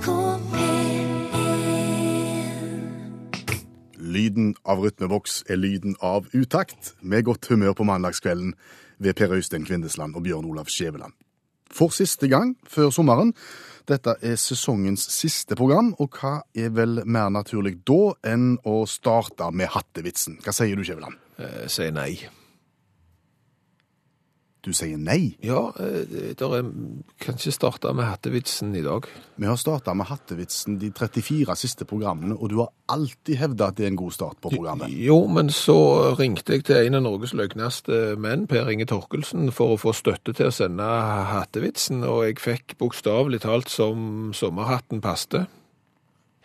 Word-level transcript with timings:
NRK 0.00 0.40
P1 0.52 1.10
Lyden 4.00 4.54
av 4.64 4.80
rytmeboks 4.80 5.42
er 5.50 5.56
lyden 5.60 5.96
av 6.00 6.26
utakt, 6.32 6.94
med 7.00 7.24
godt 7.28 7.46
humør 7.52 7.74
på 7.76 7.84
mandagskvelden 7.84 8.54
ved 8.98 9.14
Per 9.18 9.32
Øystein 9.36 9.64
Kvindesland 9.68 10.16
og 10.16 10.22
Bjørn 10.24 10.48
Olav 10.48 10.64
Skjæveland. 10.72 11.12
For 11.70 11.88
siste 11.94 12.28
gang 12.28 12.56
før 12.66 12.90
sommeren. 12.90 13.34
Dette 13.88 14.14
er 14.22 14.36
sesongens 14.40 15.04
siste 15.12 15.56
program, 15.56 15.94
og 15.98 16.16
hva 16.16 16.40
er 16.56 16.72
vel 16.74 17.02
mer 17.04 17.28
naturlig 17.30 17.76
da 17.86 18.14
enn 18.32 18.58
å 18.64 18.86
starte 18.88 19.50
med 19.52 19.68
hattevitsen? 19.76 20.40
Hva 20.44 20.52
sier 20.56 20.76
du, 20.76 20.84
Skjæveland? 20.86 21.14
Eh, 21.38 21.66
sier 21.68 21.92
nei. 21.94 22.39
Du 24.60 24.74
sier 24.76 24.98
nei. 25.00 25.38
Ja, 25.40 25.70
eh, 25.80 26.34
der 26.36 26.54
er, 26.58 26.66
kan 27.22 27.38
ikke 27.38 27.52
starte 27.54 27.92
med 27.96 28.04
hattevitsen 28.04 28.74
i 28.76 28.82
dag. 28.84 29.06
Vi 29.40 29.48
har 29.48 29.56
starta 29.56 29.94
med 29.96 30.10
hattevitsen 30.10 30.76
de 30.82 30.90
34 30.92 31.56
siste 31.56 31.86
programmene, 31.88 32.36
og 32.36 32.50
du 32.52 32.58
har 32.60 32.68
alltid 32.92 33.38
hevda 33.40 33.70
at 33.70 33.78
det 33.78 33.86
er 33.86 33.94
en 33.94 34.00
god 34.02 34.12
start 34.12 34.36
på 34.42 34.52
programmet. 34.52 34.92
Jo, 34.92 35.22
men 35.32 35.48
så 35.54 35.78
ringte 36.18 36.58
jeg 36.58 36.66
til 36.68 36.90
en 36.90 36.98
av 36.98 37.06
Norges 37.06 37.32
løgneste 37.32 38.18
menn, 38.20 38.44
Per 38.50 38.68
Inge 38.68 38.88
Torkelsen, 38.90 39.48
for 39.54 39.76
å 39.76 39.80
få 39.80 39.94
støtte 39.96 40.36
til 40.36 40.50
å 40.50 40.54
sende 40.54 40.90
hattevitsen, 41.30 42.04
og 42.04 42.26
jeg 42.28 42.42
fikk 42.44 42.76
bokstavelig 42.82 43.40
talt 43.46 43.72
som 43.72 44.34
sommerhatten 44.36 45.00
paste. 45.00 45.46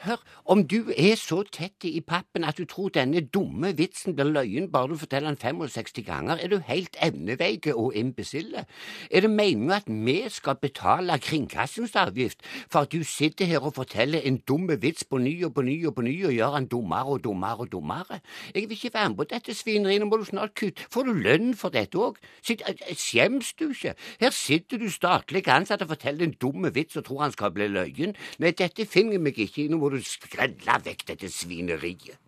Hør, 0.05 0.21
om 0.45 0.67
du 0.67 0.91
er 0.93 1.15
så 1.17 1.39
tett 1.49 1.85
i 1.89 1.99
pappen 2.05 2.43
at 2.45 2.59
du 2.59 2.67
tror 2.69 2.91
denne 2.93 3.23
dumme 3.33 3.71
vitsen 3.77 4.13
blir 4.13 4.29
løyen 4.29 4.67
bare 4.71 4.91
du 4.91 4.97
forteller 5.01 5.33
den 5.33 5.39
65 5.41 6.03
ganger, 6.05 6.37
er 6.37 6.51
du 6.51 6.59
helt 6.67 6.97
evneveike 7.01 7.73
og 7.75 7.95
imbesille. 7.97 8.65
Er 9.09 9.25
det 9.25 9.29
meningen 9.29 9.71
at 9.71 9.87
vi 9.89 10.19
skal 10.29 10.55
betale 10.61 11.17
kringkastingsavgift 11.19 12.45
for 12.69 12.85
at 12.85 12.91
du 12.91 13.03
sitter 13.03 13.45
her 13.45 13.65
og 13.65 13.73
forteller 13.75 14.21
en 14.21 14.37
dumme 14.37 14.77
vits 14.81 15.03
på 15.03 15.17
ny 15.17 15.33
og 15.45 15.53
på 15.55 15.61
ny 15.65 15.79
og 15.87 15.95
på 15.95 16.05
ny 16.05 16.13
og 16.25 16.33
gjør 16.33 16.59
den 16.59 16.67
dummere 16.67 17.17
og 17.17 17.23
dummere 17.23 17.65
og 17.65 17.71
dummere? 17.71 18.19
Jeg 18.55 18.69
vil 18.69 18.77
ikke 18.77 18.93
være 18.93 19.09
med 19.09 19.17
på 19.17 19.27
dette 19.33 19.53
svineriet, 19.53 20.01
nå 20.01 20.09
må 20.09 20.21
du 20.21 20.25
snart 20.29 20.53
kutte. 20.53 20.85
Får 20.93 21.09
du 21.09 21.13
lønn 21.13 21.55
for 21.57 21.73
dette 21.73 21.97
òg? 21.97 22.21
Skjems 22.45 23.53
du 23.57 23.69
ikke? 23.71 23.95
Her 24.21 24.29
sitter 24.29 24.77
du 24.77 24.89
statlig 24.93 25.47
ansatt 25.49 25.81
og 25.81 25.89
forteller 25.95 26.27
en 26.27 26.37
dumme 26.41 26.73
vits 26.73 27.01
og 27.01 27.05
tror 27.05 27.25
han 27.25 27.33
skal 27.33 27.53
bli 27.55 27.67
løyen. 27.67 28.13
Nei, 28.39 28.53
dette 28.53 28.85
finner 28.85 29.17
vi 29.17 29.33
ikke 29.33 29.65
i, 29.65 29.67
nå 29.73 29.81
må 29.81 29.89
du 29.89 29.99
skrelle 30.35 30.77
vekk 30.85 31.07
dette 31.07 31.31
svineriet. 31.31 32.19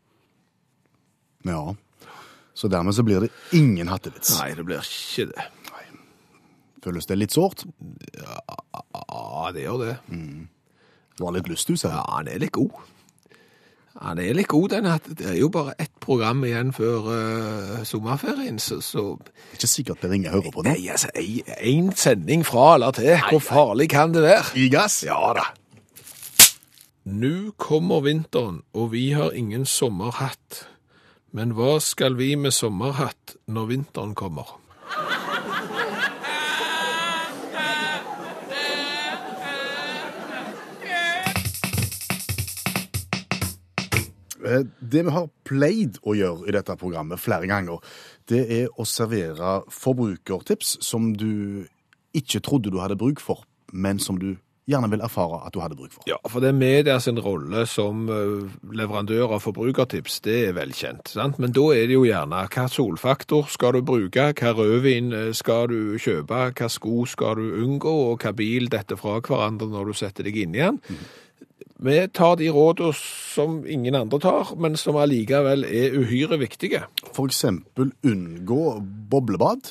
Ja, 1.47 1.75
så 2.57 2.67
dermed 2.67 2.95
så 2.95 3.03
blir 3.05 3.21
det 3.21 3.29
ingen 3.55 3.87
hattevits. 3.91 4.33
Nei, 4.39 4.53
det 4.57 4.65
blir 4.65 4.81
ikke 4.81 5.29
det. 5.29 5.47
Føles 6.83 7.05
det 7.09 7.17
litt 7.17 7.33
sårt? 7.35 7.65
Ja, 8.17 9.49
det 9.53 9.65
gjør 9.65 9.81
det. 9.83 9.95
Du 11.17 11.25
har 11.25 11.33
litt 11.35 11.49
lyst, 11.51 11.67
du, 11.67 11.77
ser 11.77 11.93
Ja, 11.93 12.05
han 12.15 12.29
er 12.31 12.39
litt 12.41 12.55
god. 12.55 12.77
Han 13.97 14.19
er 14.21 14.35
litt 14.37 14.47
god, 14.47 14.69
den. 14.69 14.85
hatten. 14.85 15.15
Det 15.17 15.25
er 15.25 15.37
jo 15.39 15.49
bare 15.49 15.73
ett 15.81 15.93
program 15.99 16.43
igjen 16.45 16.69
før 16.73 17.07
uh, 17.09 17.83
sommerferien, 17.83 18.59
så, 18.61 18.77
så 18.81 19.17
Det 19.17 19.33
er 19.55 19.57
ikke 19.57 19.71
sikkert 19.71 20.01
Per 20.03 20.13
Inge 20.13 20.33
hører 20.33 20.53
på 20.53 20.61
nå. 20.61 20.69
Nei, 20.69 20.89
altså, 20.93 21.09
én 21.57 21.89
sending 21.97 22.45
fra 22.45 22.75
eller 22.75 22.93
til. 22.93 23.15
Hvor 23.31 23.41
farlig 23.41 23.89
kan 23.93 24.13
det 24.13 24.21
være? 24.27 24.53
I 24.55 24.69
gass? 24.69 25.01
Ja 25.07 25.33
da. 25.37 25.47
Nå 27.07 27.51
kommer 27.55 28.01
vinteren, 28.03 28.63
og 28.75 28.91
vi 28.91 29.11
har 29.15 29.31
ingen 29.31 29.63
sommerhatt. 29.65 30.65
Men 31.31 31.53
hva 31.55 31.77
skal 31.79 32.17
vi 32.19 32.33
med 32.35 32.51
sommerhatt 32.51 33.37
når 33.47 33.69
vinteren 33.69 34.15
kommer? 34.17 34.49
Eh, 44.43 44.65
Det 44.79 45.05
vi 45.05 45.11
har 45.15 45.29
pleid 45.47 46.01
å 46.03 46.15
gjøre 46.15 46.49
i 46.49 46.55
dette 46.55 46.75
programmet 46.75 47.23
flere 47.23 47.47
ganger, 47.47 47.79
det 48.27 48.41
er 48.51 48.67
å 48.75 48.83
servere 48.83 49.61
forbrukertips 49.71 50.75
som 50.83 51.13
du 51.15 51.67
ikke 52.11 52.43
trodde 52.43 52.71
du 52.71 52.81
hadde 52.83 52.99
bruk 52.99 53.23
for, 53.23 53.45
men 53.71 53.99
som 53.99 54.19
du 54.19 54.35
gjerne 54.67 54.89
vil 54.91 55.03
erfare 55.05 55.39
at 55.47 55.55
du 55.55 55.61
hadde 55.63 55.77
bruk 55.79 55.93
for. 55.95 56.03
Ja, 56.09 56.17
for 56.27 56.43
det 56.43 56.51
er 56.51 56.57
media 56.57 56.97
sin 57.03 57.19
rolle 57.23 57.65
som 57.69 58.07
eh, 58.11 58.47
leverandør 58.75 59.37
av 59.37 59.45
forbrukertips, 59.45 60.19
det 60.27 60.37
er 60.49 60.57
velkjent. 60.57 61.13
Sant? 61.15 61.39
Men 61.41 61.55
da 61.55 61.69
er 61.75 61.87
det 61.87 61.95
jo 61.95 62.07
gjerne 62.07 62.43
hva 62.53 62.65
solfaktor 62.71 63.47
skal 63.53 63.77
du 63.77 63.85
bruke, 63.87 64.31
hva 64.37 64.55
rødvin 64.57 65.13
eh, 65.15 65.29
skal 65.37 65.71
du 65.71 65.95
kjøpe, 66.01 66.41
hva 66.57 66.71
sko 66.71 67.05
skal 67.07 67.39
du 67.39 67.63
unngå, 67.63 67.95
og 68.11 68.25
hva 68.25 68.35
bil 68.35 68.67
dette 68.73 68.99
fra 68.99 69.21
hverandre 69.21 69.71
når 69.71 69.91
du 69.91 69.97
setter 70.01 70.27
deg 70.27 70.43
inn 70.43 70.59
igjen. 70.59 70.83
Vi 71.77 71.97
tar 72.09 72.39
de 72.39 72.47
rådene 72.49 72.93
som 72.97 73.59
ingen 73.69 73.95
andre 73.95 74.17
tar, 74.19 74.55
men 74.57 74.75
som 74.79 74.97
allikevel 74.97 75.61
er 75.67 75.93
uhyre 75.93 76.39
viktige. 76.41 76.87
For 77.13 77.29
eksempel 77.29 77.91
unngå 78.01 78.79
boblebad 79.11 79.69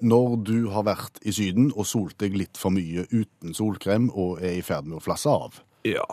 når 0.00 0.36
du 0.44 0.56
har 0.74 0.86
vært 0.86 1.20
i 1.24 1.32
syden 1.34 1.70
og 1.74 1.86
solt 1.88 2.18
deg 2.20 2.36
litt 2.36 2.58
for 2.60 2.74
mye 2.74 3.06
uten 3.12 3.56
solkrem 3.56 4.10
og 4.12 4.42
er 4.44 4.58
i 4.58 4.64
ferd 4.66 4.88
med 4.88 5.00
å 5.00 5.04
flasse 5.04 5.30
av. 5.30 5.60
Ja, 5.86 6.06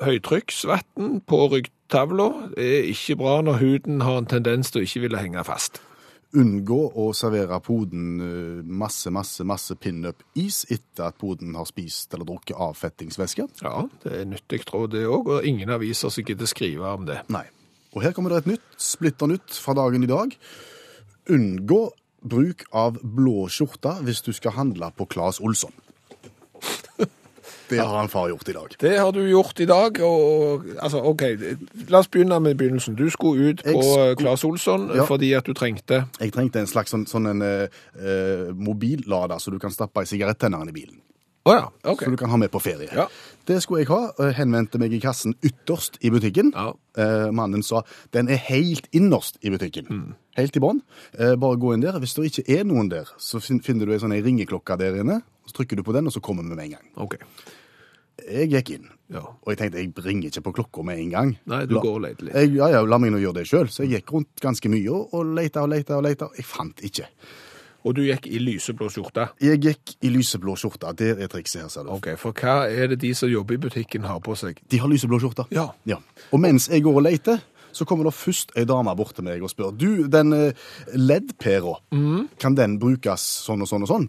høytrykksvann 0.00 1.20
på 1.28 1.42
ryggtavla 1.52 2.28
er 2.56 2.88
ikke 2.88 3.18
bra 3.20 3.38
når 3.44 3.60
huden 3.60 4.00
har 4.06 4.22
en 4.22 4.30
tendens 4.30 4.72
til 4.72 4.80
å 4.80 4.88
ikke 4.88 5.04
ville 5.04 5.20
henge 5.20 5.44
fast. 5.44 5.82
Unngå 6.36 6.78
å 7.00 7.06
servere 7.16 7.56
poden 7.64 8.08
eh, 8.20 8.64
masse, 8.64 9.08
masse, 9.12 9.44
masse 9.48 9.76
pinup-is 9.80 10.66
etter 10.68 11.06
at 11.06 11.16
poden 11.20 11.54
har 11.56 11.68
spist 11.68 12.12
eller 12.12 12.28
drukket 12.28 12.56
avfettingsvæske. 12.56 13.46
Ja, 13.64 13.86
det 14.04 14.12
er 14.12 14.26
nyttig 14.28 14.66
råd 14.68 14.92
det 14.96 15.06
òg, 15.08 15.30
og 15.38 15.48
ingen 15.48 15.72
aviser 15.72 16.12
som 16.12 16.26
gidder 16.28 16.50
skrive 16.50 16.92
om 16.98 17.08
det. 17.08 17.22
Nei. 17.32 17.46
Og 17.96 18.04
her 18.04 18.12
kommer 18.16 18.34
det 18.34 18.42
et 18.42 18.50
nytt, 18.52 18.68
splitter 18.76 19.30
nytt 19.30 19.56
fra 19.56 19.72
dagen 19.78 20.04
i 20.04 20.10
dag. 20.10 20.36
Unngå 21.32 21.80
bruk 22.22 22.64
av 22.72 22.98
blå 23.02 23.48
skjorte 23.48 23.96
hvis 24.02 24.22
du 24.26 24.32
skal 24.32 24.52
handle 24.58 24.90
på 24.96 25.06
Claes 25.08 25.40
Olsson. 25.40 25.72
Det 27.68 27.76
har 27.78 27.98
han 27.98 28.08
far 28.08 28.28
gjort 28.30 28.48
i 28.48 28.52
dag. 28.56 28.74
Det 28.80 28.94
har 28.98 29.12
du 29.12 29.20
gjort 29.28 29.60
i 29.60 29.66
dag, 29.68 29.98
og 30.00 30.64
altså, 30.80 31.02
OK, 31.04 31.22
la 31.92 31.98
oss 32.00 32.08
begynne 32.08 32.38
med 32.40 32.56
begynnelsen. 32.56 32.96
Du 32.96 33.10
skulle 33.12 33.50
ut 33.52 33.60
på 33.64 33.82
skulle- 33.82 34.16
Claes 34.16 34.44
Olsson 34.44 34.88
Ja. 34.96 35.04
fordi 35.04 35.34
at 35.36 35.44
du 35.44 35.52
trengte 35.52 36.06
Jeg 36.20 36.32
trengte 36.32 36.60
en 36.60 36.66
slags 36.66 36.90
sånn, 36.90 37.04
sånn 37.06 37.28
en 37.28 37.42
eh, 37.42 38.52
mobillader 38.54 39.36
så 39.38 39.50
du 39.52 39.58
kan 39.58 39.70
stappe 39.70 40.00
i 40.00 40.06
sigarettenneren 40.08 40.68
i 40.68 40.72
bilen. 40.72 40.96
Å 41.48 41.54
ja, 41.56 41.64
okay. 41.88 42.06
Så 42.06 42.12
du 42.12 42.18
kan 42.20 42.30
ha 42.32 42.36
med 42.40 42.50
på 42.52 42.60
ferie. 42.60 42.88
Ja. 42.92 43.06
Det 43.48 43.62
skulle 43.64 43.80
jeg 43.80 43.88
ha. 43.88 44.12
Henvendte 44.36 44.76
meg 44.82 44.92
i 44.92 45.00
kassen 45.00 45.32
ytterst 45.40 45.96
i 46.04 46.10
butikken. 46.12 46.50
Ja. 46.52 46.74
Eh, 47.00 47.30
mannen 47.32 47.62
sa 47.64 47.80
den 48.12 48.28
er 48.28 48.36
helt 48.50 48.90
innerst 48.92 49.38
i 49.40 49.48
butikken. 49.54 49.88
Mm. 49.88 50.10
Helt 50.36 50.58
i 50.58 50.60
bånn. 50.60 50.82
Eh, 51.16 51.32
bare 51.40 51.56
gå 51.56 51.72
inn 51.74 51.80
der. 51.86 51.96
Hvis 52.02 52.12
det 52.18 52.28
ikke 52.28 52.58
er 52.60 52.66
noen 52.68 52.90
der, 52.92 53.08
så 53.16 53.40
finner 53.40 53.88
du 53.88 53.94
en 53.96 54.02
sånn 54.04 54.12
ringeklokke 54.20 54.76
der 54.78 55.00
inne. 55.00 55.22
Så 55.48 55.56
trykker 55.62 55.80
du 55.80 55.82
på 55.86 55.94
den, 55.96 56.06
og 56.06 56.12
så 56.12 56.20
kommer 56.20 56.44
vi 56.44 56.52
med 56.52 56.66
en 56.68 56.76
gang. 56.76 56.86
OK. 57.00 57.16
Jeg 58.28 58.50
gikk 58.50 58.70
inn, 58.74 58.88
Ja. 59.14 59.20
og 59.22 59.46
jeg 59.54 59.58
tenkte 59.60 59.78
jeg 59.78 59.92
ringer 60.04 60.28
ikke 60.28 60.42
på 60.48 60.52
klokka 60.58 60.82
med 60.84 60.98
en 60.98 61.10
gang. 61.10 61.38
Nei, 61.46 61.64
du 61.66 61.76
La- 61.76 61.80
går 61.80 61.94
og 61.94 62.02
leter 62.02 62.24
litt. 62.26 62.34
Jeg, 62.34 62.50
ja, 62.58 62.66
ja, 62.74 62.80
la 62.84 62.98
meg 62.98 63.12
nå 63.14 63.20
gjøre 63.22 63.34
det 63.40 63.46
sjøl. 63.46 63.68
Så 63.70 63.86
jeg 63.86 64.02
gikk 64.02 64.12
rundt 64.12 64.42
ganske 64.42 64.68
mye 64.68 64.90
og, 64.90 65.14
og 65.14 65.24
leita 65.38 65.62
og 65.62 65.70
leita 65.70 65.96
og 65.96 66.02
leita. 66.04 66.28
Jeg 66.36 66.44
fant 66.44 66.82
ikke. 66.84 67.06
Og 67.88 67.94
du 67.96 68.02
gikk 68.04 68.26
i 68.28 68.38
lyseblå 68.42 68.90
skjorte. 68.92 69.30
Jeg 69.40 69.62
gikk 69.64 69.94
i 70.04 70.10
lyseblå 70.12 70.52
skjorte. 70.60 70.90
Der 70.98 71.22
er 71.24 71.30
trikset 71.32 71.62
her, 71.64 71.68
ser 71.72 71.86
du. 71.88 71.92
OK, 71.96 72.10
for 72.20 72.36
hva 72.36 72.66
er 72.68 72.90
det 72.92 72.98
de 73.00 73.14
som 73.16 73.30
jobber 73.32 73.56
i 73.56 73.62
butikken 73.64 74.04
har 74.04 74.20
på 74.20 74.36
seg? 74.36 74.60
De 74.68 74.80
har 74.82 74.90
lyseblå 74.92 75.16
skjorte. 75.22 75.46
Ja. 75.56 75.70
Ja. 75.88 75.96
Og 76.30 76.42
mens 76.44 76.68
jeg 76.68 76.84
går 76.84 77.00
og 77.00 77.06
leter, 77.08 77.40
så 77.72 77.86
kommer 77.88 78.04
det 78.08 78.14
først 78.18 78.52
ei 78.58 78.66
dame 78.68 78.92
bort 78.98 79.14
til 79.16 79.24
meg 79.24 79.40
og 79.44 79.50
spør 79.52 79.72
Du, 79.78 80.04
den 80.10 80.32
eh, 80.36 80.52
leddpæra, 80.96 81.78
Mm. 81.94 82.28
kan 82.40 82.54
den 82.58 82.78
brukes 82.82 83.24
sånn 83.46 83.62
og 83.64 83.68
sånn 83.72 83.82
og 83.88 83.88
sånn? 83.94 84.08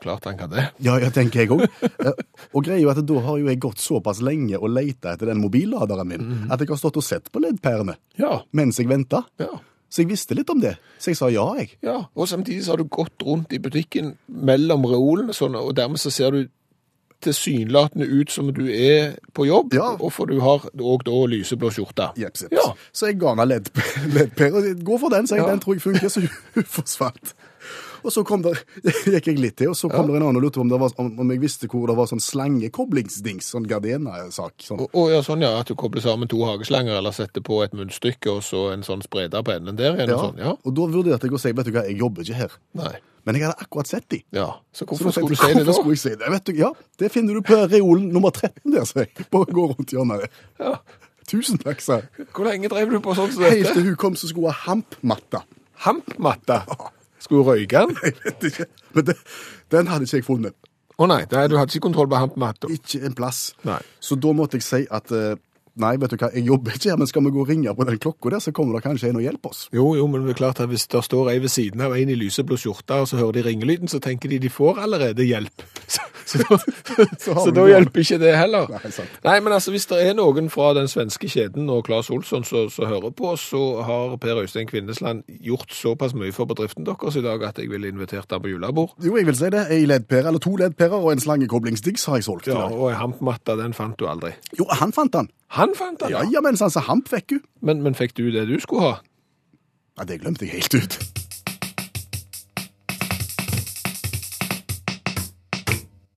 Klart 0.00 0.24
han 0.28 0.36
kan 0.38 0.50
det. 0.52 0.64
Ja, 0.84 0.96
jeg 1.00 1.12
tenker 1.16 1.44
jeg 1.44 1.50
òg. 1.54 1.62
og 2.56 2.64
greia 2.66 2.82
er 2.88 2.98
at 2.98 3.06
da 3.08 3.20
har 3.24 3.38
jo 3.40 3.46
jeg 3.48 3.60
gått 3.62 3.80
såpass 3.80 4.20
lenge 4.24 4.56
og 4.58 4.72
leita 4.72 5.12
etter 5.14 5.30
den 5.30 5.40
mobilladeren 5.42 6.08
min 6.08 6.24
Mm. 6.24 6.50
at 6.52 6.60
jeg 6.60 6.68
har 6.72 6.80
stått 6.80 6.96
og 7.00 7.04
sett 7.04 7.30
på 7.32 7.40
leddpærene 7.44 7.94
Ja. 8.18 8.42
mens 8.52 8.78
jeg 8.80 8.88
venta. 8.88 9.22
Ja. 9.40 9.48
Så 9.94 10.02
jeg 10.02 10.08
visste 10.10 10.34
litt 10.34 10.48
om 10.50 10.58
det. 10.58 10.72
Så 10.98 11.12
jeg 11.12 11.18
sa 11.20 11.28
ja, 11.30 11.44
jeg. 11.60 11.76
Ja, 11.86 12.00
og 12.18 12.26
samtidig 12.26 12.64
så 12.66 12.72
har 12.74 12.80
du 12.82 12.88
gått 12.90 13.22
rundt 13.22 13.52
i 13.54 13.60
butikken 13.62 14.16
mellom 14.26 14.82
reolene, 14.90 15.30
sånn, 15.36 15.54
og 15.54 15.70
dermed 15.78 16.02
så 16.02 16.10
ser 16.10 16.34
du 16.34 16.40
tilsynelatende 17.24 18.04
ut 18.20 18.30
som 18.34 18.50
du 18.52 18.66
er 18.68 19.14
på 19.32 19.46
jobb, 19.48 19.72
Ja. 19.78 19.94
og 20.00 20.10
for 20.12 20.26
du 20.26 20.40
har 20.40 20.66
òg 20.76 21.04
da 21.06 21.14
lyseblå 21.30 21.70
skjorte. 21.72 22.10
Jeps, 22.20 22.42
jeps. 22.42 22.52
Ja. 22.52 22.74
Så 22.92 23.06
jeg 23.08 23.18
ga 23.22 23.30
henne 23.34 23.46
ledd- 23.48 23.70
leddpære. 24.16 24.74
Gå 24.84 24.98
for 25.00 25.08
den, 25.14 25.26
sa 25.26 25.36
jeg. 25.38 25.44
Ja. 25.46 25.50
Den 25.54 25.60
tror 25.62 25.74
jeg 25.78 25.82
funker, 25.86 26.08
så 26.12 26.20
hun 26.54 26.64
forsvant. 26.76 27.34
Og 28.04 28.12
så 28.12 28.22
kom 28.28 28.42
der, 28.44 28.58
gikk 29.14 29.30
jeg 29.30 29.38
litt 29.40 29.56
til, 29.60 29.70
og 29.72 29.78
så 29.78 29.88
kom 29.88 30.10
det 30.10 30.18
en 30.18 30.26
annen 30.26 30.38
og 30.40 30.44
lurte 30.44 30.60
på 30.60 30.64
om, 30.66 30.72
det 30.72 30.80
var, 30.82 30.92
om, 31.00 31.30
jeg 31.32 31.40
visste 31.42 31.68
hvor 31.72 31.88
det 31.88 31.96
var 31.96 32.10
sånn 32.10 32.20
slangekoblingsdings, 32.20 33.48
sånn 33.54 33.66
Gardena-sak. 33.70 34.54
Sånn. 34.64 34.82
Og, 34.90 35.08
ja, 35.12 35.22
sånn 35.24 35.44
ja, 35.44 35.54
at 35.60 35.70
du 35.70 35.74
kobler 35.78 36.04
sammen 36.04 36.28
to 36.30 36.42
hageslanger, 36.44 36.98
eller 36.98 37.16
setter 37.16 37.44
på 37.44 37.62
et 37.64 37.74
munnstykke, 37.76 38.28
og 38.36 38.44
så 38.44 38.66
en 38.74 38.84
sånn 38.86 39.02
spreder 39.06 39.44
på 39.46 39.54
enden 39.56 39.80
der 39.80 39.96
igjen, 39.96 40.12
Ja. 40.14 40.20
sånn, 40.20 40.38
ja. 40.38 40.54
Og 40.64 40.76
da 40.76 40.86
vurderte 40.92 41.28
jeg 41.30 41.36
å 41.36 41.40
si, 41.40 41.52
vet 41.56 41.66
du 41.70 41.72
hva, 41.74 41.86
jeg 41.88 41.98
jobber 41.98 42.22
ikke 42.26 42.40
her. 42.44 42.56
Nei. 42.78 42.94
Men 43.24 43.38
jeg 43.38 43.46
hadde 43.46 43.64
akkurat 43.64 43.88
sett 43.88 44.04
de. 44.12 44.18
Ja, 44.36 44.50
så 44.76 44.84
hvorfor 44.84 45.08
så 45.08 45.22
skulle 45.22 45.32
du 45.32 45.40
si 45.40 45.54
det 45.56 45.64
da? 45.64 45.72
Skulle 45.72 45.94
jeg 45.96 46.02
si 46.02 46.10
det? 46.20 46.28
Vet 46.28 46.44
du, 46.44 46.52
ja, 46.58 46.68
det 47.00 47.08
finner 47.14 47.38
du 47.38 47.40
på 47.40 47.56
reolen 47.72 48.10
nummer 48.12 48.34
13 48.34 48.68
der, 48.74 48.84
sier 48.84 49.06
jeg. 49.08 49.24
Bare 49.32 49.48
gå 49.48 49.64
rundt 49.70 49.94
hjørnet. 49.96 50.28
Ja. 50.60 50.74
Tusen 51.24 51.56
takk, 51.62 51.80
sa 51.80 52.02
jeg. 52.02 52.26
Hvor 52.36 52.44
lenge 52.50 52.68
drev 52.68 52.92
du 52.92 52.98
på 53.00 53.14
sånn 53.16 53.32
som 53.32 53.46
Helt 53.48 53.70
til 53.72 53.86
hun 53.86 53.96
kom 53.96 54.18
som 54.20 54.28
skulle 54.28 54.52
ha 54.52 54.66
hampmatta. 54.66 55.40
Hampmatta. 55.86 56.58
Skulle 57.24 57.46
røyke 57.46 57.80
den? 57.80 57.96
Jeg 58.04 58.14
vet 58.24 58.46
ikke. 58.50 58.68
Men 58.94 59.08
det, 59.08 59.16
den 59.72 59.90
hadde 59.90 60.06
ikke 60.06 60.20
jeg 60.20 60.26
funnet. 60.26 60.56
Å 60.94 61.08
nei, 61.10 61.24
det, 61.26 61.40
du 61.50 61.56
hadde 61.58 61.72
ikke 61.72 61.88
kontroll 61.88 62.10
på 62.12 62.20
hampmatta. 62.20 62.68
Ikke 62.70 63.00
en 63.08 63.16
plass. 63.18 63.48
Nei. 63.66 63.80
Så 63.98 64.18
da 64.20 64.30
måtte 64.36 64.60
jeg 64.60 64.66
si 64.66 64.82
at 64.94 65.10
eh, 65.16 65.32
nei, 65.80 65.94
vet 66.00 66.14
du 66.14 66.16
hva, 66.20 66.30
jeg 66.34 66.46
jobber 66.46 66.76
ikke 66.76 66.90
her, 66.92 66.98
men 67.00 67.10
skal 67.10 67.24
vi 67.26 67.32
gå 67.34 67.42
og 67.42 67.48
ringe 67.50 67.74
på 67.74 67.86
den 67.88 67.98
klokka 68.02 68.30
der, 68.34 68.42
så 68.44 68.52
kommer 68.54 68.78
det 68.78 68.84
kanskje 68.86 69.10
en 69.10 69.18
og 69.20 69.24
hjelper 69.26 69.54
oss. 69.54 69.64
Jo, 69.74 69.94
jo, 69.98 70.06
men 70.10 70.26
det 70.26 70.34
er 70.34 70.40
klart 70.40 70.60
at 70.62 70.70
hvis 70.70 70.86
det 70.92 71.02
står 71.06 71.32
ei 71.32 71.38
ved 71.42 71.52
siden 71.52 71.82
av 71.84 71.96
en 71.96 72.12
i 72.12 72.18
lyseblå 72.18 72.58
skjorte, 72.60 73.00
og 73.02 73.08
så 73.10 73.18
hører 73.20 73.38
de 73.38 73.46
ringelyden, 73.48 73.90
så 73.90 74.00
tenker 74.02 74.30
de 74.30 74.38
de 74.44 74.50
får 74.52 74.80
allerede 74.86 75.26
hjelp. 75.26 75.64
Så, 76.24 76.38
så, 76.38 76.38
da, 76.48 76.56
Så 77.20 77.34
så 77.36 77.50
da 77.52 77.66
hjelper 77.68 78.00
ikke 78.00 78.16
det 78.22 78.30
heller. 78.32 78.70
Nei. 78.72 79.04
Nei, 79.26 79.34
men 79.44 79.52
altså, 79.52 79.74
hvis 79.74 79.84
det 79.90 79.98
er 80.00 80.14
noen 80.16 80.46
fra 80.48 80.70
den 80.72 80.88
svenske 80.88 81.28
kjeden 81.28 81.68
og 81.68 81.82
Claes 81.84 82.08
Olsson 82.14 82.46
som 82.48 82.88
hører 82.88 83.12
på, 83.12 83.34
så 83.36 83.60
har 83.84 84.16
Per 84.22 84.40
Øystein 84.40 84.70
Kvindesland 84.70 85.20
gjort 85.44 85.76
såpass 85.76 86.16
mye 86.16 86.32
for 86.32 86.48
bedriften 86.48 86.88
deres 86.88 87.20
i 87.20 87.24
dag 87.26 87.44
at 87.44 87.60
jeg 87.60 87.68
ville 87.68 87.92
invitert 87.92 88.32
ham 88.32 88.40
på 88.40 88.54
julebord. 88.54 88.96
Jo, 89.04 89.18
jeg 89.20 89.28
vil 89.28 89.36
si 89.36 89.52
det. 89.52 89.66
Ei 89.76 89.84
leddpære, 89.90 90.32
eller 90.32 90.40
to 90.40 90.56
leddpærer 90.64 90.96
og 90.96 91.12
en 91.12 91.20
slangekoblingsdings 91.26 92.08
har 92.08 92.22
jeg 92.22 92.28
solgt. 92.30 92.48
Ja, 92.48 92.64
og 92.72 92.88
ei 92.88 92.96
hampmatte, 92.96 93.60
den 93.60 93.76
fant 93.76 94.00
du 94.00 94.08
aldri. 94.08 94.32
Jo, 94.58 94.64
han 94.72 94.96
fant 94.96 95.12
den. 95.12 95.28
Han 95.48 95.74
fant 95.74 96.00
den, 96.00 96.10
Ja, 96.10 96.22
ja. 96.24 96.40
mens 96.40 96.60
men 96.60 96.70
sa 96.70 96.80
så 96.80 96.80
hamp 96.88 97.08
fikk 97.08 97.30
hun. 97.36 97.42
Men, 97.60 97.82
men 97.82 97.94
fikk 97.94 98.14
du 98.16 98.30
det 98.30 98.46
du 98.48 98.56
skulle 98.60 98.82
ha? 98.82 98.94
Ja, 99.98 100.04
det 100.04 100.20
glemte 100.22 100.46
jeg 100.46 100.56
helt 100.58 100.74
ut. 100.74 100.98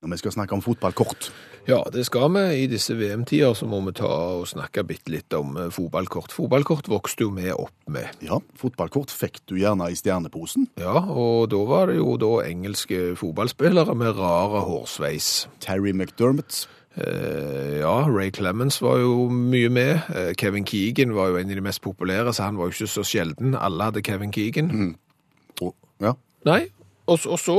Når 0.02 0.14
vi 0.16 0.18
skal 0.18 0.32
snakke 0.32 0.56
om 0.56 0.62
fotballkort. 0.64 1.30
Ja, 1.68 1.82
det 1.92 2.06
skal 2.08 2.30
vi. 2.32 2.44
I 2.64 2.68
disse 2.72 2.96
VM-tider 2.96 3.52
så 3.58 3.68
må 3.68 3.82
vi 3.84 3.92
ta 4.00 4.08
og 4.08 4.46
snakke 4.48 4.86
bitte 4.88 5.12
litt 5.12 5.34
om 5.36 5.58
eh, 5.60 5.68
fotballkort. 5.76 6.32
Fotballkort 6.32 6.88
vokste 6.88 7.26
jo 7.26 7.34
vi 7.36 7.50
opp 7.52 7.76
med. 7.92 8.08
Ja, 8.24 8.38
fotballkort 8.56 9.12
fikk 9.12 9.42
du 9.52 9.58
gjerne 9.60 9.90
i 9.92 9.98
stjerneposen. 10.00 10.70
Ja, 10.80 10.96
og 11.12 11.50
da 11.52 11.60
var 11.68 11.92
det 11.92 11.98
jo 12.00 12.16
da 12.22 12.32
engelske 12.48 13.18
fotballspillere 13.20 13.98
med 14.00 14.16
rare 14.16 14.64
hårsveis. 14.64 15.50
Terry 15.60 15.92
McDermott. 15.92 16.70
Eh, 16.98 17.80
ja, 17.80 17.96
Ray 18.10 18.32
Clemens 18.34 18.82
var 18.82 18.98
jo 18.98 19.28
mye 19.30 19.70
med. 19.70 20.00
Eh, 20.16 20.34
Kevin 20.38 20.66
Keegan 20.66 21.16
var 21.16 21.30
jo 21.30 21.38
en 21.38 21.50
av 21.50 21.56
de 21.56 21.62
mest 21.62 21.82
populære, 21.82 22.34
så 22.34 22.44
han 22.50 22.58
var 22.58 22.70
jo 22.70 22.78
ikke 22.78 22.94
så 22.94 23.04
sjelden. 23.06 23.56
Alle 23.56 23.90
hadde 23.90 24.02
Kevin 24.02 24.34
Keegan. 24.34 24.96
Og, 25.62 25.76
ja, 26.02 26.14
Nei, 26.46 26.68
og, 27.06 27.20
og 27.26 27.40
så 27.40 27.58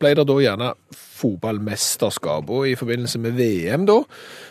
ble 0.00 0.10
det 0.18 0.24
da 0.26 0.36
gjerne 0.42 0.72
fotballmesterskap, 0.94 2.50
og 2.50 2.68
i 2.68 2.74
forbindelse 2.78 3.20
med 3.22 3.36
VM 3.38 3.86
da, 3.86 4.00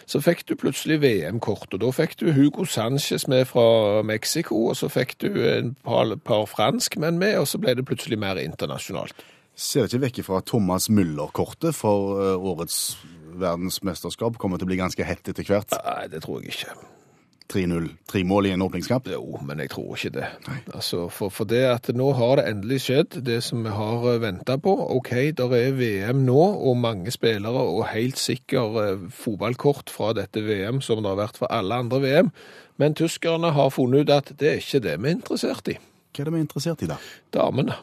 så 0.10 0.22
fikk 0.24 0.46
du 0.48 0.56
plutselig 0.60 1.02
VM-kort, 1.04 1.68
og 1.74 1.82
da 1.84 1.92
fikk 1.96 2.16
du 2.22 2.30
Hugo 2.36 2.66
Sanchez 2.70 3.28
med 3.28 3.46
fra 3.50 4.02
Mexico, 4.08 4.70
og 4.72 4.78
så 4.80 4.90
fikk 4.92 5.18
du 5.24 5.30
en 5.48 5.74
par, 5.84 6.16
par 6.24 6.48
franskmenn 6.52 7.20
med, 7.20 7.38
og 7.42 7.50
så 7.52 7.60
ble 7.62 7.76
det 7.76 7.88
plutselig 7.88 8.20
mer 8.20 8.40
internasjonalt. 8.42 9.16
ser 9.56 9.86
ikke 9.86 10.02
vekk 10.08 10.24
fra 10.26 10.42
Thomas 10.42 10.90
Müller-kortet 10.90 11.76
for 11.76 12.18
eh, 12.24 12.40
årets 12.40 12.96
verdensmesterskap. 13.40 14.38
Kommer 14.42 14.60
til 14.62 14.68
å 14.68 14.74
bli 14.74 14.82
ganske 14.82 15.06
hett 15.08 15.30
etter 15.30 15.48
hvert. 15.48 15.74
Nei, 15.84 16.10
det 16.12 16.24
tror 16.26 16.42
jeg 16.44 16.54
ikke. 16.54 16.76
3-0. 17.54 17.88
Tre 18.10 18.22
mål 18.26 18.48
i 18.48 18.52
en 18.56 18.64
åpningskamp. 18.66 19.08
Jo, 19.14 19.38
men 19.46 19.60
jeg 19.62 19.70
tror 19.74 19.98
ikke 19.98 20.14
det. 20.16 20.28
Altså, 20.74 21.04
for, 21.14 21.30
for 21.34 21.46
det 21.50 21.62
at 21.70 21.90
nå 21.94 22.08
har 22.18 22.40
det 22.40 22.46
endelig 22.50 22.80
skjedd, 22.86 23.20
det 23.28 23.42
som 23.46 23.62
vi 23.66 23.74
har 23.76 24.08
venta 24.24 24.56
på. 24.58 24.74
OK, 24.96 25.12
der 25.38 25.54
er 25.60 25.76
VM 25.78 26.24
nå, 26.26 26.40
og 26.40 26.80
mange 26.82 27.14
spillere, 27.14 27.62
og 27.76 27.86
helt 27.92 28.18
sikker 28.22 28.80
eh, 28.84 29.06
fotballkort 29.14 29.92
fra 29.94 30.14
dette 30.18 30.42
VM, 30.48 30.82
som 30.82 31.04
det 31.04 31.12
har 31.12 31.20
vært 31.20 31.40
for 31.42 31.52
alle 31.54 31.78
andre 31.84 32.02
VM. 32.06 32.32
Men 32.82 32.96
tyskerne 32.98 33.54
har 33.54 33.70
funnet 33.76 34.08
ut 34.08 34.16
at 34.16 34.34
det 34.40 34.50
er 34.56 34.64
ikke 34.64 34.82
det 34.88 34.98
vi 35.04 35.12
er 35.12 35.18
interessert 35.20 35.70
i. 35.76 35.78
Hva 36.14 36.24
er 36.24 36.30
det 36.30 36.34
vi 36.34 36.40
er 36.42 36.48
interessert 36.48 36.86
i, 36.86 36.90
da? 36.90 36.98
Damene, 37.36 37.78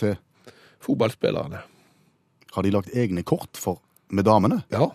Til, 0.00 0.16
fotballspillerne. 0.80 1.60
har 2.54 2.64
de 2.64 2.70
lagt 2.72 2.94
egne 2.96 3.22
kort 3.28 3.60
for, 3.60 3.82
med 4.12 4.28
damene? 4.28 4.62
Ja. 4.72 4.92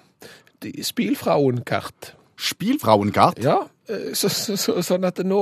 Spielfrauenkart? 2.37 3.39
Ja, 3.41 3.67
eh, 3.89 4.13
så, 4.13 4.29
så, 4.29 4.55
så, 4.57 4.75
sånn 4.85 5.05
at 5.07 5.19
nå 5.25 5.39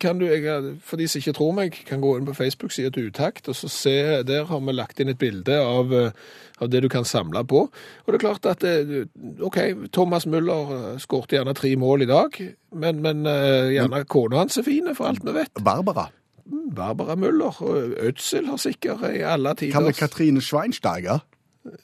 kan 0.00 0.20
du, 0.20 0.26
jeg, 0.28 0.74
for 0.84 1.00
de 1.00 1.08
som 1.08 1.20
ikke 1.20 1.34
tror 1.36 1.56
meg, 1.56 1.76
kan 1.88 2.00
gå 2.00 2.14
inn 2.16 2.28
på 2.28 2.36
Facebook-sida 2.36 2.92
til 2.94 3.10
Utakt, 3.10 3.48
og 3.52 3.58
så 3.58 3.68
se, 3.72 3.96
der 4.28 4.46
har 4.48 4.62
vi 4.64 4.76
lagt 4.76 5.02
inn 5.02 5.12
et 5.12 5.20
bilde 5.20 5.58
av, 5.60 5.92
eh, 5.92 6.14
av 6.60 6.72
det 6.72 6.80
du 6.84 6.88
kan 6.92 7.04
samle 7.08 7.44
på. 7.48 7.66
Og 7.68 8.08
det 8.08 8.20
er 8.20 8.24
klart 8.24 8.48
at, 8.48 8.64
eh, 8.64 9.04
ok, 9.44 9.60
Thomas 9.92 10.24
Müller 10.28 10.96
skårte 11.02 11.36
gjerne 11.36 11.56
tre 11.56 11.74
mål 11.80 12.06
i 12.06 12.10
dag, 12.10 12.40
men, 12.72 13.04
men 13.04 13.28
gjerne 13.74 14.06
kona 14.08 14.44
hans 14.44 14.56
er 14.60 14.64
fine, 14.64 14.96
for 14.96 15.10
alt 15.10 15.24
vi 15.26 15.36
vet. 15.36 15.60
Barbara. 15.64 16.08
Barbara 16.50 17.14
Müller, 17.20 17.52
Ødsel 18.00 18.48
har 18.48 18.58
sikkert 18.58 19.04
i 19.12 19.20
alle 19.22 19.52
tider 19.54 19.76
Kan 19.76 19.86
det 19.86 19.98
Katrine 20.00 20.40
Schweinsteiger? 20.42 21.20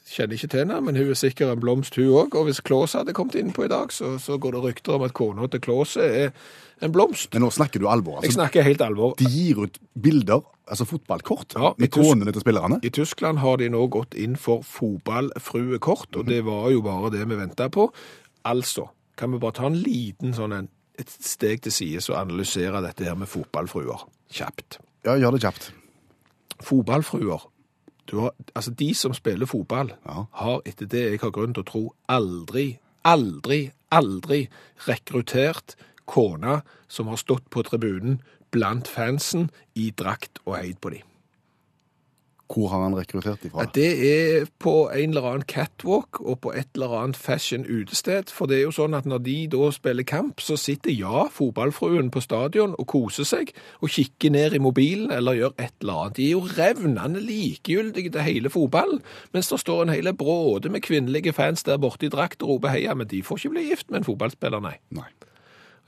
Kjenner 0.08 0.34
ikke 0.38 0.49
til 0.49 0.62
henne, 0.64 0.78
men 0.81 0.96
hun 0.96 1.11
er 1.12 1.19
sikkert 1.19 1.52
en 1.52 1.61
blomst 1.61 1.96
hun 2.00 2.08
også, 2.08 2.38
og 2.40 2.44
hvis 2.49 2.61
Klåse 2.64 2.99
hadde 3.02 3.12
kommet 3.17 3.34
inn 3.37 3.50
på 3.52 3.67
i 3.67 3.69
dag, 3.69 3.90
så, 3.93 4.14
så 4.23 4.38
går 4.40 4.56
det 4.56 4.62
rykter 4.64 4.94
om 4.96 5.02
at 5.05 5.12
kona 5.17 5.46
til 5.52 5.61
Klåse 5.61 6.00
er 6.06 6.31
en 6.84 6.93
blomst. 6.93 7.28
Men 7.37 7.44
nå 7.44 7.50
snakker 7.52 7.81
du 7.82 7.88
alvor. 7.88 8.20
Jeg 8.23 8.31
Altså, 8.31 8.38
snakker 8.40 8.64
helt 8.64 8.81
alvor. 8.84 9.14
de 9.20 9.28
gir 9.28 9.61
ut 9.67 9.76
bilder, 10.02 10.40
altså 10.69 10.84
fotballkort, 10.88 11.55
Ja, 11.61 11.75
med 11.78 11.90
konene 11.93 12.32
til 12.32 12.40
spillerne. 12.44 12.81
I 12.82 12.90
Tyskland 12.96 13.38
har 13.44 13.56
de 13.61 13.69
nå 13.73 13.84
gått 13.93 14.14
inn 14.17 14.37
for 14.40 14.64
fotballfruekort, 14.64 16.17
og 16.17 16.26
det 16.28 16.40
var 16.46 16.70
jo 16.73 16.81
bare 16.84 17.11
det 17.12 17.26
vi 17.28 17.37
venta 17.38 17.69
på. 17.69 17.90
Altså, 18.49 18.88
kan 19.17 19.32
vi 19.32 19.38
bare 19.43 19.52
ta 19.61 19.67
en 19.69 19.76
liten 19.81 20.32
sånn 20.37 20.52
en, 20.56 20.69
et 20.99 21.11
steg 21.12 21.61
til 21.67 21.73
side 21.73 22.00
og 22.11 22.17
analysere 22.23 22.81
dette 22.84 23.05
her 23.05 23.17
med 23.17 23.28
fotballfruer 23.28 24.06
kjapt. 24.32 24.78
Ja, 25.05 25.17
gjør 25.20 25.37
det 25.37 25.43
kjapt. 25.44 25.69
Fotballfruer. 26.64 27.44
Du 28.06 28.20
har, 28.20 28.32
altså, 28.54 28.70
de 28.70 28.94
som 28.94 29.14
spiller 29.14 29.46
fotball, 29.46 29.92
Ja. 30.06 30.24
har 30.32 30.60
etter 30.64 30.86
det 30.86 31.10
jeg 31.10 31.20
har 31.20 31.30
grunn 31.30 31.54
til 31.54 31.62
å 31.62 31.66
tro, 31.66 31.94
aldri, 32.08 32.78
aldri, 33.04 33.72
aldri 33.90 34.48
rekruttert 34.86 35.74
kona 36.06 36.62
som 36.88 37.06
har 37.08 37.16
stått 37.16 37.50
på 37.50 37.62
tribunen 37.62 38.20
blant 38.50 38.88
fansen 38.88 39.50
i 39.74 39.90
drakt 39.90 40.38
og 40.46 40.56
heid 40.56 40.80
på 40.80 40.90
dem. 40.90 41.02
Hvor 42.46 42.69
har 42.70 42.84
han 42.84 42.94
rekruttert 42.94 43.43
ifra? 43.44 43.64
Ja, 43.64 43.70
det 43.75 43.88
er 44.06 44.44
på 44.62 44.87
en 44.94 45.10
eller 45.10 45.26
annen 45.31 45.46
catwalk 45.50 46.20
og 46.22 46.38
på 46.44 46.52
et 46.54 46.69
eller 46.78 46.94
annet 47.00 47.19
fashion 47.19 47.64
utested. 47.66 48.31
For 48.31 48.46
det 48.46 48.60
er 48.60 48.64
jo 48.68 48.75
sånn 48.76 48.94
at 48.94 49.09
når 49.09 49.25
de 49.26 49.37
da 49.50 49.70
spiller 49.75 50.06
kamp, 50.06 50.40
så 50.44 50.59
sitter 50.61 50.94
ja, 50.94 51.26
fotballfruen 51.32 52.12
på 52.14 52.23
stadion 52.23 52.76
og 52.78 52.87
koser 52.92 53.26
seg 53.26 53.50
og 53.80 53.90
kikker 53.97 54.35
ned 54.37 54.54
i 54.54 54.62
mobilen 54.62 55.11
eller 55.14 55.40
gjør 55.40 55.56
et 55.56 55.75
eller 55.82 56.02
annet. 56.04 56.18
De 56.20 56.28
er 56.28 56.35
jo 56.37 56.44
revnende 56.56 57.25
likegyldige 57.25 58.14
til 58.14 58.26
hele 58.28 58.52
fotballen, 58.52 59.02
mens 59.35 59.50
det 59.50 59.61
står 59.62 59.87
en 59.87 59.94
hele 59.97 60.14
bråde 60.16 60.70
med 60.70 60.87
kvinnelige 60.87 61.35
fans 61.37 61.66
der 61.66 61.82
borte 61.82 62.06
i 62.06 62.12
drakt 62.12 62.47
og 62.47 62.56
roper 62.56 62.76
heia, 62.76 62.94
men 62.94 63.11
de 63.11 63.25
får 63.26 63.42
ikke 63.42 63.56
bli 63.56 63.68
gift 63.73 63.90
med 63.90 64.02
en 64.02 64.11
fotballspiller, 64.12 64.62
nei. 64.62 64.76
Nei. 64.94 65.11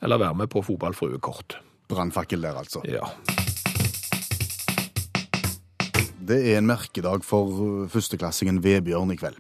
Eller 0.02 0.21
være 0.21 0.42
med 0.42 0.50
på 0.50 0.62
fotballfruekort. 0.66 1.61
Brannfakkel 1.88 2.42
der, 2.42 2.59
altså. 2.61 2.82
Ja. 2.87 3.09
Det 6.28 6.42
er 6.52 6.58
en 6.58 6.68
merkedag 6.68 7.25
for 7.25 7.87
førsteklassingen 7.88 8.61
Vebjørn 8.64 9.14
i 9.14 9.16
kveld. 9.16 9.38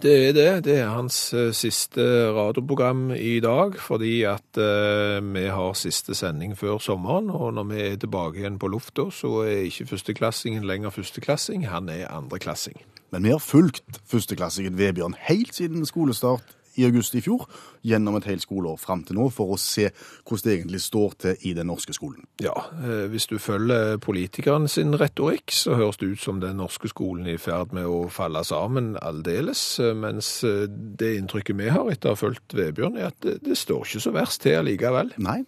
Det 0.00 0.12
er 0.28 0.32
det. 0.32 0.64
Det 0.64 0.76
er 0.80 0.88
hans 0.88 1.34
eh, 1.36 1.50
siste 1.52 2.00
radioprogram 2.32 3.10
i 3.12 3.40
dag, 3.44 3.76
fordi 3.76 4.22
at 4.24 4.56
eh, 4.56 5.18
vi 5.20 5.44
har 5.52 5.76
siste 5.76 6.16
sending 6.16 6.56
før 6.56 6.78
sommeren, 6.80 7.28
og 7.30 7.52
når 7.54 7.68
vi 7.68 7.82
er 7.82 8.00
tilbake 8.00 8.40
igjen 8.40 8.56
på 8.58 8.70
lufta, 8.72 9.10
så 9.12 9.42
er 9.44 9.66
ikke 9.68 9.90
førsteklassingen 9.92 10.64
lenger 10.64 10.94
førsteklassing, 10.96 11.68
han 11.68 11.92
er 11.92 12.08
andreklassing. 12.08 12.80
Men 13.12 13.28
vi 13.28 13.34
har 13.34 13.44
fulgt 13.44 14.00
førsteklassingen 14.08 14.78
Vebjørn 14.78 15.18
helt 15.28 15.52
siden 15.54 15.84
skolestart 15.86 16.56
i 16.78 16.86
august 16.88 17.14
i 17.18 17.22
fjor, 17.24 17.46
gjennom 17.86 18.16
et 18.18 18.28
helt 18.30 18.44
skoleår 18.44 18.78
fram 18.80 19.02
til 19.06 19.18
nå, 19.18 19.28
for 19.34 19.54
å 19.54 19.60
se 19.60 19.88
hvordan 19.90 20.44
det 20.46 20.56
egentlig 20.56 20.82
står 20.84 21.16
til 21.24 21.46
i 21.48 21.54
den 21.56 21.68
norske 21.70 21.94
skolen. 21.96 22.26
Ja, 22.42 22.54
eh, 22.80 23.06
hvis 23.12 23.28
du 23.30 23.38
følger 23.42 23.98
politikeren 24.02 24.68
sin 24.70 24.96
retorikk, 24.98 25.52
så 25.54 25.76
høres 25.78 26.00
det 26.00 26.12
ut 26.14 26.22
som 26.22 26.40
den 26.42 26.60
norske 26.62 26.90
skolen 26.92 27.28
er 27.28 27.38
i 27.38 27.42
ferd 27.42 27.74
med 27.76 27.88
å 27.88 28.06
falle 28.12 28.44
sammen 28.46 28.94
aldeles, 29.02 29.64
eh, 29.82 29.94
mens 29.94 30.34
eh, 30.48 30.66
det 30.68 31.16
inntrykket 31.18 31.58
vi 31.58 31.72
har 31.72 31.90
etter 31.92 32.12
å 32.12 32.16
ha 32.16 32.22
fulgt 32.22 32.56
Vebjørn, 32.56 33.00
er 33.00 33.10
at 33.12 33.20
det, 33.24 33.40
det 33.46 33.58
står 33.58 33.86
ikke 33.86 34.06
så 34.06 34.14
verst 34.14 34.44
til 34.46 34.60
allikevel. 34.60 35.14
Nei, 35.22 35.42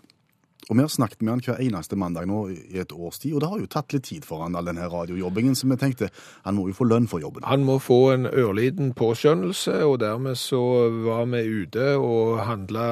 Og 0.70 0.76
vi 0.76 0.84
har 0.84 0.88
snakket 0.88 1.22
med 1.22 1.34
han 1.34 1.42
hver 1.44 1.60
eneste 1.60 1.96
mandag 2.00 2.28
nå 2.30 2.38
i 2.52 2.78
et 2.80 2.92
års 2.92 3.18
tid, 3.20 3.34
og 3.34 3.42
det 3.42 3.50
har 3.50 3.60
jo 3.60 3.70
tatt 3.70 3.92
litt 3.92 4.06
tid 4.08 4.24
for 4.24 4.44
han 4.44 4.56
all 4.56 4.68
denne 4.70 4.86
radiojobbingen, 4.88 5.56
så 5.58 5.68
vi 5.68 5.76
tenkte 5.80 6.08
han 6.46 6.56
må 6.56 6.68
jo 6.70 6.76
få 6.78 6.88
lønn 6.88 7.08
for 7.10 7.20
jobben. 7.20 7.44
Han 7.48 7.66
må 7.68 7.76
få 7.82 8.00
en 8.14 8.28
ørliten 8.30 8.94
påskjønnelse, 8.96 9.76
og 9.84 9.98
dermed 10.04 10.40
så 10.40 10.62
var 11.04 11.28
vi 11.34 11.42
ute 11.64 11.90
og 12.00 12.40
handla 12.48 12.86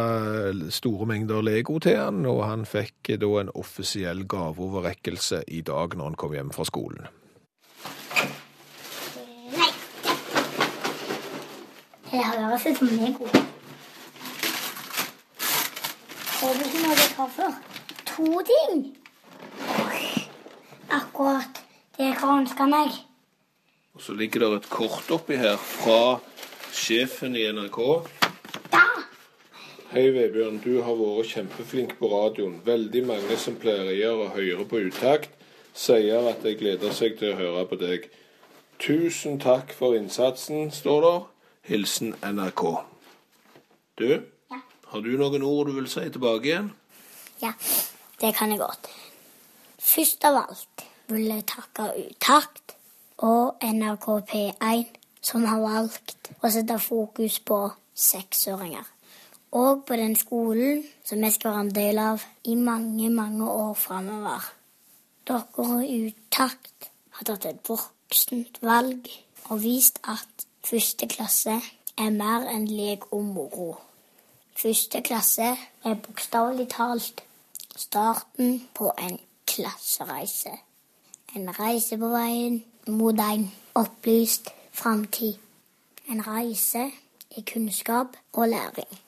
store 0.74 1.08
mengder 1.08 1.44
Lego 1.44 1.78
til 1.82 1.96
han, 2.00 2.26
og 2.28 2.44
han 2.48 2.68
fikk 2.68 3.14
da 3.22 3.32
en 3.40 3.54
offisiell 3.56 4.26
gaveoverrekkelse 4.28 5.44
i 5.48 5.64
dag 5.66 5.96
når 5.96 6.12
han 6.12 6.20
kom 6.20 6.36
hjem 6.36 6.52
fra 6.54 6.68
skolen. 6.68 7.08
Nei. 9.56 9.72
Det 12.12 12.20
høres 12.28 12.68
ut 12.68 12.76
som 12.82 12.92
Lego. 12.92 13.51
Ser 16.42 16.56
du 16.58 16.62
ikke 16.66 16.78
noe 16.82 17.02
har 17.14 17.28
før? 17.30 17.52
To 18.08 18.40
ting. 18.48 18.78
Akkurat 20.90 21.60
det 21.94 22.08
jeg 22.08 22.16
har 22.18 22.32
ønska 22.34 22.66
meg. 22.66 22.96
Og 23.94 24.02
så 24.02 24.16
ligger 24.18 24.42
det 24.42 24.48
et 24.56 24.66
kort 24.72 25.12
oppi 25.14 25.38
her 25.38 25.54
fra 25.62 26.18
sjefen 26.74 27.38
i 27.38 27.44
NRK. 27.54 27.78
Da! 28.74 28.82
Hei, 29.92 30.08
Vebjørn. 30.16 30.58
Du 30.66 30.82
har 30.82 30.98
vært 30.98 31.30
kjempeflink 31.30 31.94
på 32.02 32.10
radioen. 32.10 32.58
Veldig 32.66 33.04
mange 33.12 33.38
som 33.38 33.54
pleier 33.62 34.10
å 34.10 34.32
høre 34.34 34.66
på 34.66 34.82
utakt, 34.88 35.30
sier 35.78 36.26
at 36.32 36.42
de 36.42 36.58
gleder 36.58 36.90
seg 36.90 37.20
til 37.22 37.36
å 37.36 37.38
høre 37.44 37.66
på 37.70 37.78
deg. 37.86 38.10
Tusen 38.82 39.38
takk 39.38 39.70
for 39.78 39.94
innsatsen, 39.94 40.74
står 40.74 41.02
der. 41.06 41.24
Hilsen 41.70 42.16
NRK. 42.18 42.66
Du. 44.02 44.31
Har 44.92 45.00
du 45.00 45.12
noen 45.16 45.42
ord 45.42 45.70
du 45.70 45.76
vil 45.78 45.88
si 45.88 46.04
tilbake 46.12 46.50
igjen? 46.50 46.72
Ja, 47.40 47.52
det 48.20 48.34
kan 48.36 48.50
jeg 48.52 48.60
godt. 48.60 48.88
Først 49.80 50.24
av 50.28 50.36
alt 50.42 50.82
vil 51.08 51.30
jeg 51.30 51.46
takke 51.48 51.86
Utakt 51.96 52.74
og 53.24 53.62
NRK 53.64 54.08
P1, 54.28 54.90
som 55.22 55.46
har 55.48 55.62
valgt 55.62 56.32
å 56.42 56.50
sette 56.52 56.76
fokus 56.82 57.38
på 57.40 57.58
seksåringer. 57.94 58.84
Og 59.56 59.84
på 59.88 59.96
den 60.00 60.16
skolen 60.16 60.82
som 61.04 61.24
jeg 61.24 61.36
skal 61.36 61.54
være 61.54 61.64
en 61.66 61.74
del 61.76 62.00
av 62.02 62.24
i 62.48 62.56
mange, 62.56 63.10
mange 63.12 63.48
år 63.48 63.74
framover. 63.76 64.48
Dere 65.28 65.78
i 65.86 65.98
Utakt 66.10 66.90
har 67.16 67.28
tatt 67.28 67.46
et 67.48 67.68
voksent 67.68 68.60
valg 68.64 69.08
og 69.48 69.64
vist 69.64 70.00
at 70.08 70.46
første 70.64 71.08
klasse 71.08 71.56
er 71.96 72.12
mer 72.12 72.48
enn 72.52 72.68
lek 72.68 73.08
og 73.12 73.24
moro. 73.32 73.70
Første 74.56 75.02
klasse 75.02 75.56
er 75.84 75.94
bokstavelig 75.94 76.68
talt 76.68 77.22
starten 77.76 78.68
på 78.74 78.92
en 78.98 79.18
klassereise. 79.46 80.50
En 81.36 81.60
reise 81.60 81.98
på 81.98 82.08
veien 82.12 82.64
mot 82.86 83.18
en 83.20 83.52
opplyst 83.74 84.50
framtid. 84.72 85.34
En 86.08 86.26
reise 86.26 86.90
i 87.36 87.40
kunnskap 87.40 88.16
og 88.32 88.48
læring. 88.48 88.98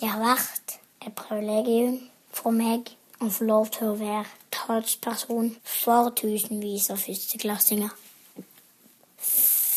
Det 0.00 0.08
har 0.08 0.18
vært 0.18 0.78
et 1.06 1.14
privilegium 1.14 2.00
for 2.34 2.50
meg 2.50 2.90
å 3.22 3.28
få 3.30 3.44
lov 3.46 3.70
til 3.76 3.92
å 3.92 3.98
være 4.00 4.26
talsperson 4.52 5.52
for 5.62 6.10
tusenvis 6.18 6.90
av 6.90 6.98
førsteklassinger. 6.98 7.92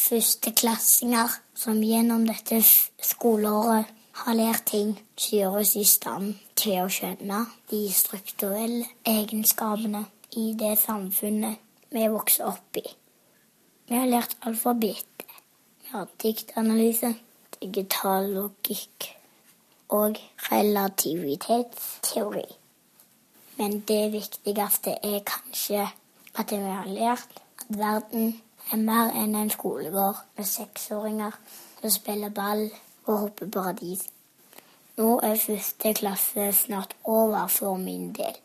Førsteklassinger 0.08 1.38
som 1.56 1.84
gjennom 1.84 2.26
dette 2.28 2.64
skoleåret 3.04 3.97
har 4.18 4.34
lært 4.34 4.66
ting 4.72 4.94
som 5.16 5.38
gjør 5.38 5.60
oss 5.62 5.76
i 5.78 5.84
stand 5.86 6.34
til 6.58 6.82
å 6.82 6.90
skjønne 6.92 7.44
de 7.72 7.82
strukturelle 7.94 8.86
egenskapene 9.06 10.06
i 10.38 10.54
det 10.60 10.74
samfunnet 10.82 11.62
vi 11.94 12.08
vokser 12.12 12.50
opp 12.50 12.80
i. 12.82 12.86
Vi 13.88 13.96
har 13.96 14.10
lært 14.10 14.36
alfabetet. 14.42 15.28
Vi 15.82 15.94
har 15.94 16.10
diktanalyse, 16.24 17.14
digital 17.62 18.28
logikk 18.34 19.14
og 19.96 20.18
relativitetsteori. 20.52 22.48
Men 23.58 23.80
det 23.88 24.12
viktigste 24.12 24.98
er 25.04 25.24
kanskje 25.26 25.88
at 26.38 26.52
vi 26.52 26.58
har 26.58 26.90
lært 26.92 27.40
at 27.62 27.70
verden 27.70 28.42
er 28.72 28.78
mer 28.78 29.14
enn 29.16 29.36
en 29.36 29.50
skolegård 29.50 30.20
med 30.38 30.46
seksåringer 30.46 31.40
som 31.80 31.94
spiller 31.94 32.30
ball 32.30 32.68
og 33.08 33.20
hopper 33.24 33.50
paradis. 33.52 34.06
Nå 34.98 35.20
er 35.24 35.40
første 35.40 35.94
klasse 35.94 36.52
snart 36.58 36.96
over 37.04 37.48
for 37.48 37.78
min 37.78 38.12
del. 38.14 38.36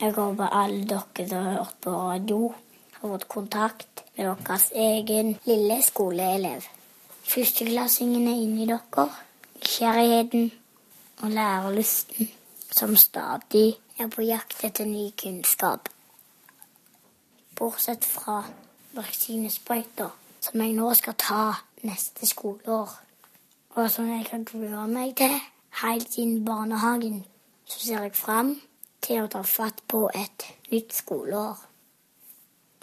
Jeg 0.00 0.14
håper 0.16 0.56
alle 0.56 0.84
dere 0.88 1.28
som 1.28 1.44
har 1.44 1.56
hørt 1.58 1.76
på 1.80 1.90
radio, 1.90 2.54
har 2.92 3.08
fått 3.08 3.28
kontakt 3.28 4.04
med 4.16 4.30
deres 4.46 4.70
egen 4.72 5.34
lille 5.44 5.82
skoleelev. 5.82 6.64
Førsteklassingene 7.28 8.32
inni 8.42 8.66
dere, 8.66 9.06
nysgjerrigheten 9.60 10.50
og 11.20 11.30
lærelysten 11.30 12.30
som 12.72 12.96
stadig 12.96 13.76
er 13.98 14.08
på 14.08 14.24
jakt 14.24 14.64
etter 14.64 14.88
ny 14.88 15.10
kunnskap. 15.22 15.88
Bortsett 17.58 18.04
fra 18.08 18.40
vaksinesprøyter, 18.96 20.10
som 20.40 20.60
jeg 20.64 20.72
nå 20.80 20.94
skal 20.96 21.18
ta 21.20 21.44
neste 21.84 22.26
skoleår, 22.26 22.96
og 23.74 23.90
som 23.90 24.08
jeg 24.10 24.26
kan 24.26 24.44
grue 24.44 24.86
meg 24.90 25.14
til 25.16 25.36
helt 25.82 26.12
siden 26.12 26.44
barnehagen, 26.44 27.24
så 27.64 27.80
ser 27.80 28.02
jeg 28.02 28.14
fram 28.18 28.54
til 29.00 29.22
å 29.22 29.30
ta 29.30 29.42
fatt 29.46 29.82
på 29.88 30.08
et 30.14 30.46
nytt 30.72 30.94
skoleår. 30.94 31.58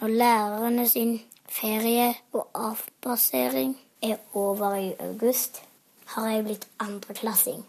Når 0.01 0.07
lærerne 0.07 0.87
sin 0.89 1.17
ferie 1.49 2.13
og 2.31 2.47
avbasering 2.53 3.75
er 4.01 4.17
over 4.33 4.75
i 4.75 4.93
august, 4.99 5.61
har 6.05 6.29
jeg 6.29 6.43
blitt 6.43 6.67
andreklassing 6.79 7.65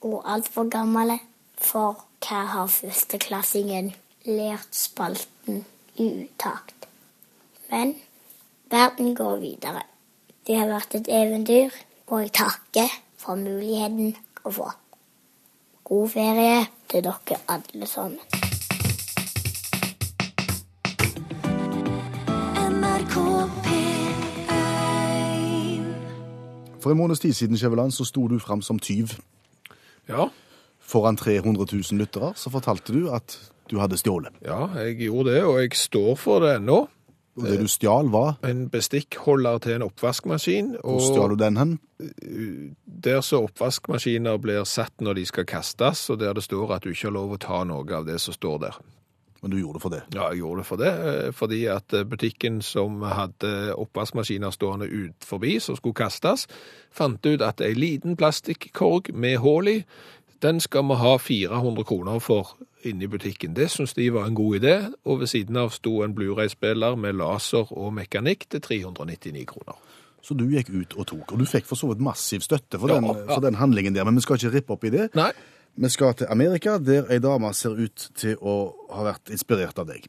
og 0.00 0.22
altfor 0.24 0.68
gammel 0.70 1.16
for 1.60 2.04
hva 2.24 2.44
har 2.54 2.70
førsteklassingen 2.70 3.92
lært 4.28 4.76
spalten 4.76 5.64
i 5.96 6.06
utakt. 6.24 6.86
Men 7.70 7.94
verden 8.70 9.14
går 9.14 9.36
videre. 9.42 9.82
Det 10.46 10.56
har 10.58 10.70
vært 10.70 10.94
et 10.94 11.08
eventyr, 11.08 11.74
og 12.10 12.20
jeg 12.24 12.32
takke 12.34 12.86
for 13.20 13.38
muligheten 13.38 14.16
å 14.42 14.50
få. 14.50 14.66
God 15.86 16.08
ferie 16.10 16.64
til 16.90 17.04
dere 17.06 17.38
alle 17.46 17.86
sammen. 17.86 18.18
For 26.80 26.90
en 26.90 26.96
måneds 26.96 27.20
tid 27.20 27.34
siden, 27.36 27.58
Skjæveland, 27.60 27.92
så 27.92 28.06
sto 28.08 28.24
du 28.28 28.38
fram 28.40 28.62
som 28.62 28.78
tyv. 28.78 29.12
Ja, 30.08 30.30
Foran 30.80 31.16
300 31.16 31.66
000 31.72 32.00
lyttere 32.00 32.32
så 32.34 32.50
fortalte 32.50 32.94
du 32.96 33.10
at 33.14 33.36
du 33.70 33.76
hadde 33.78 33.98
stjålet. 34.00 34.32
ja, 34.42 34.66
jeg 34.74 34.96
gjorde 35.04 35.34
det, 35.34 35.44
og 35.44 35.60
jeg 35.60 35.76
står 35.78 36.16
for 36.18 36.40
det 36.42 36.56
ennå. 36.56 36.88
Og 37.38 37.46
det 37.46 37.60
du 37.60 37.68
stjal 37.70 38.10
var 38.10 38.40
En 38.44 38.64
bestikkholder 38.68 39.58
til 39.58 39.76
en 39.78 39.82
oppvaskmaskin, 39.86 40.76
Hvor 40.82 41.00
stjal 41.00 41.36
du 41.36 41.44
den 41.44 41.56
hen? 41.56 41.78
der 43.04 43.20
så 43.20 43.42
oppvaskmaskiner 43.44 44.38
blir 44.40 44.64
satt 44.64 45.00
når 45.00 45.14
de 45.14 45.26
skal 45.26 45.46
kastes, 45.46 46.10
og 46.10 46.20
der 46.20 46.32
det 46.32 46.42
står 46.42 46.74
at 46.74 46.84
du 46.84 46.90
ikke 46.90 47.08
har 47.08 47.16
lov 47.16 47.34
å 47.34 47.40
ta 47.40 47.64
noe 47.64 47.84
av 47.96 48.06
det 48.06 48.20
som 48.20 48.34
står 48.34 48.58
der. 48.58 48.78
Men 49.42 49.50
du 49.50 49.58
gjorde 49.58 49.78
det 49.78 49.82
for 49.82 49.94
det. 49.94 50.00
Ja, 50.14 50.28
jeg 50.28 50.42
gjorde 50.42 50.60
det 50.60 50.66
for 50.66 50.76
det, 50.76 50.90
eh, 51.08 51.32
fordi 51.32 51.64
at 51.72 51.92
eh, 51.92 52.04
butikken 52.04 52.60
som 52.62 53.00
hadde 53.02 53.74
oppvaskmaskiner 53.74 54.50
stående 54.52 54.88
ut 54.88 55.24
forbi, 55.24 55.58
som 55.60 55.76
skulle 55.76 55.96
kastes, 55.96 56.46
fant 56.92 57.26
ut 57.26 57.42
at 57.42 57.60
ei 57.60 57.72
liten 57.74 58.16
plastikkorg 58.20 59.14
med 59.14 59.38
hull 59.38 59.68
i, 59.68 59.84
den 60.42 60.60
skal 60.60 60.84
vi 60.88 60.94
ha 61.00 61.16
400 61.16 61.84
kroner 61.84 62.18
for 62.18 62.56
inne 62.84 63.04
i 63.04 63.10
butikken. 63.10 63.54
Det 63.56 63.68
syntes 63.70 63.94
de 63.94 64.08
var 64.14 64.26
en 64.26 64.34
god 64.34 64.60
idé, 64.60 64.74
og 65.04 65.20
ved 65.20 65.26
siden 65.32 65.56
av 65.60 65.70
sto 65.74 66.00
en 66.04 66.14
Blu-ray-spiller 66.16 66.96
med 66.96 67.18
laser 67.20 67.70
og 67.72 67.92
mekanikk 67.96 68.46
til 68.50 68.60
399 68.64 69.46
kroner. 69.46 69.78
Så 70.22 70.34
du 70.36 70.44
gikk 70.52 70.68
ut 70.70 70.94
og 71.00 71.06
tok. 71.08 71.32
Og 71.32 71.38
du 71.40 71.46
fikk 71.48 71.64
for 71.68 71.80
så 71.80 71.88
vidt 71.92 72.02
massiv 72.04 72.40
støtte 72.44 72.78
for, 72.78 72.88
Ja, 72.92 72.98
den, 73.00 73.04
ja. 73.08 73.34
for 73.34 73.40
den 73.40 73.54
handlingen 73.56 73.94
der, 73.96 74.04
men 74.04 74.16
vi 74.16 74.20
skal 74.26 74.36
ikke 74.36 74.52
rippe 74.58 74.72
opp 74.76 74.84
i 74.84 74.90
det. 74.90 75.08
Nei, 75.14 75.30
Vi 75.80 75.88
skal 75.88 76.14
til 76.18 76.26
Amerika, 76.28 76.78
der 76.78 77.06
ei 77.08 77.18
dame 77.22 77.52
ser 77.54 77.70
ut 77.78 78.08
til 78.18 78.34
å 78.42 78.74
ha 78.90 79.04
vært 79.06 79.30
inspirert 79.30 79.78
av 79.78 79.86
deg. 79.86 80.08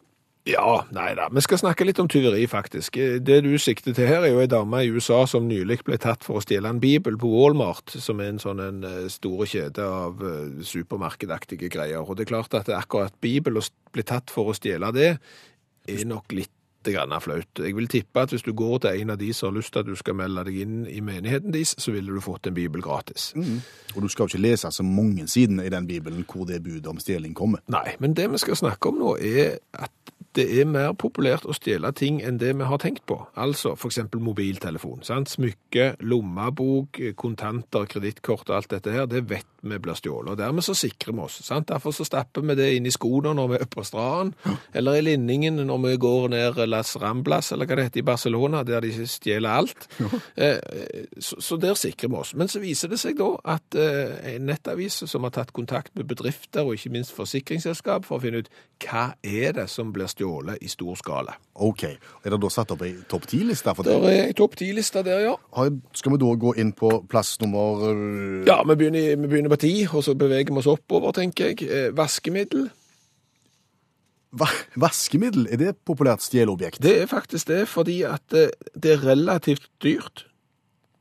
Ja, 0.52 0.82
nei 0.96 1.12
da. 1.18 1.28
Vi 1.32 1.44
skal 1.46 1.62
snakke 1.62 1.86
litt 1.88 2.00
om 2.02 2.10
tyveri, 2.12 2.44
faktisk. 2.50 2.98
Det 3.24 3.40
du 3.46 3.52
sikter 3.62 3.96
til 3.96 4.10
her, 4.10 4.26
er 4.26 4.34
jo 4.34 4.42
ei 4.44 4.50
dame 4.52 4.84
i 4.84 4.92
USA 4.92 5.24
som 5.30 5.48
nylig 5.50 5.82
ble 5.88 6.00
tatt 6.02 6.26
for 6.28 6.40
å 6.40 6.44
stjele 6.44 6.72
en 6.72 6.82
bibel 6.84 7.18
på 7.20 7.30
Walmart, 7.32 7.96
som 8.04 8.22
er 8.22 8.34
en 8.34 8.42
sånn 8.42 8.64
en 8.64 8.88
eh, 8.88 9.10
store 9.12 9.48
kjede 9.50 9.86
av 9.86 10.24
eh, 10.26 10.64
supermarkedaktige 10.68 11.72
greier. 11.72 12.04
Og 12.04 12.18
det 12.18 12.26
er 12.26 12.34
klart 12.34 12.58
at 12.58 12.72
akkurat 12.76 13.16
bibel 13.24 13.62
å 13.62 13.68
bli 13.94 14.08
tatt 14.08 14.34
for 14.34 14.52
å 14.52 14.58
stjele 14.58 14.92
det, 14.96 15.14
er 15.90 16.04
nok 16.10 16.36
litt 16.36 16.54
grann 16.90 17.14
flaut. 17.22 17.60
Jeg 17.60 17.76
vil 17.78 17.88
tippe 17.92 18.24
at 18.24 18.32
hvis 18.34 18.46
du 18.46 18.54
går 18.58 18.80
til 18.82 19.02
en 19.02 19.14
av 19.14 19.20
de 19.22 19.30
som 19.34 19.52
har 19.52 19.60
lyst 19.60 19.74
til 19.74 19.84
at 19.84 19.90
du 19.90 19.96
skal 20.00 20.18
melde 20.18 20.46
deg 20.48 20.62
inn 20.64 20.78
i 20.90 21.02
menigheten 21.06 21.54
deres, 21.54 21.76
så 21.78 21.94
ville 21.94 22.14
du 22.14 22.22
fått 22.24 22.50
en 22.50 22.58
bibel 22.58 22.82
gratis. 22.82 23.32
Og 23.96 24.02
du 24.02 24.08
skal 24.10 24.26
jo 24.26 24.34
ikke 24.34 24.46
lese 24.48 24.72
så 24.72 24.86
mange 24.86 25.28
sidene 25.30 25.66
i 25.68 25.74
den 25.74 25.88
bibelen 25.88 26.26
hvor 26.26 26.48
det 26.50 26.64
budet 26.64 26.88
om 26.88 27.00
stjeling 27.00 27.36
kommer. 27.38 27.62
Nei, 27.72 27.96
men 28.00 28.16
det 28.18 28.30
vi 28.32 28.42
skal 28.42 28.58
snakke 28.58 28.90
om 28.90 29.02
nå 29.02 29.16
er 29.18 29.60
at 29.74 30.11
det 30.38 30.46
er 30.62 30.68
mer 30.70 30.94
populært 30.96 31.44
å 31.44 31.56
stjele 31.56 31.92
ting 31.98 32.22
enn 32.24 32.40
det 32.40 32.54
vi 32.56 32.68
har 32.68 32.80
tenkt 32.82 33.04
på. 33.10 33.18
Altså 33.36 33.74
eksempel 33.92 34.24
mobiltelefon, 34.24 35.04
smykke, 35.04 35.96
lommebok, 36.00 37.02
kontanter, 37.20 37.88
kredittkort 37.92 38.50
og 38.50 38.62
alt 38.62 38.72
dette 38.72 38.96
her, 38.96 39.10
det 39.12 39.26
vet 39.30 39.51
vi 39.62 39.78
blir 39.80 39.94
stjålet. 39.98 40.32
Og 40.34 40.38
dermed 40.40 40.64
så 40.66 40.74
sikrer 40.78 41.14
vi 41.14 41.22
oss. 41.26 41.40
Sant? 41.46 41.68
Derfor 41.70 41.94
så 41.96 42.06
stapper 42.08 42.42
vi 42.42 42.56
det 42.58 42.70
inn 42.76 42.86
i 42.90 42.94
skoene 42.94 43.34
når 43.38 43.48
vi 43.52 43.60
er 43.60 43.66
oppe 43.68 43.80
på 43.80 43.86
stranden, 43.86 44.58
eller 44.74 44.98
i 45.00 45.04
linningen 45.06 45.62
når 45.68 45.82
vi 45.86 45.96
går 46.02 46.28
ned 46.34 46.62
Las 46.68 46.96
Ramblas, 47.02 47.52
eller 47.52 47.70
hva 47.70 47.78
det 47.78 47.86
heter 47.90 48.02
i 48.04 48.08
Barcelona, 48.10 48.64
der 48.68 48.82
de 48.82 49.08
stjeler 49.08 49.50
alt. 49.62 49.88
Eh, 50.36 50.58
Så, 51.22 51.38
så 51.42 51.58
der 51.62 51.74
sikrer 51.78 52.10
vi 52.10 52.16
oss. 52.16 52.34
Men 52.36 52.48
så 52.50 52.60
viser 52.60 52.90
det 52.92 52.98
seg 53.00 53.18
da 53.20 53.28
at 53.54 53.76
eh, 53.78 54.36
en 54.36 54.46
nettavis 54.50 55.02
som 55.08 55.24
har 55.28 55.34
tatt 55.36 55.52
kontakt 55.54 55.94
med 55.96 56.08
bedrifter 56.10 56.66
og 56.66 56.74
ikke 56.78 56.92
minst 56.94 57.14
forsikringsselskap 57.16 58.06
for 58.08 58.18
å 58.18 58.24
finne 58.24 58.42
ut 58.42 58.50
hva 58.82 59.12
er 59.22 59.54
det 59.54 59.68
som 59.70 59.92
blir 59.94 60.10
stjålet 60.10 60.58
i 60.66 60.70
stor 60.72 60.96
skala. 60.98 61.36
Ok, 61.62 61.84
er 61.86 62.34
det 62.34 62.40
da 62.42 62.50
satt 62.50 62.72
opp 62.74 62.82
ei 62.88 62.96
topp 63.12 63.28
ti-liste 63.30 63.76
for 63.78 63.86
det? 63.86 63.94
Der 64.02 64.08
er 64.10 64.30
ei 64.32 64.34
topp 64.38 64.56
ti-liste 64.58 65.04
der, 65.06 65.20
ja. 65.28 65.36
Skal 65.94 66.16
vi 66.16 66.20
da 66.24 66.32
gå 66.42 66.56
inn 66.64 66.72
på 66.74 66.90
plass 67.12 67.36
nummer 67.44 67.84
øh, 67.92 68.42
Ja, 68.48 68.62
vi 68.66 68.76
begynner, 68.80 69.12
vi 69.22 69.28
begynner 69.30 69.51
på 69.52 69.60
ti, 69.62 69.74
og 69.90 70.06
så 70.08 70.16
beveger 70.18 70.54
vi 70.54 70.62
oss 70.62 70.70
oppover, 70.72 71.14
tenker 71.18 71.52
jeg. 71.52 71.68
Eh, 71.68 71.92
Vaskemiddel. 71.98 72.70
va 74.32 74.48
Vaskemiddel, 74.80 75.48
er 75.52 75.60
det 75.60 75.70
et 75.74 75.80
populært 75.86 76.24
stjelobjekt? 76.24 76.82
Det 76.84 77.02
er 77.04 77.08
faktisk 77.12 77.48
det, 77.52 77.68
fordi 77.68 78.02
at 78.08 78.34
eh, 78.34 78.54
det 78.76 78.96
er 78.96 79.08
relativt 79.12 79.68
dyrt 79.84 80.26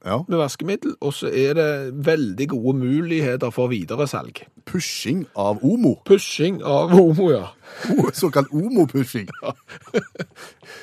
Ja. 0.04 0.23
med 0.28 0.38
vaskemiddel, 0.40 0.95
og 1.04 1.12
så 1.12 1.28
er 1.28 1.54
det 1.59 2.04
veldig 2.07 2.49
gode 2.49 2.78
muligheter 2.78 3.50
for 3.52 3.69
videresalg. 3.69 4.38
Pushing 4.64 5.26
av 5.37 5.61
Omo. 5.64 5.99
Pushing 6.09 6.62
av 6.64 6.95
Omo, 6.97 7.30
ja. 7.30 7.47
Såkalt 8.12 8.49
Omo-pushing. 8.52 9.28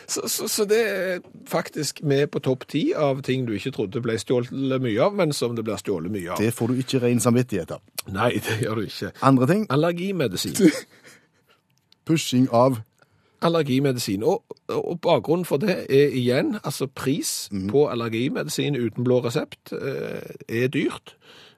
Så, 0.07 0.21
så, 0.27 0.47
så 0.47 0.63
det 0.65 0.77
er 0.87 1.17
faktisk 1.47 1.99
med 2.03 2.29
på 2.31 2.39
topp 2.39 2.63
ti 2.71 2.93
av 2.95 3.19
ting 3.23 3.43
du 3.47 3.53
ikke 3.55 3.71
trodde 3.75 3.99
ble 4.03 4.15
stjålet 4.19 4.79
mye 4.83 5.01
av, 5.03 5.15
men 5.15 5.33
som 5.35 5.55
det 5.55 5.65
blir 5.67 5.79
stjålet 5.79 6.11
mye 6.11 6.31
av. 6.31 6.39
Det 6.39 6.53
får 6.55 6.71
du 6.71 6.79
ikke 6.79 7.01
ren 7.03 7.19
samvittighet 7.19 7.73
av. 7.75 7.81
Nei, 8.15 8.29
det 8.43 8.55
gjør 8.63 8.79
du 8.79 8.85
ikke. 8.87 9.11
Andre 9.27 9.49
ting, 9.51 9.65
Allergimedisin. 9.71 10.55
pushing 12.07 12.47
av 12.55 12.79
Allergimedisin. 13.41 14.23
Og, 14.23 14.43
og 14.73 14.99
bakgrunnen 15.01 15.45
for 15.45 15.57
det 15.61 15.75
er 15.89 16.13
igjen, 16.17 16.55
altså 16.63 16.87
pris 16.87 17.49
på 17.69 17.87
allergimedisin 17.91 18.75
uten 18.75 19.03
blå 19.05 19.19
resept 19.25 19.73
eh, 19.77 20.33
er 20.49 20.71
dyrt. 20.73 21.15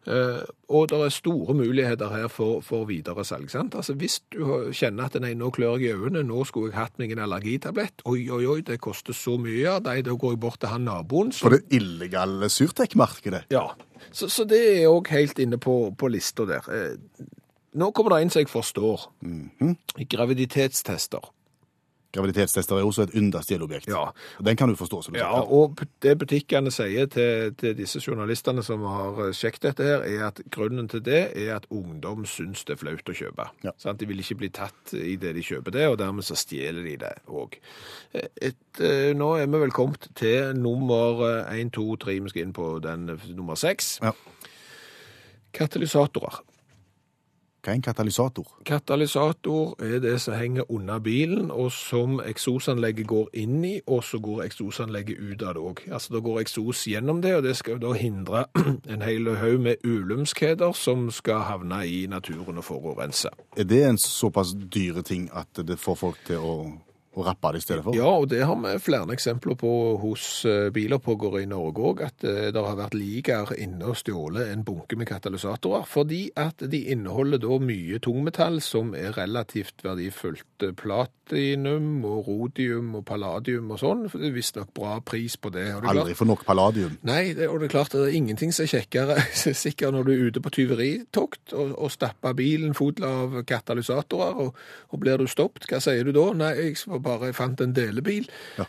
Eh, 0.07 0.41
og 0.69 0.89
det 0.89 0.97
er 1.05 1.11
store 1.13 1.53
muligheter 1.53 2.09
her 2.09 2.27
for, 2.31 2.61
for 2.65 2.85
videresalg. 2.89 3.49
sant? 3.51 3.75
Altså 3.75 3.93
Hvis 3.93 4.19
du 4.33 4.71
kjenner 4.71 5.05
at 5.09 5.17
nei, 5.21 5.33
nå 5.37 5.49
klør 5.55 5.77
jeg 5.77 5.91
i 5.91 5.97
øynene, 5.99 6.23
nå 6.27 6.43
skulle 6.47 6.71
jeg 6.71 6.79
hatt 6.79 6.99
meg 6.99 7.11
en 7.13 7.23
allergitablett, 7.27 8.01
oi, 8.09 8.23
oi, 8.31 8.45
oi, 8.47 8.61
det 8.65 8.79
koster 8.81 9.13
så 9.13 9.37
mye, 9.37 9.67
av 9.69 9.83
nei, 9.85 9.99
da 10.01 10.15
går 10.15 10.33
jeg 10.35 10.41
bort 10.41 10.59
til 10.63 10.71
han 10.71 10.87
naboen. 10.87 11.31
på 11.31 11.51
det 11.53 11.61
illegale 11.75 12.49
surtekmarkedet. 12.49 13.45
Ja, 13.53 13.67
så, 14.11 14.29
så 14.31 14.47
det 14.49 14.61
er 14.79 14.87
òg 14.89 15.11
helt 15.13 15.39
inne 15.39 15.59
på, 15.61 15.91
på 15.97 16.09
lista 16.11 16.47
der. 16.49 16.65
Eh, 16.73 17.27
Nå 17.79 17.91
kommer 17.93 18.15
det 18.15 18.23
en 18.23 18.31
som 18.33 18.39
jeg 18.41 18.49
forstår. 18.49 19.03
Graviditetstester. 20.09 21.27
Graviditetstester 22.11 22.79
er 22.79 22.87
også 22.87 23.03
et 23.05 23.11
ynda 23.19 23.37
stjelobjekt. 23.45 23.85
Ja. 23.91 24.07
Den 24.41 24.55
kan 24.57 24.69
du 24.71 24.75
forstå. 24.75 25.03
som 25.05 25.13
du 25.13 25.19
Ja, 25.19 25.27
sier. 25.29 25.51
og 25.53 25.83
det 26.01 26.15
butikkene 26.17 26.71
sier 26.73 27.05
til, 27.05 27.53
til 27.55 27.75
disse 27.77 27.99
journalistene 28.01 28.63
som 28.65 28.81
har 28.81 29.19
eh, 29.27 29.31
sjekket 29.37 29.61
dette 29.69 29.83
her, 29.85 30.01
er 30.09 30.23
at 30.31 30.41
grunnen 30.49 30.87
til 30.89 31.03
det 31.05 31.19
er 31.37 31.55
at 31.59 31.67
ungdom 31.69 32.25
syns 32.25 32.63
det 32.65 32.73
er 32.73 32.81
flaut 32.81 33.09
å 33.13 33.13
kjøpe. 33.13 33.45
Ja. 33.63 33.75
Sånn, 33.77 33.97
De 34.01 34.07
vil 34.09 34.19
ikke 34.23 34.39
bli 34.41 34.49
tatt 34.49 34.93
i 34.97 35.15
det 35.21 35.35
de 35.37 35.43
kjøper 35.45 35.71
det, 35.77 35.85
og 35.91 35.99
dermed 36.01 36.25
så 36.25 36.33
stjeler 36.35 36.81
de 36.83 36.97
det 37.05 37.13
òg. 37.29 37.59
Nå 39.19 39.29
er 39.37 39.45
vi 39.45 39.61
vel 39.67 39.71
kommet 39.75 40.09
til 40.17 40.55
nummer 40.57 41.21
én, 41.53 41.69
to, 41.69 41.85
tre, 42.01 42.17
vi 42.19 42.29
skal 42.33 42.47
inn 42.47 42.53
på 42.57 42.79
den 42.81 43.09
eh, 43.13 43.29
nummer 43.37 43.53
seks. 43.59 43.99
Ja. 44.01 44.15
Katalysatorer. 45.53 46.41
Hva 47.69 47.75
er 47.75 47.77
en 47.77 47.83
katalysator? 47.85 48.45
Katalysator 48.65 49.75
er 49.85 49.99
det 50.01 50.15
som 50.23 50.33
henger 50.33 50.71
under 50.71 50.99
bilen, 50.99 51.51
og 51.51 51.71
som 51.71 52.17
eksosanlegget 52.17 53.05
går 53.07 53.27
inn 53.37 53.59
i, 53.65 53.75
og 53.85 54.01
så 54.03 54.17
går 54.17 54.41
eksosanlegget 54.47 55.19
ut 55.21 55.43
av 55.45 55.53
det 55.53 55.61
òg. 55.61 55.83
Altså, 55.91 56.15
da 56.15 56.23
går 56.25 56.39
eksos 56.41 56.81
gjennom 56.89 57.21
det, 57.21 57.35
og 57.37 57.43
det 57.45 57.53
skal 57.59 57.77
da 57.77 57.93
hindre 57.93 58.47
en 58.95 59.05
hel 59.05 59.29
haug 59.37 59.61
med 59.61 59.85
ulumskheter 59.85 60.73
som 60.73 61.11
skal 61.13 61.45
havne 61.45 61.83
i 61.85 62.07
naturen 62.09 62.57
og 62.57 62.65
forurense. 62.65 63.29
Er 63.53 63.69
det 63.69 63.83
en 63.85 64.01
såpass 64.01 64.55
dyre 64.57 65.05
ting 65.05 65.29
at 65.29 65.61
det 65.61 65.77
får 65.77 66.01
folk 66.01 66.25
til 66.25 66.41
å, 66.41 66.55
å 67.17 67.25
rappe 67.25 67.51
det 67.53 67.61
i 67.61 67.63
stedet 67.63 67.83
for? 67.85 67.97
Ja, 67.97 68.09
og 68.21 68.29
det 68.31 68.43
har 68.45 68.57
vi 68.61 68.73
flere 68.83 69.15
eksempler 69.15 69.57
på 69.59 69.71
hos 70.01 70.25
eh, 70.49 70.69
bilopphoggere 70.73 71.43
i 71.43 71.49
Norge 71.49 71.85
òg, 71.91 72.03
at 72.05 72.25
eh, 72.27 72.49
det 72.53 72.63
har 72.65 72.77
vært 72.79 72.97
liker 72.97 73.53
inne 73.57 73.89
og 73.91 73.97
stjålet 73.99 74.51
en 74.53 74.65
bunke 74.67 74.99
med 74.99 75.09
katalysatorer, 75.09 75.87
fordi 75.89 76.21
at 76.39 76.61
de 76.69 76.83
inneholder 76.93 77.41
da 77.41 77.59
mye 77.63 78.01
tungmetall 78.03 78.61
som 78.63 78.93
er 78.97 79.15
relativt 79.17 79.85
verdifullt. 79.85 80.47
Eh, 80.65 80.75
Platinum 81.29 82.03
og 82.09 82.27
rodium 82.27 82.95
og 82.97 83.03
palladium 83.05 83.69
og 83.73 83.79
sånn, 83.81 84.07
for 84.09 84.21
det 84.21 84.29
er 84.31 84.35
visstnok 84.35 84.71
bra 84.73 84.95
pris 85.05 85.35
på 85.37 85.51
det. 85.53 85.67
Og 85.75 85.83
det 85.83 85.91
Aldri 85.93 86.15
for 86.17 86.29
nok 86.29 86.45
palladium. 86.47 86.97
Nei, 87.07 87.35
det, 87.37 87.47
og 87.51 87.61
det 87.61 87.69
er 87.69 87.75
klart 87.75 87.93
det 87.93 88.01
er 88.07 88.17
ingenting 88.17 88.53
som 88.55 88.65
er 88.65 88.73
kjekkere 88.73 89.19
sikkert 89.63 89.95
når 89.95 90.07
du 90.07 90.13
er 90.15 90.25
ute 90.29 90.43
på 90.43 90.53
tyveritokt 90.57 91.53
og, 91.53 91.75
og 91.77 91.93
stapper 91.93 92.35
bilen 92.37 92.73
full 92.77 92.97
av 93.05 93.39
katalysatorer, 93.47 94.41
og, 94.41 94.57
og 94.89 95.03
blir 95.03 95.21
du 95.21 95.29
stoppet, 95.29 95.69
hva 95.69 95.81
sier 95.83 96.07
du 96.07 96.13
da? 96.15 96.25
Nei, 96.39 96.51
jeg 96.57 97.01
bare 97.05 97.33
fant 97.37 97.61
en 97.61 97.75
delebil. 97.77 98.29
Ja. 98.57 98.67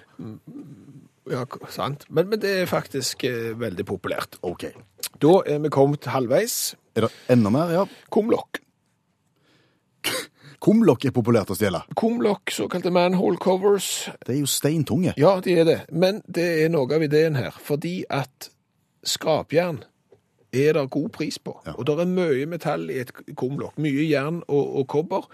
Ja, 1.31 1.45
sant. 1.71 2.07
Men, 2.11 2.31
men 2.31 2.41
det 2.43 2.51
er 2.63 2.67
faktisk 2.67 3.23
eh, 3.29 3.53
veldig 3.59 3.85
populært. 3.87 4.41
OK. 4.47 4.67
Da 5.23 5.37
er 5.47 5.61
vi 5.63 5.71
kommet 5.73 6.09
halvveis. 6.11 6.75
Er 6.99 7.07
det 7.07 7.13
enda 7.31 7.53
mer? 7.55 7.71
Ja. 7.75 7.85
Kumlokk. 8.11 8.61
Kumlokk 10.61 11.07
er 11.09 11.13
populært 11.17 11.51
å 11.53 11.57
stjele. 11.57 11.81
Kumlokk, 11.97 12.53
såkalte 12.53 12.91
manhole 12.93 13.41
covers, 13.41 14.11
Det 14.27 14.35
er 14.35 14.41
jo 14.41 14.47
steintunge. 14.47 15.15
Ja, 15.17 15.41
de 15.41 15.55
er 15.59 15.65
det. 15.65 15.79
Men 15.89 16.21
det 16.29 16.65
er 16.65 16.69
noe 16.69 16.95
av 16.95 17.03
ideen 17.03 17.35
her. 17.35 17.57
Fordi 17.57 18.05
at 18.11 18.51
skrapjern 19.03 19.85
er 20.53 20.75
det 20.77 20.91
god 20.91 21.09
pris 21.17 21.39
på. 21.39 21.55
Ja. 21.65 21.73
Og 21.79 21.87
det 21.87 21.97
er 21.99 22.13
mye 22.13 22.47
metall 22.47 22.91
i 22.91 23.01
et 23.01 23.13
kumlokk. 23.37 23.79
Mye 23.79 24.05
jern 24.05 24.43
og, 24.49 24.77
og 24.83 24.87
kobber. 24.89 25.29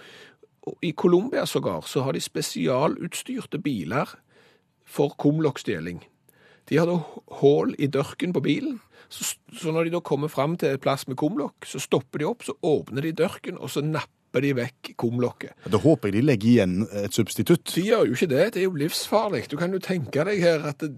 Og 0.67 0.79
I 0.83 0.93
Colombia 0.93 1.47
sågar 1.47 1.83
så 1.87 2.03
har 2.07 2.13
de 2.13 2.21
spesialutstyrte 2.21 3.59
biler 3.59 4.15
for 4.87 5.15
kumlokkstjeling. 5.19 6.05
De 6.69 6.79
har 6.79 6.87
da 6.87 7.01
hull 7.41 7.75
i 7.79 7.87
dørken 7.87 8.33
på 8.35 8.43
bilen. 8.43 8.81
Så, 9.09 9.37
så 9.55 9.73
når 9.73 9.87
de 9.87 9.97
da 9.97 10.01
kommer 10.03 10.29
fram 10.29 10.57
til 10.59 10.75
et 10.75 10.83
plass 10.83 11.07
med 11.07 11.17
kumlokk, 11.19 11.67
så 11.67 11.79
stopper 11.83 12.23
de 12.23 12.27
opp, 12.27 12.43
så 12.43 12.57
åpner 12.63 13.07
de 13.07 13.15
dørken, 13.15 13.59
og 13.59 13.71
så 13.71 13.83
napper 13.83 14.16
de 14.45 14.53
vekk 14.57 14.95
kumlokket. 15.01 15.57
Da 15.73 15.81
håper 15.83 16.11
jeg 16.11 16.19
de 16.19 16.25
legger 16.27 16.53
igjen 16.53 16.79
et 17.05 17.15
substitutt. 17.17 17.67
De 17.75 17.85
gjør 17.89 18.07
jo 18.11 18.17
ikke 18.19 18.31
det. 18.33 18.47
Det 18.55 18.63
er 18.63 18.69
jo 18.69 18.79
livsfarlig. 18.81 19.47
Du 19.51 19.57
kan 19.61 19.73
jo 19.73 19.83
tenke 19.83 20.25
deg 20.29 20.43
her 20.43 20.67
at 20.73 20.85
det, 20.85 20.93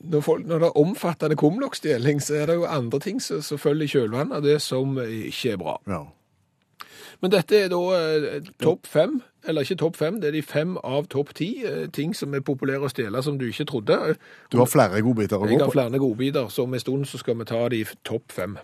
når, 0.00 0.20
folk, 0.24 0.46
når 0.46 0.62
det 0.62 0.70
er 0.70 0.78
omfattende 0.80 1.36
kumlokkstjeling, 1.36 2.22
så 2.22 2.40
er 2.40 2.46
det 2.50 2.60
jo 2.60 2.64
andre 2.68 3.00
ting 3.00 3.20
som 3.22 3.42
som 3.44 3.58
følger 3.58 3.84
i 3.84 3.92
kjølvannet 3.92 4.36
av 4.36 4.42
det 4.46 4.56
som 4.64 4.96
ikke 5.00 5.54
er 5.54 5.60
bra. 5.60 5.76
Ja. 5.88 6.04
Men 7.20 7.32
dette 7.34 7.58
er 7.66 7.68
da 7.68 7.80
eh, 7.96 8.46
topp 8.62 8.88
fem, 8.88 9.18
eller 9.48 9.66
ikke 9.66 9.80
topp 9.82 9.98
fem, 10.00 10.20
det 10.20 10.30
er 10.30 10.38
de 10.38 10.44
fem 10.44 10.76
av 10.80 11.08
topp 11.12 11.34
ti 11.36 11.50
eh, 11.68 11.82
ting 11.92 12.14
som 12.16 12.34
er 12.36 12.44
populære 12.44 12.88
å 12.88 12.92
stjele 12.92 13.20
som 13.24 13.36
du 13.40 13.44
ikke 13.50 13.68
trodde. 13.68 13.98
Du 14.52 14.60
har 14.62 14.70
flere 14.70 15.02
godbiter 15.04 15.36
å 15.36 15.44
gå 15.44 15.50
på? 15.50 15.56
Jeg 15.58 15.66
har 15.66 15.74
flere 15.74 16.00
godbiter, 16.00 16.48
så 16.48 16.64
om 16.64 16.76
en 16.76 16.86
stund 16.86 17.10
så 17.10 17.20
skal 17.20 17.36
vi 17.42 17.50
ta 17.52 17.66
de 17.72 17.84
topp 18.08 18.32
fem. 18.32 18.56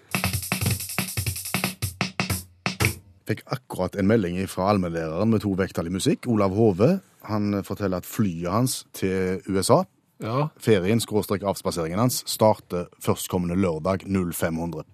Fikk 3.26 3.42
akkurat 3.50 3.96
en 3.98 4.06
melding 4.06 4.38
fra 4.50 4.70
allmennlæreren 4.70 5.32
med 5.32 5.42
to 5.42 5.56
vekttall 5.58 5.88
i 5.90 5.94
musikk, 5.96 6.28
Olav 6.30 6.54
Hove. 6.54 7.00
Han 7.26 7.62
forteller 7.66 7.98
at 7.98 8.06
flyet 8.06 8.52
hans 8.52 8.84
til 8.94 9.42
USA 9.50 9.82
Ja, 10.16 10.48
Ferien, 10.56 11.00
skråstrek 11.00 11.42
avspaseringen 11.44 12.00
hans, 12.00 12.22
starter 12.24 12.86
førstkommende 13.04 13.56
lørdag 13.60 14.06
0500. 14.08 14.84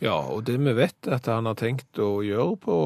ja, 0.00 0.14
og 0.14 0.46
det 0.46 0.56
vi 0.56 0.72
vet 0.72 1.08
at 1.12 1.26
han 1.28 1.44
har 1.44 1.58
tenkt 1.60 1.98
å 2.00 2.22
gjøre 2.24 2.56
på 2.62 2.76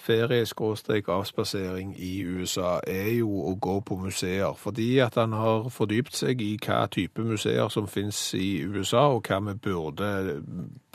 ferie, 0.00 0.46
skråstrek 0.48 1.10
avspasering 1.12 1.92
i 2.00 2.22
USA, 2.24 2.78
er 2.86 3.10
jo 3.18 3.28
å 3.44 3.52
gå 3.60 3.76
på 3.84 3.98
museer. 4.00 4.56
Fordi 4.56 4.88
at 5.04 5.18
han 5.20 5.36
har 5.36 5.68
fordypt 5.68 6.16
seg 6.16 6.40
i 6.40 6.54
hva 6.64 6.86
type 6.88 7.20
museer 7.20 7.68
som 7.68 7.86
finnes 7.86 8.16
i 8.34 8.64
USA, 8.64 9.10
og 9.12 9.28
hva 9.28 9.42
vi 9.50 9.56
burde 9.68 10.40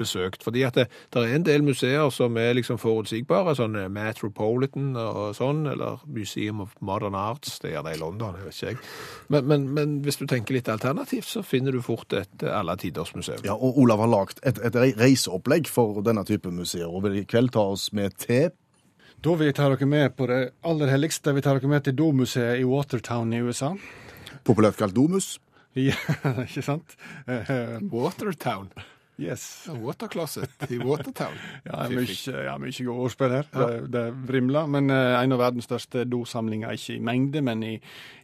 besøkt. 0.02 0.42
Fordi 0.44 0.66
at 0.66 0.82
det, 0.82 0.88
det 1.14 1.22
er 1.22 1.36
en 1.36 1.46
del 1.46 1.62
museer 1.62 2.10
som 2.10 2.42
er 2.42 2.58
liksom 2.58 2.82
forutsigbare, 2.82 3.54
sånn 3.60 3.78
Metropolitan 3.94 4.96
og 4.98 5.38
sånn, 5.38 5.68
eller 5.70 6.02
Museum 6.10 6.66
of 6.66 6.74
Modern 6.82 7.14
Arts, 7.14 7.60
det 7.62 7.70
er 7.70 7.78
gjerne 7.78 7.94
i 7.94 8.02
London, 8.02 8.42
jeg 8.42 8.50
vet 8.50 8.58
ikke 8.58 8.74
jeg. 8.74 8.82
Men, 9.30 9.48
men, 9.54 9.70
men 9.78 9.96
hvis 10.02 10.18
du 10.18 10.23
tenker 10.30 10.58
litt 10.58 10.70
alternativt, 10.70 11.28
så 11.28 11.44
finner 11.44 11.72
du 11.76 11.82
fort 11.82 12.14
et 12.18 12.44
alle 12.44 12.76
tiders 12.82 13.14
museum. 13.16 13.42
Ja, 13.46 13.54
og 13.56 13.78
Olav 13.84 14.00
har 14.04 14.12
lagt 14.12 14.40
et, 14.44 14.60
et 14.64 14.76
reiseopplegg 15.00 15.68
for 15.72 16.02
denne 16.06 16.24
type 16.28 16.52
museer, 16.52 16.88
og 16.90 17.06
vil 17.08 17.22
i 17.22 17.26
kveld 17.26 17.54
ta 17.56 17.66
oss 17.74 17.90
med 17.94 18.16
til 18.22 18.52
Da 19.24 19.36
vil 19.40 19.48
jeg 19.52 19.56
ta 19.56 19.70
dere 19.72 19.88
med 19.88 20.16
på 20.18 20.28
det 20.28 20.42
aller 20.68 20.90
helligste. 20.92 21.32
Vi 21.34 21.42
tar 21.46 21.56
dere 21.60 21.70
med 21.72 21.86
til 21.86 21.96
Domuseet 21.96 22.60
i 22.60 22.66
Watertown 22.68 23.32
i 23.34 23.40
USA. 23.42 23.74
populært 24.44 24.76
kalt 24.78 24.96
Domus. 24.96 25.38
Ja, 25.74 25.96
ikke 26.48 26.62
sant? 26.62 26.98
Eh, 27.28 27.50
eh, 27.50 27.78
Watertown. 27.90 28.68
yes. 29.18 29.70
Watercloset 29.70 30.68
i 30.70 30.78
Watertown. 30.78 31.34
Ja, 31.66 31.88
mye, 31.90 32.44
ja, 32.44 32.58
mye 32.60 32.86
gode 32.86 33.06
ordspill 33.08 33.32
her. 33.32 33.48
Det, 33.54 33.88
det 33.94 34.04
vrimler. 34.28 34.68
Men 34.68 34.90
eh, 34.92 35.16
en 35.24 35.32
av 35.34 35.40
verdens 35.40 35.66
største 35.70 36.04
dosamlinger, 36.06 36.76
ikke 36.76 36.98
i 36.98 37.00
mengde, 37.00 37.42
men 37.42 37.64
i, 37.64 37.74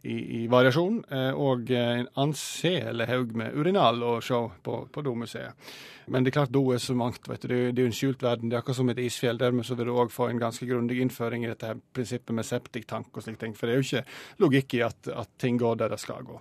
i, 0.04 0.18
i 0.42 0.48
variasjon. 0.52 1.04
Eh, 1.12 1.32
og 1.36 1.72
eh, 1.72 2.02
en 2.02 2.12
anselig 2.26 3.08
haug 3.10 3.38
med 3.38 3.56
urinal 3.56 4.04
å 4.06 4.18
se 4.24 4.42
på, 4.64 4.82
på 4.92 5.06
Domuseet. 5.06 5.72
Men 6.10 6.26
det 6.26 6.32
er 6.32 6.40
klart 6.40 6.54
do 6.54 6.64
er 6.74 6.80
så 6.82 6.96
mangt. 6.98 7.28
vet 7.30 7.44
du. 7.44 7.48
Det 7.50 7.58
er 7.58 7.74
det 7.78 7.84
er 7.84 7.90
en 7.92 7.96
skjult 7.96 8.24
verden. 8.26 8.50
Det 8.50 8.58
er 8.58 8.64
akkurat 8.64 8.80
som 8.80 8.90
et 8.90 9.02
isfjell. 9.04 9.38
Dermed 9.38 9.68
så 9.68 9.76
vil 9.78 9.92
du 9.92 9.94
òg 9.94 10.10
få 10.14 10.30
en 10.32 10.42
ganske 10.42 10.66
grundig 10.66 10.98
innføring 11.04 11.46
i 11.46 11.52
dette 11.52 11.70
her 11.70 11.78
prinsippet 11.94 12.34
med 12.36 12.48
septiktank 12.48 13.14
og 13.14 13.26
slike 13.26 13.42
ting. 13.44 13.54
For 13.58 13.70
det 13.70 13.76
er 13.76 13.82
jo 13.82 13.88
ikke 13.88 14.42
logikk 14.42 14.76
i 14.80 14.82
at, 14.88 15.12
at 15.14 15.32
ting 15.42 15.60
går 15.62 15.78
der 15.84 15.94
det 15.94 16.02
skal 16.02 16.26
gå. 16.26 16.40